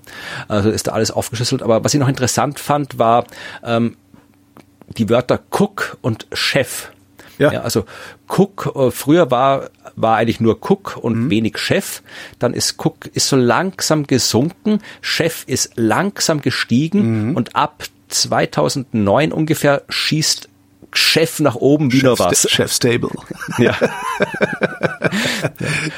[0.49, 1.63] also ist da alles aufgeschlüsselt.
[1.63, 3.25] Aber was ich noch interessant fand, war
[3.65, 3.97] ähm,
[4.97, 6.91] die Wörter Cook und Chef.
[7.41, 7.61] Ja.
[7.63, 7.85] also
[8.29, 12.03] Cook, äh, früher war, war eigentlich nur Cook und wenig Chef.
[12.39, 19.83] Dann ist Cook ist so langsam gesunken, Chef ist langsam gestiegen und ab 2009 ungefähr
[19.89, 20.49] schießt
[20.93, 22.51] Chef nach oben wie nur was.
[22.51, 23.11] Chef Stable.
[23.59, 23.77] Ja.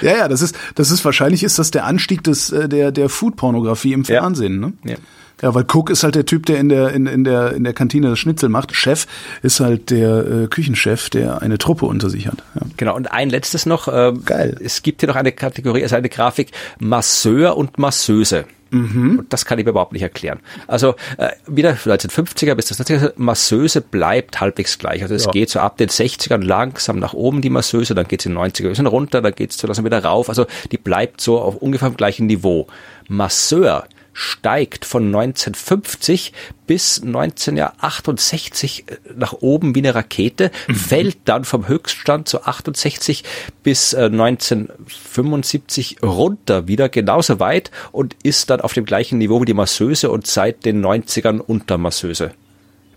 [0.01, 3.09] Ja, ja, das ist, das ist wahrscheinlich ist das der Anstieg des äh, der der
[3.09, 4.20] Food-Pornografie im Ja.
[4.20, 4.72] Fernsehen, ne?
[4.84, 4.97] Ja.
[5.43, 7.72] Ja, weil Cook ist halt der Typ, der in der in, in der in der
[7.74, 8.74] Kantine das Schnitzel macht.
[8.74, 9.07] Chef
[9.43, 12.38] ist halt der äh, Küchenchef, der eine Truppe unter sich hat.
[12.55, 12.62] Ja.
[12.76, 13.88] Genau, und ein letztes noch.
[13.88, 14.57] Äh, Geil.
[14.62, 18.45] Es gibt hier noch eine Kategorie, also eine Grafik, Masseur und Masseuse.
[18.74, 20.40] Und das kann ich mir überhaupt nicht erklären.
[20.66, 25.03] Also äh, wieder 1950er bis das 90er, Masseuse bleibt halbwegs gleich.
[25.03, 25.30] Also es Ja.
[25.30, 28.38] geht so ab den 60ern langsam nach oben, die Masseuse, dann geht es in den
[28.43, 30.30] 90er ein bisschen runter, dann geht es so langsam wieder rauf.
[30.30, 32.66] Also die bleibt so auf ungefähr dem gleichen Niveau.
[33.09, 36.32] Masseur steigt von 1950
[36.66, 38.84] bis 1968
[39.16, 43.24] nach oben wie eine Rakete, fällt dann vom Höchststand zu 68
[43.62, 49.46] bis äh, 1975 runter wieder genauso weit und ist dann auf dem gleichen Niveau wie
[49.46, 52.32] die Masseuse und seit den 90ern unter Masseuse.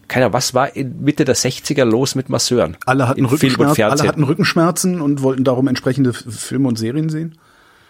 [0.08, 2.78] Keiner, was war in Mitte der 60er los mit Masseuren?
[2.86, 7.38] Alle hatten Rückenschmerzen, alle hatten Rückenschmerzen und wollten darum entsprechende Filme und Serien sehen.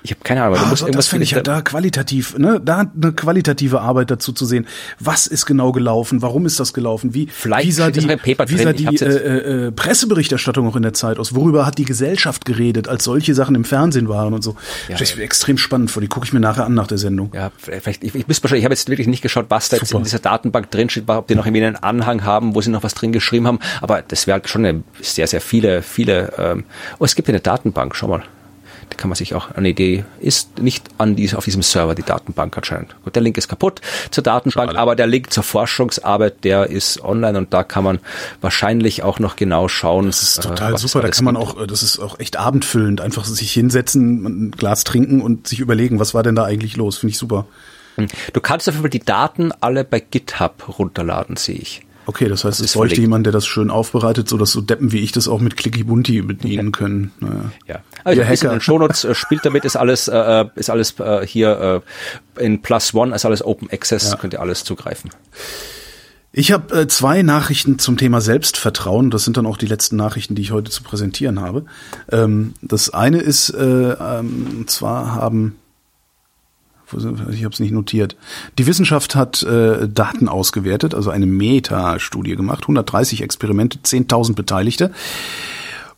[0.06, 2.38] Ich habe keine Ahnung, aber du Ah, musst das irgendwas finde ich ja da qualitativ,
[2.38, 4.68] ne, da eine qualitative Arbeit dazu zu sehen.
[5.00, 6.22] Was ist genau gelaufen?
[6.22, 7.16] Warum ist das gelaufen?
[7.16, 8.10] Wie, Vielleicht wie sah das die,
[8.48, 11.34] wie sah die jetzt- äh, äh, Presseberichterstattung auch in der Zeit aus?
[11.34, 14.56] Worüber hat die Gesellschaft geredet, als solche Sachen im Fernsehen waren und so?
[14.90, 14.98] Ja.
[14.98, 16.02] Das ist extrem spannend vor.
[16.02, 17.32] Die gucke ich mir nachher an nach der Sendung.
[17.34, 19.98] Ja, vielleicht, ich, ich, wahrscheinlich, ich habe jetzt wirklich nicht geschaut, was da jetzt Super.
[20.00, 22.84] in dieser Datenbank drin steht, ob die noch irgendwie einen Anhang haben, wo sie noch
[22.84, 26.64] was drin geschrieben haben, aber das wäre halt schon eine, sehr, sehr viele, viele, ähm,
[27.00, 28.24] oh, es gibt hier eine Datenbank, schau mal.
[28.92, 32.04] Die kann man sich auch, nee, die ist nicht an diese, auf diesem Server, die
[32.04, 32.96] Datenbank anscheinend.
[33.04, 33.82] Gut, der Link ist kaputt
[34.12, 34.80] zur Datenbank, Schade.
[34.80, 38.00] aber der Link zur Forschungsarbeit, der ist online und da kann man
[38.42, 40.08] wahrscheinlich auch noch genau schauen.
[40.08, 43.02] Das ist total äh, super, da kann man auch, äh, das ist auch echt abendfüllend,
[43.02, 46.98] einfach sich hinsetzen, ein Glas trinken und sich überlegen, was war denn da eigentlich los,
[46.98, 47.46] finde ich super.
[47.96, 48.08] Hm.
[48.34, 51.86] Du kannst auf jeden Fall die Daten alle bei GitHub runterladen, sehe ich.
[52.08, 55.00] Okay, das heißt, es bräuchte jemand, der das schön aufbereitet, so dass so Deppen wie
[55.00, 56.72] ich das auch mit Clicky Bunti bedienen ja.
[56.72, 57.12] können.
[57.20, 57.52] Naja.
[57.68, 60.70] Ja, also ein bisschen in den Shownotes äh, spielt damit, ist alles, äh, äh, ist
[60.70, 61.84] alles äh, hier
[62.38, 64.18] äh, in Plus One, ist alles Open Access, ja.
[64.18, 65.10] könnt ihr alles zugreifen.
[66.38, 69.10] Ich habe äh, zwei Nachrichten zum Thema Selbstvertrauen.
[69.10, 71.66] Das sind dann auch die letzten Nachrichten, die ich heute zu präsentieren habe.
[72.12, 75.56] Ähm, das eine ist, äh, ähm, und zwar haben
[76.94, 78.16] ich habe es nicht notiert.
[78.58, 84.92] Die Wissenschaft hat äh, Daten ausgewertet, also eine Meta-Studie gemacht, 130 Experimente, 10.000 Beteiligte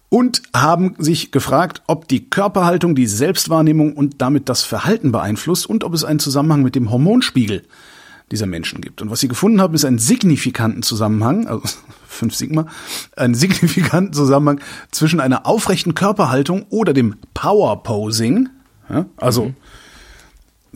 [0.09, 5.83] und haben sich gefragt, ob die Körperhaltung die Selbstwahrnehmung und damit das Verhalten beeinflusst und
[5.83, 7.63] ob es einen Zusammenhang mit dem Hormonspiegel
[8.31, 9.01] dieser Menschen gibt.
[9.01, 11.63] Und was sie gefunden haben, ist einen signifikanten Zusammenhang, also
[12.07, 12.67] fünf Sigma,
[13.15, 14.61] einen signifikanten Zusammenhang
[14.91, 18.49] zwischen einer aufrechten Körperhaltung oder dem Power Posing,
[18.89, 19.55] ja, also mhm.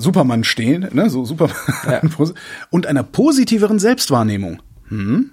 [0.02, 1.56] Superman stehen, ne, so Superman
[1.86, 2.02] ja.
[2.70, 4.62] und einer positiveren Selbstwahrnehmung.
[4.90, 5.32] Hm?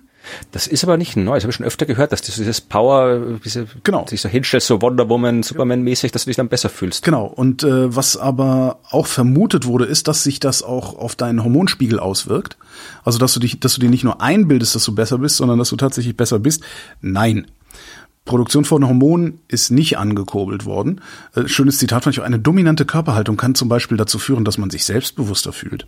[0.52, 1.34] Das ist aber nicht neu.
[1.34, 4.06] Das habe ich schon öfter gehört, dass dieses Power, diese, genau.
[4.06, 7.04] sich so hinstellst, so Wonder Woman, Superman-mäßig, dass du dich dann besser fühlst.
[7.04, 7.26] Genau.
[7.26, 11.98] Und äh, was aber auch vermutet wurde, ist, dass sich das auch auf deinen Hormonspiegel
[11.98, 12.56] auswirkt.
[13.04, 15.58] Also dass du dich, dass du dir nicht nur einbildest, dass du besser bist, sondern
[15.58, 16.62] dass du tatsächlich besser bist.
[17.00, 17.46] Nein.
[18.28, 21.00] Produktion von Hormonen ist nicht angekurbelt worden.
[21.34, 22.26] Äh, schönes Zitat fand ich auch.
[22.26, 25.86] Eine dominante Körperhaltung kann zum Beispiel dazu führen, dass man sich selbstbewusster fühlt.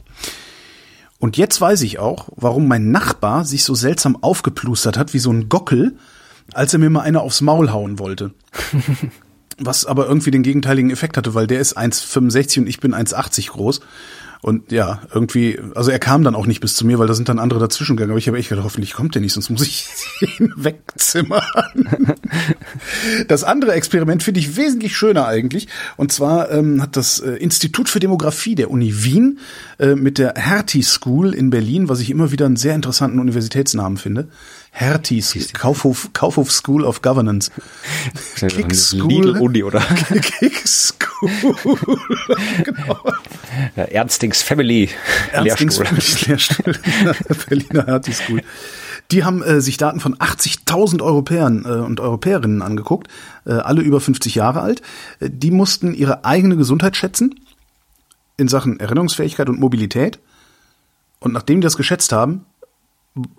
[1.21, 5.31] Und jetzt weiß ich auch, warum mein Nachbar sich so seltsam aufgeplustert hat, wie so
[5.31, 5.97] ein Gockel,
[6.53, 8.33] als er mir mal eine aufs Maul hauen wollte.
[9.59, 13.51] Was aber irgendwie den gegenteiligen Effekt hatte, weil der ist 1,65 und ich bin 1,80
[13.51, 13.81] groß.
[14.43, 17.29] Und ja, irgendwie, also er kam dann auch nicht bis zu mir, weil da sind
[17.29, 18.13] dann andere dazwischen gegangen.
[18.13, 19.87] Aber ich habe echt gedacht, hoffentlich kommt der nicht, sonst muss ich
[20.39, 21.43] ihn wegzimmern.
[23.29, 25.69] Das andere Experiment finde ich wesentlich schöner eigentlich.
[25.97, 29.41] Und zwar ähm, hat das äh, Institut für Demografie der Uni Wien
[29.79, 33.99] äh, mit der Hertie School in Berlin, was ich immer wieder einen sehr interessanten Universitätsnamen
[33.99, 34.29] finde,
[34.73, 37.51] Herties, Kaufhof, Kaufhof School of Governance.
[38.37, 39.37] Kick School.
[39.39, 39.81] Uni, oder?
[40.39, 41.11] Kick School.
[42.65, 42.99] genau.
[43.77, 44.89] Ernstings Family
[45.33, 46.29] Ernstings Lehrstuhl.
[46.29, 46.75] Lehrstuhl.
[47.49, 48.43] Berliner Hertie School.
[49.11, 53.09] Die haben äh, sich Daten von 80.000 Europäern äh, und Europäerinnen angeguckt,
[53.45, 54.83] äh, alle über 50 Jahre alt.
[55.19, 57.35] Äh, die mussten ihre eigene Gesundheit schätzen
[58.37, 60.21] in Sachen Erinnerungsfähigkeit und Mobilität.
[61.19, 62.47] Und nachdem die das geschätzt haben,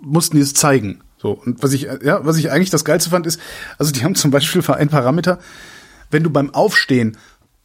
[0.00, 1.00] mussten die es zeigen.
[1.22, 3.40] So, und was ich, ja, was ich eigentlich das Geilste fand, ist,
[3.78, 5.38] also die haben zum Beispiel für ein Parameter,
[6.10, 7.16] wenn du beim Aufstehen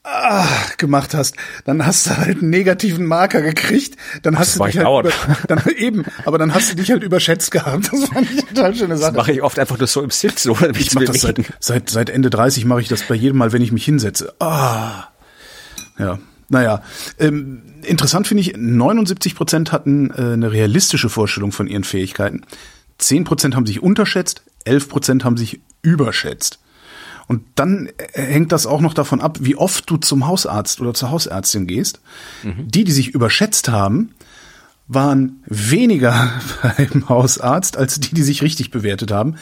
[0.03, 0.45] ah,
[0.77, 1.35] gemacht hast,
[1.65, 5.37] dann hast du halt einen negativen Marker gekriegt, dann hast das du dich halt über,
[5.47, 7.91] dann, eben, aber dann hast du dich halt überschätzt gehabt.
[7.91, 9.13] Das fand ich eine total schöne Sache.
[9.13, 10.43] Das mache ich oft einfach nur so im Sitz.
[10.43, 13.53] So, ich mache das seit, seit, seit Ende 30 mache ich das bei jedem Mal,
[13.53, 14.35] wenn ich mich hinsetze.
[14.39, 15.07] Ah,
[15.97, 16.19] ja.
[16.49, 16.83] Naja,
[17.19, 22.43] ähm, interessant finde ich, 79 Prozent hatten äh, eine realistische Vorstellung von ihren Fähigkeiten.
[22.97, 26.59] 10 Prozent haben sich unterschätzt, 11 Prozent haben sich überschätzt.
[27.27, 30.93] Und dann äh, hängt das auch noch davon ab, wie oft du zum Hausarzt oder
[30.93, 31.99] zur Hausärztin gehst.
[32.43, 32.69] Mhm.
[32.69, 34.13] Die, die sich überschätzt haben,
[34.87, 39.35] waren weniger beim Hausarzt als die, die sich richtig bewertet haben.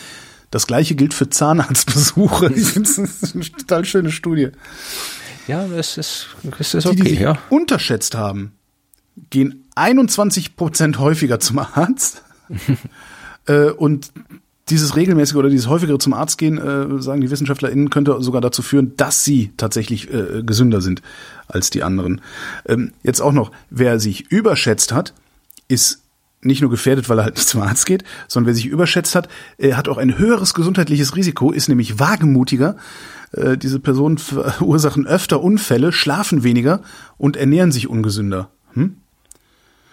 [0.51, 2.51] Das gleiche gilt für Zahnarztbesuche.
[2.53, 4.49] Ich finde, das ist eine total schöne Studie.
[5.47, 6.27] Ja, das ist,
[6.57, 7.37] das ist okay, die, die sich ja.
[7.49, 8.53] unterschätzt haben,
[9.29, 12.23] gehen 21 Prozent häufiger zum Arzt.
[13.47, 14.11] äh, und
[14.69, 18.61] dieses regelmäßige oder dieses häufigere zum Arzt gehen, äh, sagen die WissenschaftlerInnen, könnte sogar dazu
[18.61, 21.01] führen, dass sie tatsächlich äh, gesünder sind
[21.47, 22.21] als die anderen.
[22.65, 25.13] Ähm, jetzt auch noch, wer sich überschätzt hat,
[25.67, 26.01] ist
[26.41, 29.29] nicht nur gefährdet, weil er halt nicht zum Arzt geht, sondern wer sich überschätzt hat,
[29.57, 32.75] äh, hat auch ein höheres gesundheitliches Risiko, ist nämlich wagemutiger,
[33.33, 36.81] äh, diese Personen verursachen öfter Unfälle, schlafen weniger
[37.17, 38.49] und ernähren sich ungesünder.
[38.73, 38.97] Hm?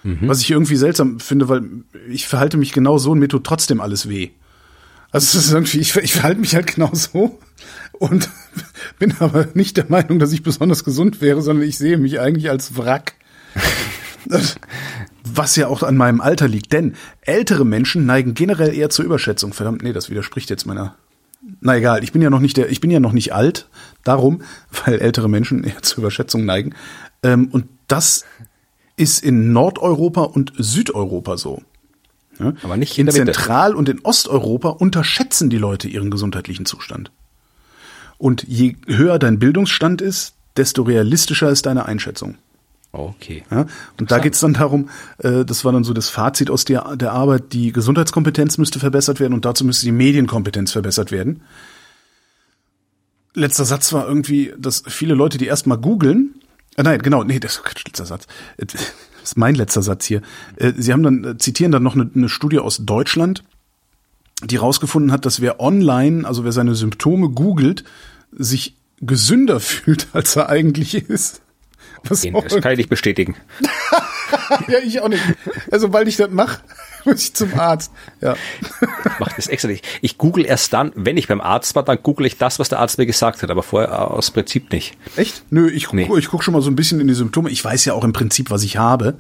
[0.03, 0.29] Mhm.
[0.29, 1.63] Was ich irgendwie seltsam finde, weil
[2.09, 4.31] ich verhalte mich genau so und mir tut trotzdem alles weh.
[5.11, 7.39] Also es ist irgendwie, ich, ich verhalte mich halt genau so
[7.93, 8.29] und
[8.99, 12.51] bin aber nicht der Meinung, dass ich besonders gesund wäre, sondern ich sehe mich eigentlich
[12.51, 13.15] als Wrack.
[15.25, 19.53] Was ja auch an meinem Alter liegt, denn ältere Menschen neigen generell eher zur Überschätzung.
[19.53, 20.97] Verdammt, nee, das widerspricht jetzt meiner
[21.61, 23.69] na egal, ich bin ja noch nicht der, ich bin ja noch nicht alt,
[24.05, 24.43] darum,
[24.85, 26.75] weil ältere Menschen eher zur Überschätzung neigen.
[27.23, 28.25] Ähm, und das
[28.97, 31.63] ist in Nordeuropa und Südeuropa so.
[32.39, 32.53] Ja?
[32.63, 37.11] Aber nicht in, in Zentral- und in Osteuropa unterschätzen die Leute ihren gesundheitlichen Zustand.
[38.19, 42.37] Und je höher dein Bildungsstand ist, desto realistischer ist deine Einschätzung.
[42.93, 43.43] Okay.
[43.51, 43.67] Ja,
[43.99, 47.13] und da geht's dann darum, äh, das war dann so das Fazit aus der, der
[47.13, 51.43] Arbeit, die Gesundheitskompetenz müsste verbessert werden und dazu müsste die Medienkompetenz verbessert werden.
[53.35, 56.35] Letzter Satz war irgendwie, dass viele Leute, die erstmal googeln,
[56.77, 58.27] äh, nein, genau, nee, das ist letzter Satz.
[58.57, 60.21] Äh, Das ist mein letzter Satz hier.
[60.57, 63.45] Äh, Sie haben dann, zitieren dann noch eine, eine Studie aus Deutschland,
[64.45, 67.85] die rausgefunden hat, dass wer online, also wer seine Symptome googelt,
[68.33, 71.41] sich gesünder fühlt, als er eigentlich ist.
[72.09, 73.37] Was auch Das kann ich nicht bestätigen.
[74.69, 75.23] ja, ich auch nicht.
[75.71, 76.61] Also, weil ich das mache,
[77.11, 77.93] muss ich zum Arzt.
[78.21, 78.35] Ja.
[78.81, 79.87] Ich mache das extra nicht.
[80.01, 82.79] Ich google erst dann, wenn ich beim Arzt war, dann google ich das, was der
[82.79, 84.97] Arzt mir gesagt hat, aber vorher aus Prinzip nicht.
[85.17, 85.45] Echt?
[85.51, 86.11] Nö, ich gucke Nee.
[86.19, 87.51] ich guck schon mal so ein bisschen in die Symptome.
[87.51, 89.15] Ich weiß ja auch im Prinzip, was ich habe.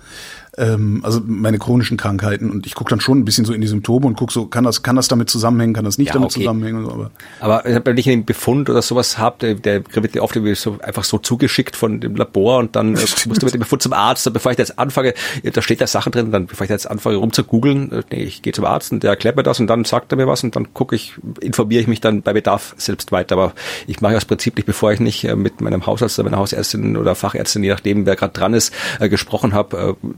[0.58, 2.50] Ähm, also meine chronischen Krankheiten.
[2.50, 4.64] Und ich gucke dann schon ein bisschen so in die Symptome und gucke so, kann
[4.64, 6.40] das, kann das damit zusammenhängen, kann das nicht Ja, damit okay.
[6.40, 6.90] zusammenhängen so.
[6.90, 7.10] Aber
[7.40, 11.18] Aber wenn ich einen Befund oder sowas habe, der, der wird oft so einfach so
[11.18, 14.26] zugeschickt von dem Labor und dann äh, musst du mit dem Befund zum Arzt.
[14.26, 16.74] Und bevor ich da jetzt anfange, da steht da Sachen drin, dann bevor ich da
[16.74, 19.42] jetzt anfange rum zu googeln, äh, nee, ich gehe zum Arzt und der erklärt mir
[19.42, 22.20] das und dann sagt er mir was und dann gucke ich, informiere ich mich dann
[22.20, 23.36] bei Bedarf selbst weiter.
[23.36, 23.54] Aber
[23.86, 26.98] ich mache das Prinzip nicht, bevor ich nicht äh, mit meinem Hausarzt oder meiner Hausärztin
[26.98, 30.08] oder Fachärztin, je nachdem, wer gerade dran ist, äh, gesprochen habe, äh,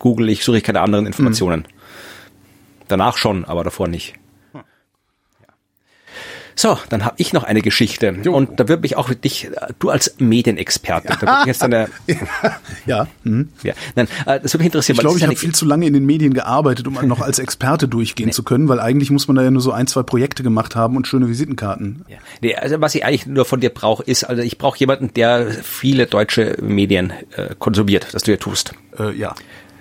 [0.00, 1.66] google ich, suche ich keine anderen Informationen.
[2.88, 4.14] Danach schon, aber davor nicht.
[6.60, 8.34] So, dann habe ich noch eine Geschichte Jo.
[8.34, 9.48] und da würde mich auch dich,
[9.78, 11.88] du als Medienexperte, da würde mich jetzt eine,
[12.86, 13.48] ja, hm.
[13.62, 15.94] ja, nein, äh, das würde mich interessieren, ich glaube, ich habe viel zu lange in
[15.94, 19.42] den Medien gearbeitet, um noch als Experte durchgehen zu können, weil eigentlich muss man da
[19.42, 22.04] ja nur so ein, zwei Projekte gemacht haben und schöne Visitenkarten.
[22.08, 25.14] ja, nee, also was ich eigentlich nur von dir brauche, ist, also ich brauche jemanden,
[25.14, 28.74] der viele deutsche Medien äh, konsumiert, das du ja tust.
[28.98, 29.34] Äh, ja.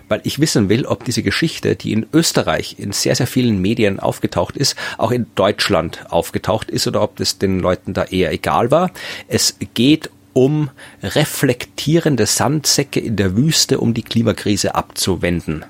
[0.09, 3.99] Weil ich wissen will, ob diese Geschichte, die in Österreich in sehr, sehr vielen Medien
[3.99, 8.71] aufgetaucht ist, auch in Deutschland aufgetaucht ist oder ob das den Leuten da eher egal
[8.71, 8.91] war.
[9.27, 10.69] Es geht um
[11.03, 15.65] reflektierende Sandsäcke in der Wüste, um die Klimakrise abzuwenden.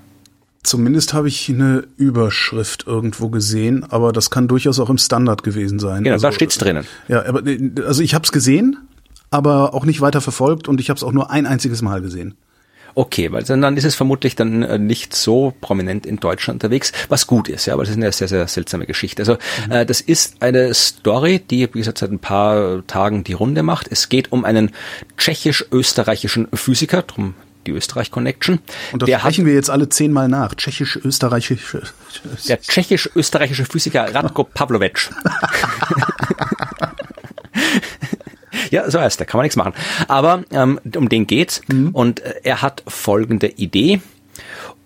[0.64, 5.80] Zumindest habe ich eine Überschrift irgendwo gesehen, aber das kann durchaus auch im Standard gewesen
[5.80, 6.04] sein.
[6.04, 6.86] Genau, also, da steht's drinnen.
[7.08, 8.78] Ja, aber äh, also ich habe es gesehen,
[9.32, 12.36] aber auch nicht weiter verfolgt und ich habe es auch nur ein einziges Mal gesehen.
[13.00, 17.28] Okay, weil dann ist es vermutlich dann äh, nicht so prominent in Deutschland unterwegs, was
[17.28, 19.22] gut ist, ja, aber das ist eine sehr, sehr seltsame Geschichte.
[19.22, 19.38] Also
[19.70, 23.88] äh, das ist eine Story, die, wie gesagt, seit ein paar Tagen die Runde macht.
[23.90, 24.72] Es geht um einen
[25.16, 27.36] tschechisch-österreichischen Physiker, drum
[27.68, 28.60] die Österreich-Connection.
[28.92, 30.56] Und das sprechen wir jetzt alle zehnmal nach.
[30.56, 31.78] Tschechisch, österreichisch.
[32.50, 35.10] der tschechisch-österreichische Physiker Radko Pavlovic.
[38.72, 39.74] Ja, so heißt er, kann man nichts machen.
[40.08, 41.62] Aber ähm, um den geht's
[41.94, 44.02] und äh, er hat folgende Idee.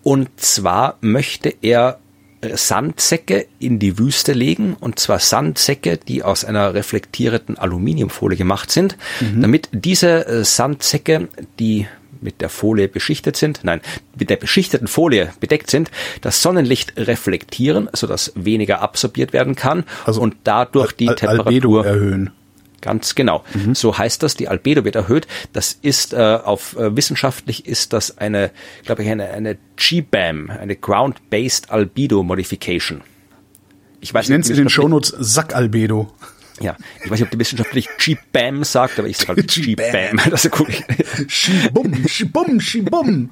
[0.03, 1.99] Und zwar möchte er
[2.41, 8.69] äh, Sandsäcke in die Wüste legen, und zwar Sandsäcke, die aus einer reflektierenden Aluminiumfolie gemacht
[8.71, 8.97] sind,
[9.41, 11.29] damit diese äh, Sandsäcke,
[11.59, 11.87] die
[12.19, 13.81] mit der Folie beschichtet sind, nein,
[14.17, 15.91] mit der beschichteten Folie bedeckt sind,
[16.21, 22.31] das Sonnenlicht reflektieren, sodass weniger absorbiert werden kann Also und dadurch die Al- Temperatur erhöhen.
[22.83, 23.45] Ganz genau.
[23.73, 25.25] So heißt das, die Albedo wird erhöht.
[25.53, 28.51] Das ist äh, auf äh, wissenschaftlich ist das eine,
[28.83, 32.99] glaube ich, eine, eine GBAM, eine Ground-Based Albedo Modification.
[34.01, 36.11] Ich weiß Ich nenne es in den Shownotes Sack-Albedo.
[36.61, 40.19] Ja, ich weiß nicht, ob die wissenschaftlich GBAM sagt, aber ich sage halt GBAM.
[40.29, 40.67] Das ist cool.
[41.27, 43.31] Schibum, schibum, schibum.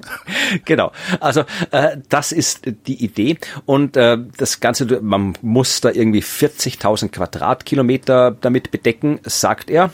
[0.64, 0.92] genau.
[1.20, 7.10] Also äh, das ist die Idee und äh, das Ganze, man muss da irgendwie 40.000
[7.10, 9.90] Quadratkilometer damit bedecken, sagt er,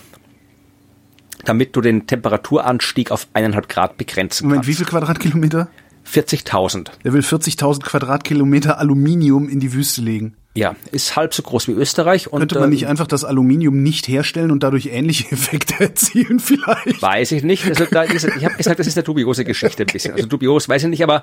[1.44, 4.78] damit du den Temperaturanstieg auf eineinhalb Grad begrenzen Moment, wie kannst.
[4.78, 5.68] viel Quadratkilometer?
[6.06, 6.88] 40.000.
[7.04, 10.36] Der will 40.000 Quadratkilometer Aluminium in die Wüste legen.
[10.58, 13.82] Ja, ist halb so groß wie Österreich und Könnte man ähm, nicht einfach das Aluminium
[13.82, 17.00] nicht herstellen und dadurch ähnliche Effekte erzielen vielleicht?
[17.00, 17.64] Weiß ich nicht.
[17.66, 20.14] Also da ist, ich habe gesagt, das ist eine dubiose Geschichte ein bisschen.
[20.14, 21.22] Also dubios weiß ich nicht, aber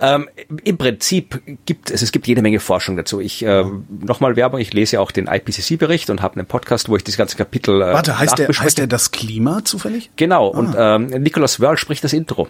[0.00, 0.28] ähm,
[0.64, 3.20] im Prinzip gibt es, es gibt jede Menge Forschung dazu.
[3.20, 6.96] Ich äh, nochmal Werbung, ich lese ja auch den IPCC-Bericht und habe einen Podcast, wo
[6.96, 10.10] ich das ganze Kapitel äh, Warte, heißt der, heißt der das Klima zufällig?
[10.16, 12.48] Genau, und ähm, Nicholas Wörl spricht das Intro.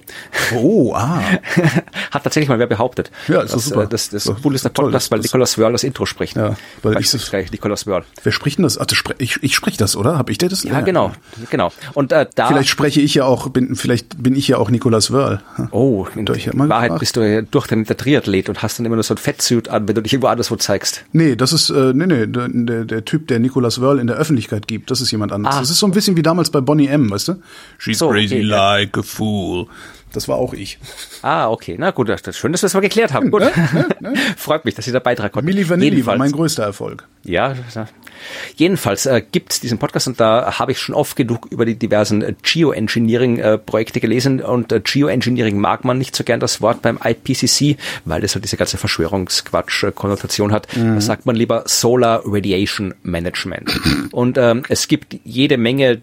[0.55, 1.23] Oh, ah.
[2.11, 3.11] Hat tatsächlich mal wer behauptet.
[3.29, 3.83] Ja, ist doch das, super.
[3.85, 6.07] äh, das, das So, cool ist toll, Podcast, das- weil das- Nicholas Wörl das Intro
[6.07, 6.24] spricht.
[6.35, 8.05] Ja, weil ich das- Nicholas Wörl.
[8.23, 8.79] Wer spricht denn das?
[8.93, 10.17] Spre ich, ich spreche das, oder?
[10.19, 10.63] Hab ich dir das?
[10.65, 11.13] Ja, genau,
[11.51, 11.73] genau.
[11.95, 15.11] Und äh, da Vielleicht spreche ich ja auch, bin, vielleicht bin ich ja auch Nikolaus
[15.11, 15.41] Wörl.
[15.73, 17.01] Oh, in Wahrheit gefragt.
[17.01, 19.69] bist du ja durch den der Triathlet und hast dann immer nur so ein Fettsuit
[19.69, 21.05] an, wenn du dich irgendwo anderswo zeigst.
[21.13, 24.67] Nee, das ist, äh, nee, nee, der, der, Typ, der Nikolaus Wörl in der Öffentlichkeit
[24.67, 25.57] gibt, das ist jemand anderes.
[25.57, 25.61] Ah.
[25.61, 27.35] Das ist so ein bisschen wie damals bei Bonnie M, weißt du?
[27.79, 28.75] She's So, crazy okay, ja.
[28.75, 29.67] like a fool.
[30.17, 30.79] Das war auch ich.
[31.23, 31.77] Ah, okay.
[31.79, 33.31] Na gut, das ist schön, dass wir das mal geklärt haben.
[33.31, 33.43] Gut.
[34.37, 35.47] Freut mich, dass Sie da beitragen konnten.
[35.47, 37.07] Milli Vanilli war mein größter Erfolg.
[37.25, 37.55] Ja,
[38.57, 41.75] jedenfalls äh, gibt es diesen Podcast und da habe ich schon oft genug über die
[41.75, 46.99] diversen äh, Geoengineering-Projekte gelesen und äh, Geoengineering mag man nicht so gern das Wort beim
[47.03, 50.77] IPCC, weil das halt diese ganze Verschwörungsquatsch-Konnotation hat.
[50.77, 50.97] Mhm.
[50.97, 53.81] Da sagt man lieber Solar Radiation Management.
[54.13, 56.03] und ähm, es gibt jede Menge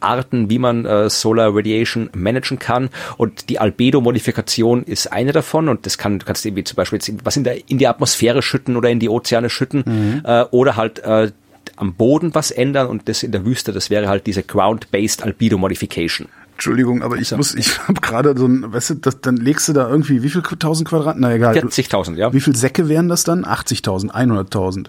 [0.00, 5.86] Arten, wie man äh, Solar Radiation managen kann und die Albedo-Modifikation ist eine davon und
[5.86, 8.90] das kann, du kannst irgendwie zum Beispiel was in, der, in die Atmosphäre schütten oder
[8.90, 10.22] in die Ozeane schütten mhm.
[10.24, 11.30] äh, oder halt äh,
[11.76, 15.58] am Boden was ändern und das in der Wüste, das wäre halt diese Ground-Based Albedo
[15.58, 16.28] Modification.
[16.52, 17.36] Entschuldigung, aber ich also.
[17.36, 20.30] muss, ich habe gerade so ein, weißt du, das, dann legst du da irgendwie, wie
[20.30, 21.16] viel tausend Quadrat?
[21.18, 21.54] Na egal.
[21.54, 22.32] 40.000, ja.
[22.32, 23.44] Wie viel Säcke wären das dann?
[23.44, 24.86] 80.000, 100.000.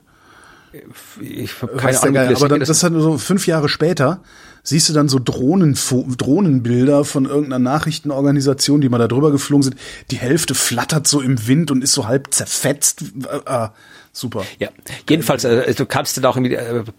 [1.21, 2.13] Ich habe keine Ahnung.
[2.13, 4.21] Geil, aber dann, das, das hat so fünf Jahre später
[4.67, 5.77] siehst du dann so Drohnen,
[6.17, 9.77] Drohnenbilder von irgendeiner Nachrichtenorganisation, die mal da drüber geflogen sind.
[10.11, 13.05] Die Hälfte flattert so im Wind und ist so halb zerfetzt.
[13.45, 13.71] Ah,
[14.11, 14.43] super.
[14.59, 14.67] Ja,
[15.09, 16.57] jedenfalls, äh, du kannst dann auch irgendwie,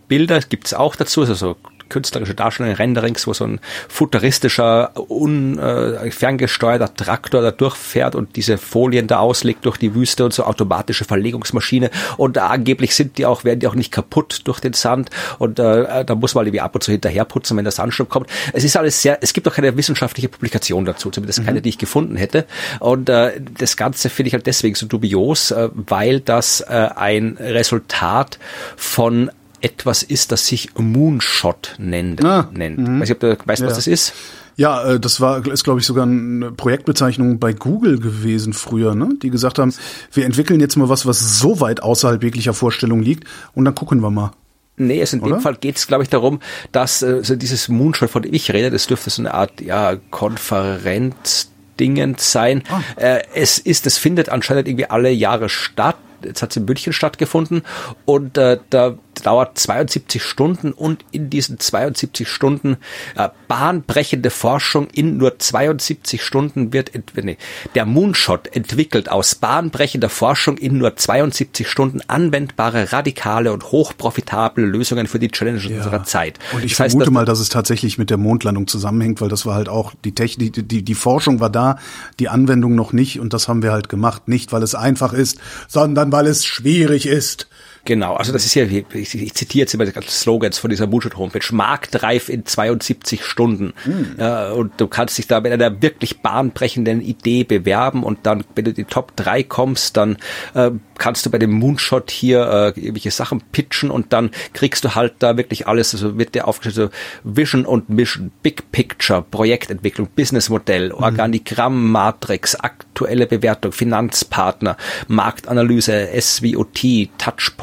[0.09, 1.57] Bilder gibt's auch dazu, also so
[1.89, 8.59] künstlerische Darstellung, Renderings, wo so ein futuristischer, un, äh, ferngesteuerter Traktor da durchfährt und diese
[8.59, 13.27] Folien da auslegt durch die Wüste und so automatische Verlegungsmaschine und äh, angeblich sind die
[13.27, 16.61] auch, werden die auch nicht kaputt durch den Sand und äh, da muss man irgendwie
[16.61, 18.29] ab und zu hinterher putzen, wenn der Sandsturm kommt.
[18.53, 21.63] Es ist alles sehr, es gibt auch keine wissenschaftliche Publikation dazu, zumindest keine, mhm.
[21.63, 22.47] die ich gefunden hätte
[22.81, 27.37] und äh, das Ganze finde ich halt deswegen so dubios, äh, weil das äh, ein
[27.39, 28.39] Resultat
[28.77, 32.25] von etwas ist, das sich Moonshot nennt.
[32.25, 32.79] Ah, nennt.
[32.79, 33.01] Mhm.
[33.01, 33.69] Weiß ich, ob du weißt, ja.
[33.69, 34.13] was das ist?
[34.57, 39.11] Ja, äh, das war, ist glaube ich sogar eine Projektbezeichnung bei Google gewesen früher, ne?
[39.23, 39.73] Die gesagt haben,
[40.13, 43.25] wir entwickeln jetzt mal was, was so weit außerhalb jeglicher Vorstellung liegt
[43.55, 44.33] und dann gucken wir mal.
[44.77, 45.37] Nee, es in Oder?
[45.37, 46.41] dem Fall geht es, glaube ich, darum,
[46.73, 49.97] dass äh, so dieses Moonshot, von dem ich rede, das dürfte so eine Art ja
[50.11, 52.63] Konferenz Dingens sein.
[52.69, 52.81] Ah.
[52.97, 55.97] Äh, es ist, es findet anscheinend irgendwie alle Jahre statt.
[56.25, 57.63] Jetzt hat es in München stattgefunden
[58.05, 62.77] und äh, da dauert 72 Stunden und in diesen 72 Stunden
[63.17, 66.93] äh, bahnbrechende Forschung in nur 72 Stunden wird
[67.23, 67.39] nee,
[67.75, 75.07] der Moonshot entwickelt aus bahnbrechender Forschung in nur 72 Stunden anwendbare radikale und hochprofitable Lösungen
[75.07, 75.77] für die Challenges ja.
[75.79, 76.39] unserer Zeit.
[76.53, 79.47] Und ich das vermute heißt, mal, dass es tatsächlich mit der Mondlandung zusammenhängt, weil das
[79.47, 81.79] war halt auch die Technik, die, die Forschung war da,
[82.19, 85.39] die Anwendung noch nicht und das haben wir halt gemacht, nicht weil es einfach ist,
[85.69, 87.49] sondern weil es schwierig ist.
[87.85, 91.17] Genau, also das ist ja, ich, ich zitiere jetzt immer die Slogans von dieser Moonshot
[91.17, 93.73] Homepage, marktreif in 72 Stunden.
[93.85, 94.17] Mhm.
[94.19, 98.65] Ja, und du kannst dich da mit einer wirklich bahnbrechenden Idee bewerben und dann, wenn
[98.65, 100.19] du die Top 3 kommst, dann
[100.55, 104.95] äh, kannst du bei dem Moonshot hier äh, irgendwelche Sachen pitchen und dann kriegst du
[104.95, 110.09] halt da wirklich alles, also wird dir aufgestellt, so Vision und Mission, Big Picture, Projektentwicklung,
[110.15, 111.03] Businessmodell, mhm.
[111.03, 114.77] Organigramm, Matrix, aktuelle Bewertung, Finanzpartner,
[115.07, 117.09] Marktanalyse, SWOT,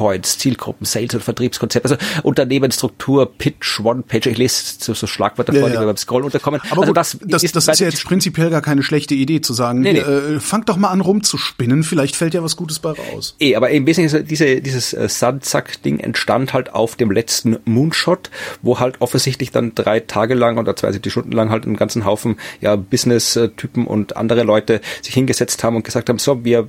[0.06, 5.60] Touchpoints, Zielgruppen, Sales- und Vertriebskonzept, also Unternehmensstruktur, Pitch, One-Page, ich lese so, so Schlagwörter ja,
[5.60, 5.84] vor, die ja.
[5.84, 6.60] beim Scroll unterkommen.
[6.70, 9.40] Aber also gut, das, das, ist, das ist ja jetzt prinzipiell gar keine schlechte Idee
[9.40, 9.98] zu sagen, nee, nee.
[9.98, 13.36] Äh, fangt doch mal an rumzuspinnen, vielleicht fällt ja was Gutes bei raus aus.
[13.40, 18.30] Eh, aber im Wesentlichen diese, dieses äh, Sandsack-Ding entstand halt auf dem letzten Moonshot,
[18.62, 22.36] wo halt offensichtlich dann drei Tage lang oder 72 Stunden lang halt einen ganzen Haufen
[22.60, 26.68] ja Business-Typen und andere Leute sich hingesetzt haben und gesagt haben, so, wir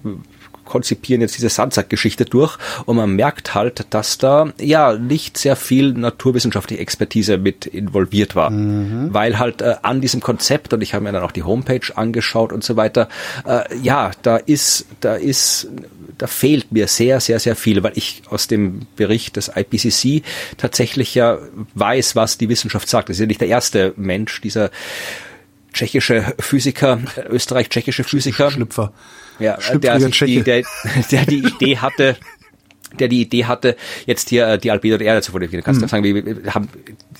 [0.67, 5.93] konzipieren jetzt diese Sandsack-Geschichte durch und man merkt halt, dass da ja nicht sehr viel
[5.93, 9.13] naturwissenschaftliche Expertise mit involviert war, mhm.
[9.13, 12.51] weil halt äh, an diesem Konzept und ich habe mir dann auch die Homepage angeschaut
[12.51, 13.09] und so weiter,
[13.45, 15.67] äh, ja, da ist, da ist
[16.17, 20.23] da fehlt mir sehr, sehr, sehr viel, weil ich aus dem Bericht des IPCC
[20.57, 21.37] tatsächlich ja
[21.75, 23.09] weiß, was die Wissenschaft sagt.
[23.09, 24.71] Das ist ja nicht der erste Mensch, dieser
[25.73, 28.51] tschechische Physiker, äh, österreich-tschechische Physiker.
[28.51, 28.93] Schlüpfer.
[29.39, 30.63] Ja, der, die, der,
[31.11, 32.17] der die Idee hatte,
[32.99, 33.75] der die Idee hatte,
[34.05, 35.63] jetzt hier äh, die Albedo der Erde zu fotografieren.
[35.63, 35.89] Kannst du mhm.
[35.89, 36.69] sagen, wir, haben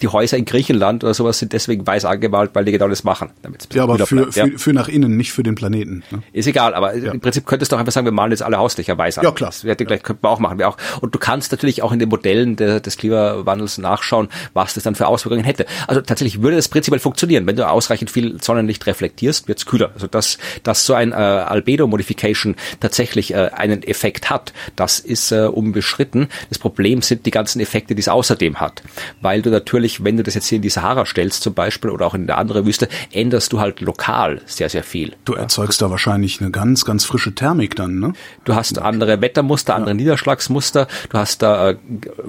[0.02, 3.32] die Häuser in Griechenland oder sowas sind deswegen weiß angemalt, weil die genau das machen.
[3.74, 4.48] ja, aber für, ja.
[4.56, 6.04] für nach innen, nicht für den Planeten.
[6.12, 6.22] Ne?
[6.34, 7.12] Ist egal, aber ja.
[7.12, 9.24] im Prinzip könntest du auch einfach sagen, wir malen jetzt alle Hausdächer weiß an.
[9.24, 9.50] Ja, klar.
[9.50, 10.60] Das hätte gleich, könnten wir auch machen.
[10.60, 10.78] Wir auch.
[11.02, 14.96] Und du kannst natürlich auch in den Modellen de, des Klimawandels nachschauen, was das dann
[14.96, 15.66] für Auswirkungen hätte.
[15.88, 17.48] Also tatsächlich würde das prinzipiell funktionieren.
[17.48, 19.92] Wenn du ausreichend viel Sonnenlicht reflektierst, wird's kühler.
[19.94, 25.46] Also dass, dass so ein äh, Albedo-Modification tatsächlich äh, einen Effekt hat, das ist äh,
[25.46, 26.28] um unbeschritten.
[26.50, 28.82] Das Problem sind die ganzen Effekte, die es außerdem hat.
[29.22, 32.06] Weil du natürlich, wenn du das jetzt hier in die Sahara stellst zum Beispiel oder
[32.08, 35.16] auch in der andere Wüste, änderst du halt lokal sehr, sehr viel.
[35.26, 38.14] Du erzeugst da wahrscheinlich eine ganz, ganz frische Thermik dann, ne?
[38.46, 39.96] Du hast andere Wettermuster, andere ja.
[39.96, 41.78] Niederschlagsmuster, du hast da äh,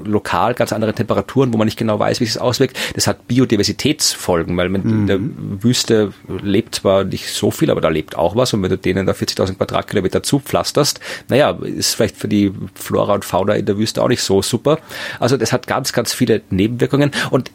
[0.05, 2.77] lokal ganz andere Temperaturen, wo man nicht genau weiß, wie das auswirkt.
[2.95, 4.91] Das hat Biodiversitätsfolgen, weil man mhm.
[4.91, 5.63] in der mhm.
[5.63, 6.13] Wüste
[6.43, 9.13] lebt zwar nicht so viel, aber da lebt auch was und wenn du denen da
[9.13, 14.09] 40.000 Quadratkilometer zupflasterst, naja, ist vielleicht für die Flora und Fauna in der Wüste auch
[14.09, 14.79] nicht so super.
[15.19, 17.51] Also das hat ganz, ganz viele Nebenwirkungen und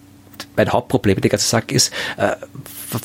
[0.55, 2.35] mein Hauptproblem mit der ganzen Sache ist, äh,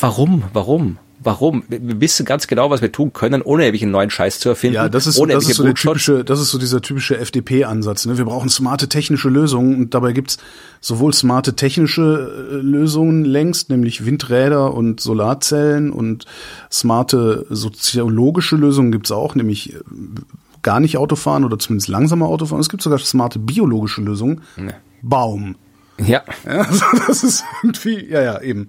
[0.00, 0.98] warum, warum?
[1.20, 1.64] Warum?
[1.68, 4.76] Wir wissen ganz genau, was wir tun können, ohne ewig einen neuen Scheiß zu erfinden.
[4.76, 8.06] Ja, das ist, das ist so der typische, das ist so dieser typische FDP-Ansatz.
[8.06, 8.18] Ne?
[8.18, 10.38] Wir brauchen smarte technische Lösungen und dabei gibt's
[10.80, 16.24] sowohl smarte technische äh, Lösungen längst, nämlich Windräder und Solarzellen und
[16.70, 19.78] smarte soziologische Lösungen gibt's auch, nämlich äh,
[20.62, 22.60] gar nicht Autofahren oder zumindest langsamer Autofahren.
[22.60, 24.42] Es gibt sogar smarte biologische Lösungen.
[24.56, 24.72] Nee.
[25.02, 25.56] Baum.
[25.98, 26.22] Ja.
[26.44, 28.68] ja also das ist irgendwie, ja, ja, eben.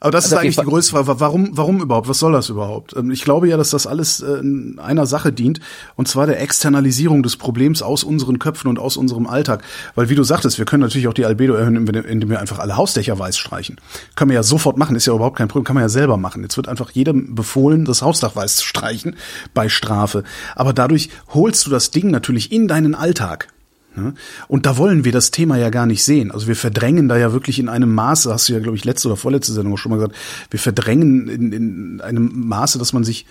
[0.00, 1.20] Aber das also ist eigentlich die größte Frage.
[1.20, 2.08] Warum, warum überhaupt?
[2.08, 2.94] Was soll das überhaupt?
[2.96, 4.42] Ähm, ich glaube ja, dass das alles äh,
[4.78, 5.60] einer Sache dient,
[5.96, 9.64] und zwar der Externalisierung des Problems aus unseren Köpfen und aus unserem Alltag.
[9.94, 12.76] Weil, wie du sagtest, wir können natürlich auch die Albedo erhöhen, indem wir einfach alle
[12.76, 13.76] Hausdächer weiß streichen.
[14.14, 16.42] Können wir ja sofort machen, ist ja überhaupt kein Problem, kann man ja selber machen.
[16.42, 19.16] Jetzt wird einfach jedem befohlen, das Hausdach weiß zu streichen
[19.54, 20.24] bei Strafe.
[20.54, 23.48] Aber dadurch holst du das Ding natürlich in deinen Alltag.
[23.96, 24.14] Ne?
[24.48, 26.30] Und da wollen wir das Thema ja gar nicht sehen.
[26.30, 29.08] Also wir verdrängen da ja wirklich in einem Maße, hast du ja, glaube ich, letzte
[29.08, 30.14] oder vorletzte Sendung schon mal gesagt,
[30.50, 33.26] wir verdrängen in, in einem Maße, dass man sich,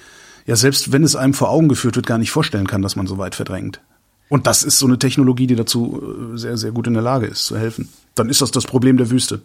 [0.46, 3.08] ja selbst wenn es einem vor Augen geführt wird, gar nicht vorstellen kann, dass man
[3.08, 3.82] so weit verdrängt.
[4.28, 6.02] Und das ist so eine Technologie, die dazu
[6.34, 7.90] äh, sehr, sehr gut in der Lage ist, zu helfen.
[8.16, 9.42] Dann ist das das Problem der Wüste.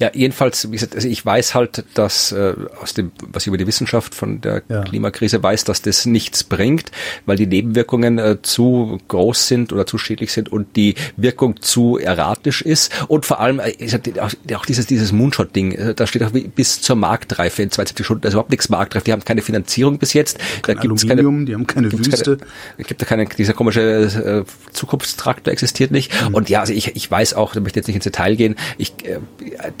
[0.00, 3.58] Ja, jedenfalls, wie gesagt, also ich weiß halt, dass äh, aus dem, was ich über
[3.58, 4.82] die Wissenschaft von der ja.
[4.82, 6.90] Klimakrise weiß, dass das nichts bringt,
[7.26, 11.98] weil die Nebenwirkungen äh, zu groß sind oder zu schädlich sind und die Wirkung zu
[11.98, 12.92] erratisch ist.
[13.08, 13.74] Und vor allem, äh,
[14.20, 18.22] auch, auch dieses, dieses Moonshot-Ding, äh, da steht auch bis zur Marktreife in 72 Stunden,
[18.22, 20.38] da ist überhaupt nichts marktreif, die haben keine Finanzierung bis jetzt.
[20.62, 22.36] Da gibt's keine, die haben keine Wüste.
[22.36, 26.12] Keine, gibt da keine, dieser komische äh, Zukunftstraktor existiert nicht.
[26.28, 26.34] Mhm.
[26.34, 28.92] Und ja, also ich, ich weiß auch, da möchte jetzt nicht ins Detail gehen, ich
[29.04, 29.18] äh,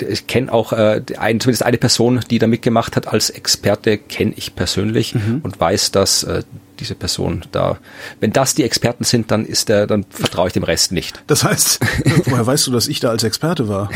[0.08, 4.32] ich kenne auch äh, ein, zumindest eine Person, die da mitgemacht hat als Experte, kenne
[4.36, 5.40] ich persönlich mhm.
[5.42, 6.42] und weiß, dass äh,
[6.78, 7.78] diese Person da,
[8.20, 11.22] wenn das die Experten sind, dann ist der, dann vertraue ich dem Rest nicht.
[11.26, 11.80] Das heißt,
[12.26, 13.90] woher weißt du, dass ich da als Experte war?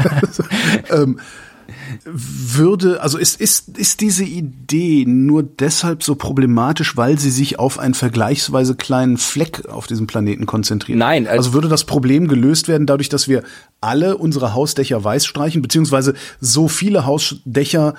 [0.90, 1.20] ähm,
[2.04, 7.78] würde, also ist, ist, ist diese Idee nur deshalb so problematisch, weil sie sich auf
[7.78, 10.98] einen vergleichsweise kleinen Fleck auf diesem Planeten konzentriert?
[10.98, 11.26] Nein.
[11.26, 13.42] Also, also würde das Problem gelöst werden dadurch, dass wir
[13.80, 17.94] alle unsere Hausdächer weiß streichen, beziehungsweise so viele Hausdächer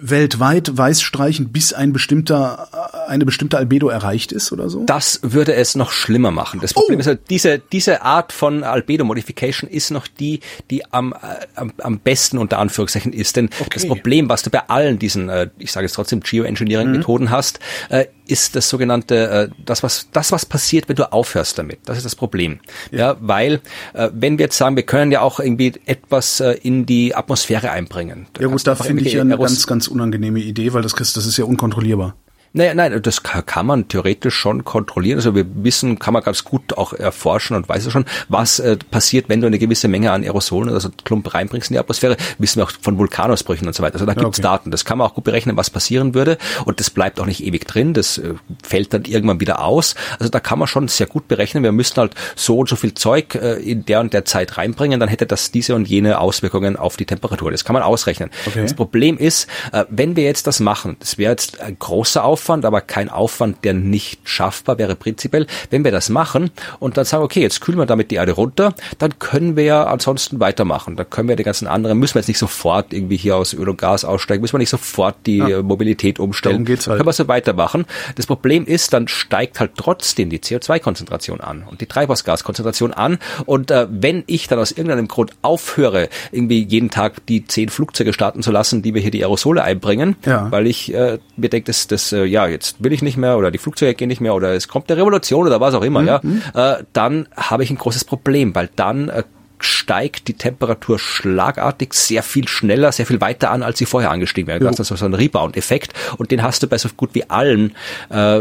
[0.00, 2.68] weltweit weiß streichen, bis ein bestimmter,
[3.08, 4.84] eine bestimmte Albedo erreicht ist oder so?
[4.84, 6.60] Das würde es noch schlimmer machen.
[6.60, 7.00] Das Problem oh.
[7.00, 10.40] ist halt, diese, diese Art von Albedo-Modification ist noch die,
[10.70, 13.36] die am, äh, am, am besten unter Anführungszeichen ist.
[13.36, 13.70] Denn okay.
[13.74, 17.30] das Problem, was du bei allen diesen, äh, ich sage jetzt trotzdem Geoengineering-Methoden mhm.
[17.30, 21.78] hast, äh, ist das sogenannte, das was, das was passiert, wenn du aufhörst damit.
[21.84, 22.58] Das ist das Problem.
[22.90, 23.60] Ja, ja weil
[23.94, 28.26] wenn wir jetzt sagen, wir können ja auch irgendwie etwas in die Atmosphäre einbringen.
[28.40, 31.44] Ja gut, da finde ich ja eine ganz, unangenehme Idee, weil das, das ist ja
[31.44, 32.16] unkontrollierbar.
[32.56, 35.18] Naja, nein, das kann man theoretisch schon kontrollieren.
[35.18, 38.78] Also wir wissen, kann man ganz gut auch erforschen und weiß ja schon, was äh,
[38.90, 42.16] passiert, wenn du eine gewisse Menge an Aerosolen, also Klump reinbringst in die Atmosphäre.
[42.38, 43.96] Wissen wir auch von Vulkanausbrüchen und so weiter.
[43.96, 44.48] Also da ja, gibt's okay.
[44.48, 44.70] Daten.
[44.70, 46.38] Das kann man auch gut berechnen, was passieren würde.
[46.64, 47.92] Und das bleibt auch nicht ewig drin.
[47.92, 49.94] Das äh, fällt dann irgendwann wieder aus.
[50.18, 51.62] Also da kann man schon sehr gut berechnen.
[51.62, 54.98] Wir müssen halt so und so viel Zeug äh, in der und der Zeit reinbringen.
[54.98, 57.50] Dann hätte das diese und jene Auswirkungen auf die Temperatur.
[57.50, 58.30] Das kann man ausrechnen.
[58.46, 58.62] Okay.
[58.62, 62.45] Das Problem ist, äh, wenn wir jetzt das machen, das wäre jetzt ein großer Aufwand,
[62.46, 65.48] Aufwand, aber kein Aufwand, der nicht schaffbar wäre prinzipiell.
[65.70, 68.72] Wenn wir das machen und dann sagen, okay, jetzt kühlen wir damit die Erde runter,
[68.98, 70.94] dann können wir ja ansonsten weitermachen.
[70.94, 73.68] Dann können wir die ganzen anderen, müssen wir jetzt nicht sofort irgendwie hier aus Öl
[73.68, 75.60] und Gas aussteigen, müssen wir nicht sofort die ja.
[75.60, 76.64] Mobilität umstellen.
[76.64, 76.98] Geht's halt.
[76.98, 77.84] Können wir so weitermachen.
[78.14, 83.18] Das Problem ist, dann steigt halt trotzdem die CO2-Konzentration an und die Treibhausgaskonzentration an.
[83.44, 88.12] Und äh, wenn ich dann aus irgendeinem Grund aufhöre, irgendwie jeden Tag die zehn Flugzeuge
[88.12, 90.48] starten zu lassen, die wir hier die Aerosole einbringen, ja.
[90.52, 93.50] weil ich äh, mir denke, das, das äh, ja, jetzt will ich nicht mehr oder
[93.50, 96.42] die Flugzeuge gehen nicht mehr oder es kommt eine Revolution oder was auch immer, mhm.
[96.54, 99.22] ja, äh, dann habe ich ein großes Problem, weil dann äh,
[99.58, 104.48] steigt die Temperatur schlagartig sehr viel schneller, sehr viel weiter an, als sie vorher angestiegen
[104.48, 104.60] wäre.
[104.60, 107.74] Das ist also so ein Rebound-Effekt und den hast du bei so gut wie allen
[108.10, 108.40] äh,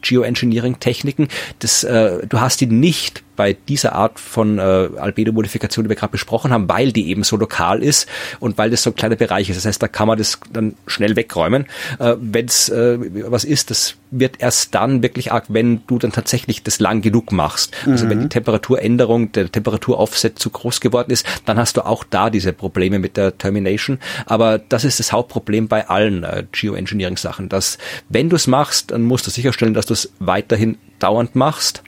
[0.00, 1.28] Geoengineering-Techniken.
[1.58, 6.10] Das, äh, du hast ihn nicht bei dieser Art von äh, Albedo-Modifikation, die wir gerade
[6.10, 8.08] besprochen haben, weil die eben so lokal ist
[8.40, 9.56] und weil das so ein kleiner Bereich ist.
[9.56, 11.66] Das heißt, da kann man das dann schnell wegräumen.
[12.00, 12.98] Äh, wenn es äh,
[13.30, 17.30] was ist, das wird erst dann wirklich arg, wenn du dann tatsächlich das lang genug
[17.30, 17.76] machst.
[17.86, 18.10] Also mhm.
[18.10, 22.52] wenn die Temperaturänderung, der Temperaturaufset zu groß geworden ist, dann hast du auch da diese
[22.52, 24.00] Probleme mit der Termination.
[24.26, 27.78] Aber das ist das Hauptproblem bei allen äh, Geoengineering-Sachen, dass
[28.08, 31.84] wenn du es machst, dann musst du sicherstellen, dass du es weiterhin dauernd machst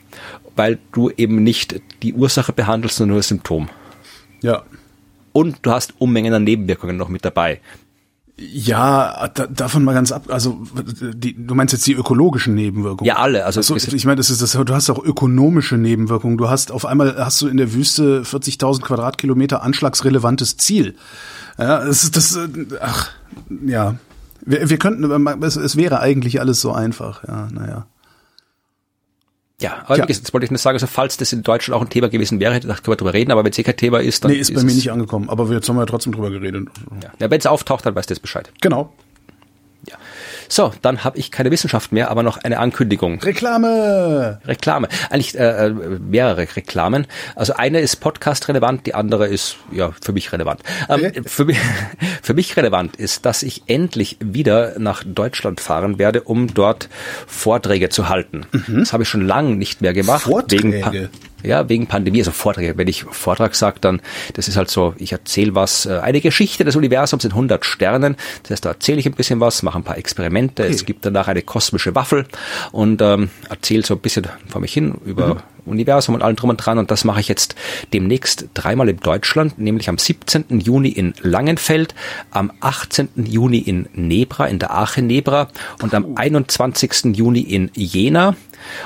[0.55, 3.69] weil du eben nicht die Ursache behandelst, sondern nur das Symptom.
[4.41, 4.63] Ja.
[5.33, 7.61] Und du hast Unmengen an Nebenwirkungen noch mit dabei.
[8.37, 10.25] Ja, da, davon mal ganz ab.
[10.29, 10.61] Also
[11.13, 13.07] die, du meinst jetzt die ökologischen Nebenwirkungen?
[13.07, 13.45] Ja, alle.
[13.45, 14.53] Also so, ich meine, das ist das.
[14.53, 16.37] Du hast auch ökonomische Nebenwirkungen.
[16.37, 20.95] Du hast auf einmal hast du in der Wüste 40.000 Quadratkilometer anschlagsrelevantes Ziel.
[21.59, 22.39] Ja, es ist das.
[22.79, 23.11] Ach,
[23.63, 23.95] ja.
[24.43, 25.27] Wir, wir könnten.
[25.43, 27.23] Es, es wäre eigentlich alles so einfach.
[27.27, 27.85] Ja, naja.
[29.61, 30.05] Ja, aber ja.
[30.05, 32.53] das wollte ich nur sagen, also falls das in Deutschland auch ein Thema gewesen wäre,
[32.53, 34.31] hätte ich können wir drüber reden, aber wenn es eh kein Thema ist, dann.
[34.31, 36.67] Nee, ist, ist bei mir nicht angekommen, aber jetzt haben wir ja trotzdem drüber geredet.
[37.01, 38.51] Ja, ja wenn es auftaucht, dann weißt du jetzt Bescheid.
[38.61, 38.91] Genau.
[40.51, 43.21] So, dann habe ich keine Wissenschaft mehr, aber noch eine Ankündigung.
[43.21, 44.41] Reklame!
[44.45, 44.89] Reklame.
[45.09, 47.07] Eigentlich äh, äh, mehrere Reklamen.
[47.37, 50.61] Also eine ist Podcast relevant, die andere ist ja für mich relevant.
[50.89, 51.57] Ähm, für, mich,
[52.21, 56.89] für mich relevant ist, dass ich endlich wieder nach Deutschland fahren werde, um dort
[57.27, 58.45] Vorträge zu halten.
[58.51, 58.79] Mhm.
[58.79, 60.23] Das habe ich schon lange nicht mehr gemacht.
[60.23, 61.09] Vorträge?
[61.43, 62.77] Ja, wegen Pandemie, also Vorträge.
[62.77, 64.01] Wenn ich Vortrag sage, dann,
[64.33, 68.15] das ist halt so, ich erzähle was, äh, eine Geschichte des Universums in 100 Sternen.
[68.43, 70.63] Das heißt, da erzähle ich ein bisschen was, mache ein paar Experimente.
[70.63, 70.71] Okay.
[70.71, 72.25] Es gibt danach eine kosmische Waffel
[72.71, 75.41] und ähm, erzähle so ein bisschen vor mich hin über mhm.
[75.65, 76.77] Universum und allem drum und dran.
[76.77, 77.55] Und das mache ich jetzt
[77.93, 80.59] demnächst dreimal in Deutschland, nämlich am 17.
[80.59, 81.95] Juni in Langenfeld,
[82.31, 83.09] am 18.
[83.15, 85.49] Juni in Nebra, in der Aachen Nebra
[85.81, 87.15] und am 21.
[87.15, 88.35] Juni in Jena.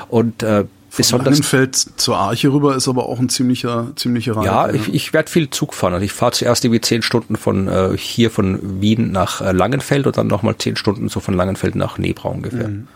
[0.10, 0.66] Und äh,
[0.98, 1.26] besonders.
[1.26, 4.48] Langenfeld zur Arche rüber ist aber auch ein ziemlicher, ziemlicher Reise.
[4.48, 5.94] Ja, ich, ich werde viel Zug fahren.
[5.94, 10.08] Also ich fahre zuerst irgendwie zehn Stunden von äh, hier von Wien nach äh, Langenfeld
[10.08, 12.68] und dann nochmal zehn Stunden so von Langenfeld nach Nebra ungefähr.
[12.68, 12.88] Mhm.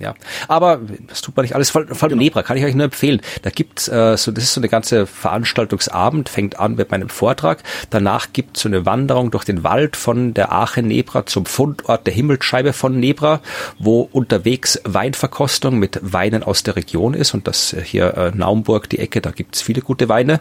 [0.00, 0.14] Ja,
[0.48, 1.70] aber das tut man nicht alles.
[1.70, 2.16] Vor, allem genau.
[2.16, 3.20] Nebra kann ich euch nur empfehlen.
[3.42, 7.62] Da gibt's äh, so, das ist so eine ganze Veranstaltungsabend, fängt an mit meinem Vortrag.
[7.90, 12.14] Danach gibt's so eine Wanderung durch den Wald von der Aachen Nebra zum Fundort der
[12.14, 13.40] Himmelsscheibe von Nebra,
[13.78, 18.98] wo unterwegs Weinverkostung mit Weinen aus der Region ist und das hier äh, Naumburg, die
[18.98, 20.40] Ecke, da gibt's viele gute Weine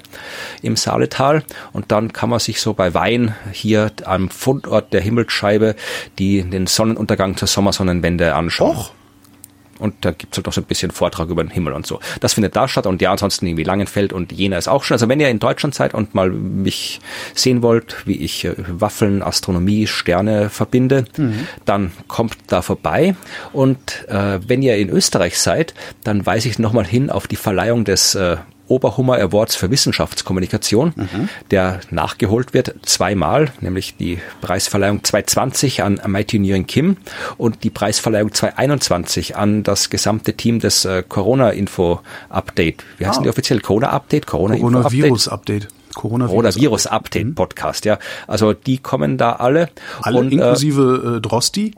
[0.62, 5.76] im Saaletal und dann kann man sich so bei Wein hier am Fundort der Himmelsscheibe
[6.20, 8.78] die den Sonnenuntergang zur Sommersonnenwende anschauen.
[8.78, 9.03] Och
[9.84, 12.00] und da gibt's halt auch so ein bisschen Vortrag über den Himmel und so.
[12.22, 14.96] Das findet da statt und ja, ansonsten irgendwie Langenfeld und Jena ist auch schon.
[14.96, 17.02] Also wenn ihr in Deutschland seid und mal mich
[17.36, 21.48] sehen wollt, wie ich äh, Waffeln, Astronomie, Sterne verbinde, mhm.
[21.66, 23.16] dann kommt da vorbei.
[23.52, 25.74] Und äh, wenn ihr in Österreich seid,
[26.06, 28.38] dann weise ich nochmal hin auf die Verleihung des äh,
[28.68, 31.30] Oberhummer Awards für Wissenschaftskommunikation, mhm.
[31.52, 36.98] der nachgeholt wird zweimal, nämlich die Preisverleihung 2020 an Mighty Nguyen Kim
[37.38, 42.84] und die Preisverleihung 2021 an das gesamte Team des äh, Corona-Info-Update.
[42.98, 43.24] Wie heißt ah.
[43.24, 43.60] die offiziell?
[43.60, 44.28] Corona-Update?
[44.28, 45.68] Corona-Virus-Update.
[45.94, 47.36] Corona-Virus-Update.
[47.36, 48.00] Podcast, ja.
[48.28, 49.70] Also die kommen da alle.
[50.02, 51.76] Alle und, äh, inklusive äh, Drosti?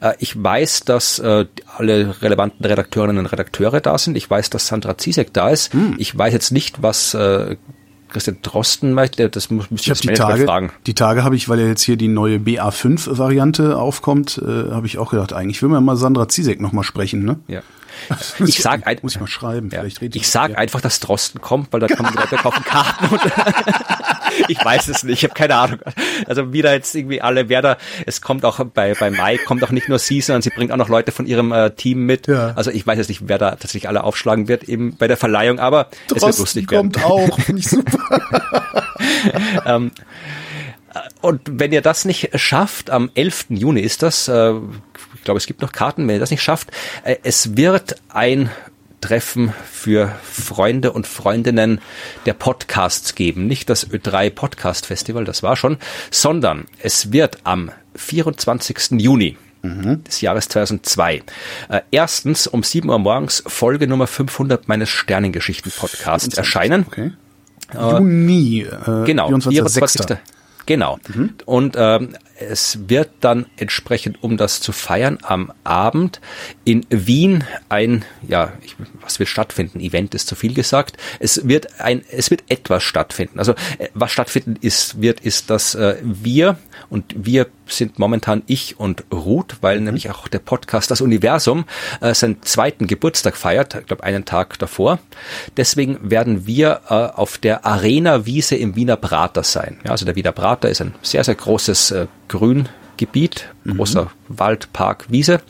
[0.00, 1.46] Äh, ich weiß, dass äh,
[1.76, 4.16] alle relevanten Redakteurinnen und Redakteure da sind.
[4.16, 5.72] Ich weiß, dass Sandra Zizek da ist.
[5.72, 5.94] Hm.
[5.98, 7.56] Ich weiß jetzt nicht, was äh,
[8.08, 9.28] Christian Drosten möchte.
[9.28, 10.72] Das muss, ich das die Tage, fragen.
[10.86, 14.98] Die Tage habe ich, weil ja jetzt hier die neue BA5-Variante aufkommt, äh, habe ich
[14.98, 17.24] auch gedacht, eigentlich will man mal Sandra Zizek nochmal sprechen.
[17.24, 17.40] Ne?
[17.48, 17.62] Ja.
[18.46, 19.70] ich sag ein, muss ich mal schreiben.
[19.72, 20.58] Ja, ich ich sag ja.
[20.58, 23.06] einfach, dass Drosten kommt, weil da kommen die Leute kaufen Karten.
[23.06, 23.20] Und
[24.48, 25.78] ich weiß es nicht, ich habe keine Ahnung.
[26.26, 29.70] Also wieder jetzt irgendwie alle, wer da, es kommt auch bei bei Mai kommt auch
[29.70, 32.26] nicht nur sie, sondern sie bringt auch noch Leute von ihrem äh, Team mit.
[32.26, 32.52] Ja.
[32.56, 35.58] Also ich weiß jetzt nicht, wer da tatsächlich alle aufschlagen wird eben bei der Verleihung,
[35.58, 36.92] aber Drosten es wird lustig werden.
[36.92, 38.22] kommt auch, finde ich super.
[39.66, 39.90] ähm,
[41.20, 43.46] und wenn ihr das nicht schafft, am 11.
[43.50, 46.70] Juni ist das, äh, ich glaube, es gibt noch Karten, wenn ihr das nicht schafft,
[47.04, 48.50] äh, es wird ein
[49.02, 51.80] Treffen für Freunde und Freundinnen
[52.24, 53.46] der Podcasts geben.
[53.46, 55.76] Nicht das Ö3 Podcast Festival, das war schon,
[56.10, 58.92] sondern es wird am 24.
[58.92, 60.02] Juni mhm.
[60.04, 61.22] des Jahres 2002.
[61.68, 66.86] Äh, erstens um 7 Uhr morgens Folge Nummer 500 meines Sternengeschichten Podcasts erscheinen.
[66.88, 67.12] Okay.
[67.74, 68.60] Juni.
[68.60, 70.06] Äh, genau, 24.
[70.06, 70.35] 24.
[70.66, 70.98] Genau.
[71.08, 71.34] Mhm.
[71.44, 76.20] Und ähm, es wird dann entsprechend, um das zu feiern, am Abend
[76.64, 79.80] in Wien ein, ja, ich, was wird stattfinden?
[79.80, 80.96] Event ist zu viel gesagt.
[81.20, 83.38] Es wird ein, es wird etwas stattfinden.
[83.38, 86.58] Also äh, was stattfinden ist, wird, ist, dass äh, wir
[86.90, 89.84] und wir sind momentan ich und Ruth, weil mhm.
[89.84, 91.64] nämlich auch der Podcast Das Universum
[92.00, 94.98] äh, seinen zweiten Geburtstag feiert, ich glaube einen Tag davor.
[95.56, 99.78] Deswegen werden wir äh, auf der Arena Wiese im Wiener Prater sein.
[99.84, 104.06] Ja, also der Wiener Prater ist ein sehr, sehr großes äh, Grüngebiet, großer mhm.
[104.06, 104.15] Wald,
[104.72, 105.40] Park, Wiese.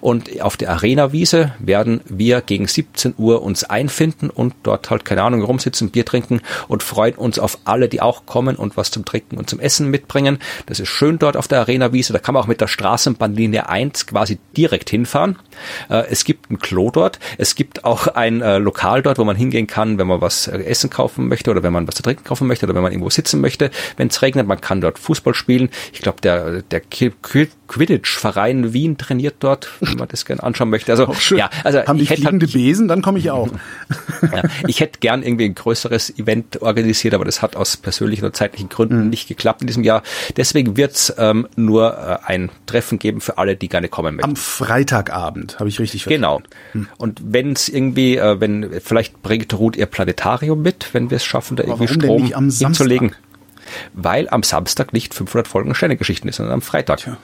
[0.00, 5.22] Und auf der Arena-Wiese werden wir gegen 17 Uhr uns einfinden und dort halt, keine
[5.22, 9.04] Ahnung, rumsitzen, Bier trinken und freuen uns auf alle, die auch kommen und was zum
[9.04, 10.38] Trinken und zum Essen mitbringen.
[10.66, 12.12] Das ist schön dort auf der Arena-Wiese.
[12.12, 15.38] Da kann man auch mit der Straßenbahnlinie 1 quasi direkt hinfahren.
[15.88, 17.18] Äh, es gibt ein Klo dort.
[17.38, 20.58] Es gibt auch ein äh, Lokal dort, wo man hingehen kann, wenn man was äh,
[20.58, 23.10] essen kaufen möchte oder wenn man was zu trinken kaufen möchte oder wenn man irgendwo
[23.10, 23.70] sitzen möchte.
[23.96, 25.70] Wenn es regnet, man kann dort Fußball spielen.
[25.92, 26.80] Ich glaube, der, der
[27.72, 30.92] Quidditch-Verein Wien trainiert dort, wenn man das gerne anschauen möchte.
[30.92, 33.48] Also, ja, also haben die fliegende halt, Besen, dann komme ich auch.
[34.22, 38.34] ja, ich hätte gern irgendwie ein größeres Event organisiert, aber das hat aus persönlichen oder
[38.34, 39.08] zeitlichen Gründen mhm.
[39.08, 40.02] nicht geklappt in diesem Jahr.
[40.36, 44.28] Deswegen wird es ähm, nur äh, ein Treffen geben für alle, die gerne kommen möchten.
[44.28, 46.44] Am Freitagabend, habe ich richtig verstanden.
[46.72, 46.84] Genau.
[46.84, 46.88] Hm.
[46.98, 51.24] Und wenn es irgendwie, äh, wenn vielleicht bringt Ruth ihr Planetarium mit, wenn wir es
[51.24, 53.14] schaffen, da aber irgendwie Strom hinzulegen
[53.94, 56.98] weil am Samstag nicht 500 Folgen Steinegeschichten ist, sondern am Freitag.
[56.98, 57.16] Tja.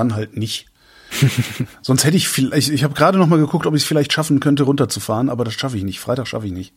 [0.00, 0.64] Dann halt nicht.
[1.82, 4.14] Sonst hätte ich vielleicht, ich, ich habe gerade noch mal geguckt, ob ich es vielleicht
[4.14, 6.00] schaffen könnte, runterzufahren, aber das schaffe ich nicht.
[6.00, 6.72] Freitag schaffe ich nicht.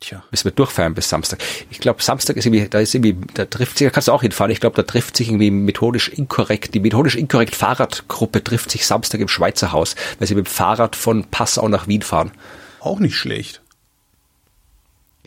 [0.00, 0.24] Tja.
[0.32, 1.38] Müssen wir durchfeiern bis Samstag.
[1.70, 4.22] Ich glaube, Samstag ist irgendwie, da ist irgendwie, da trifft sich, da kannst du auch
[4.22, 4.50] hinfahren.
[4.50, 9.20] Ich glaube, da trifft sich irgendwie methodisch inkorrekt, die methodisch inkorrekt Fahrradgruppe trifft sich Samstag
[9.20, 12.32] im Schweizer Haus, weil sie mit dem Fahrrad von Passau nach Wien fahren.
[12.80, 13.62] Auch nicht schlecht.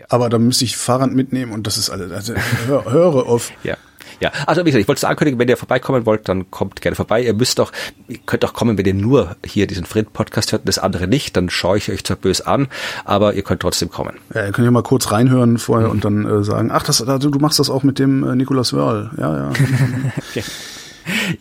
[0.10, 2.12] Aber dann müsste ich Fahrrad mitnehmen und das ist alles.
[2.12, 2.34] Also
[2.66, 3.52] hör, höre auf.
[3.64, 3.78] ja.
[4.20, 6.96] Ja, also wie gesagt, ich wollte es ankündigen, wenn ihr vorbeikommen wollt, dann kommt gerne
[6.96, 7.24] vorbei.
[7.24, 7.72] Ihr müsst doch,
[8.08, 11.38] ihr könnt auch kommen, wenn ihr nur hier diesen Friend-Podcast hört und das andere nicht,
[11.38, 12.68] dann schaue ich euch zwar böse an,
[13.06, 14.18] aber ihr könnt trotzdem kommen.
[14.34, 15.94] Ja, ihr könnt ja mal kurz reinhören vorher mhm.
[15.94, 18.74] und dann äh, sagen, ach, das, also, du machst das auch mit dem äh, Nicolas
[18.74, 19.12] Wörl.
[19.18, 19.50] Ja, ja.
[20.30, 20.44] okay.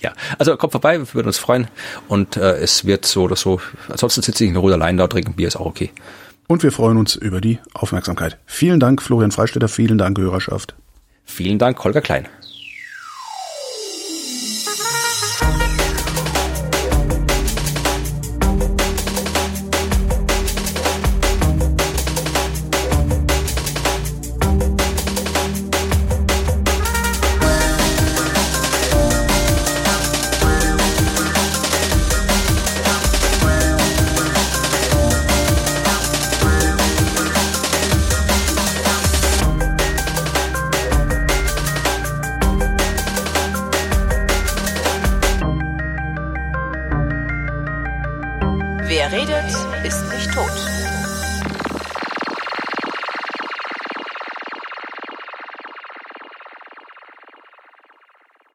[0.00, 1.66] Ja, also kommt vorbei, wir würden uns freuen
[2.08, 3.60] und äh, es wird so oder so,
[3.90, 5.90] ansonsten sitze ich in Ruhe allein da, trinken Bier, ist auch okay.
[6.46, 8.38] Und wir freuen uns über die Aufmerksamkeit.
[8.46, 9.68] Vielen Dank, Florian Freistetter.
[9.68, 10.74] Vielen Dank, Hörerschaft.
[11.26, 12.26] Vielen Dank, Holger Klein.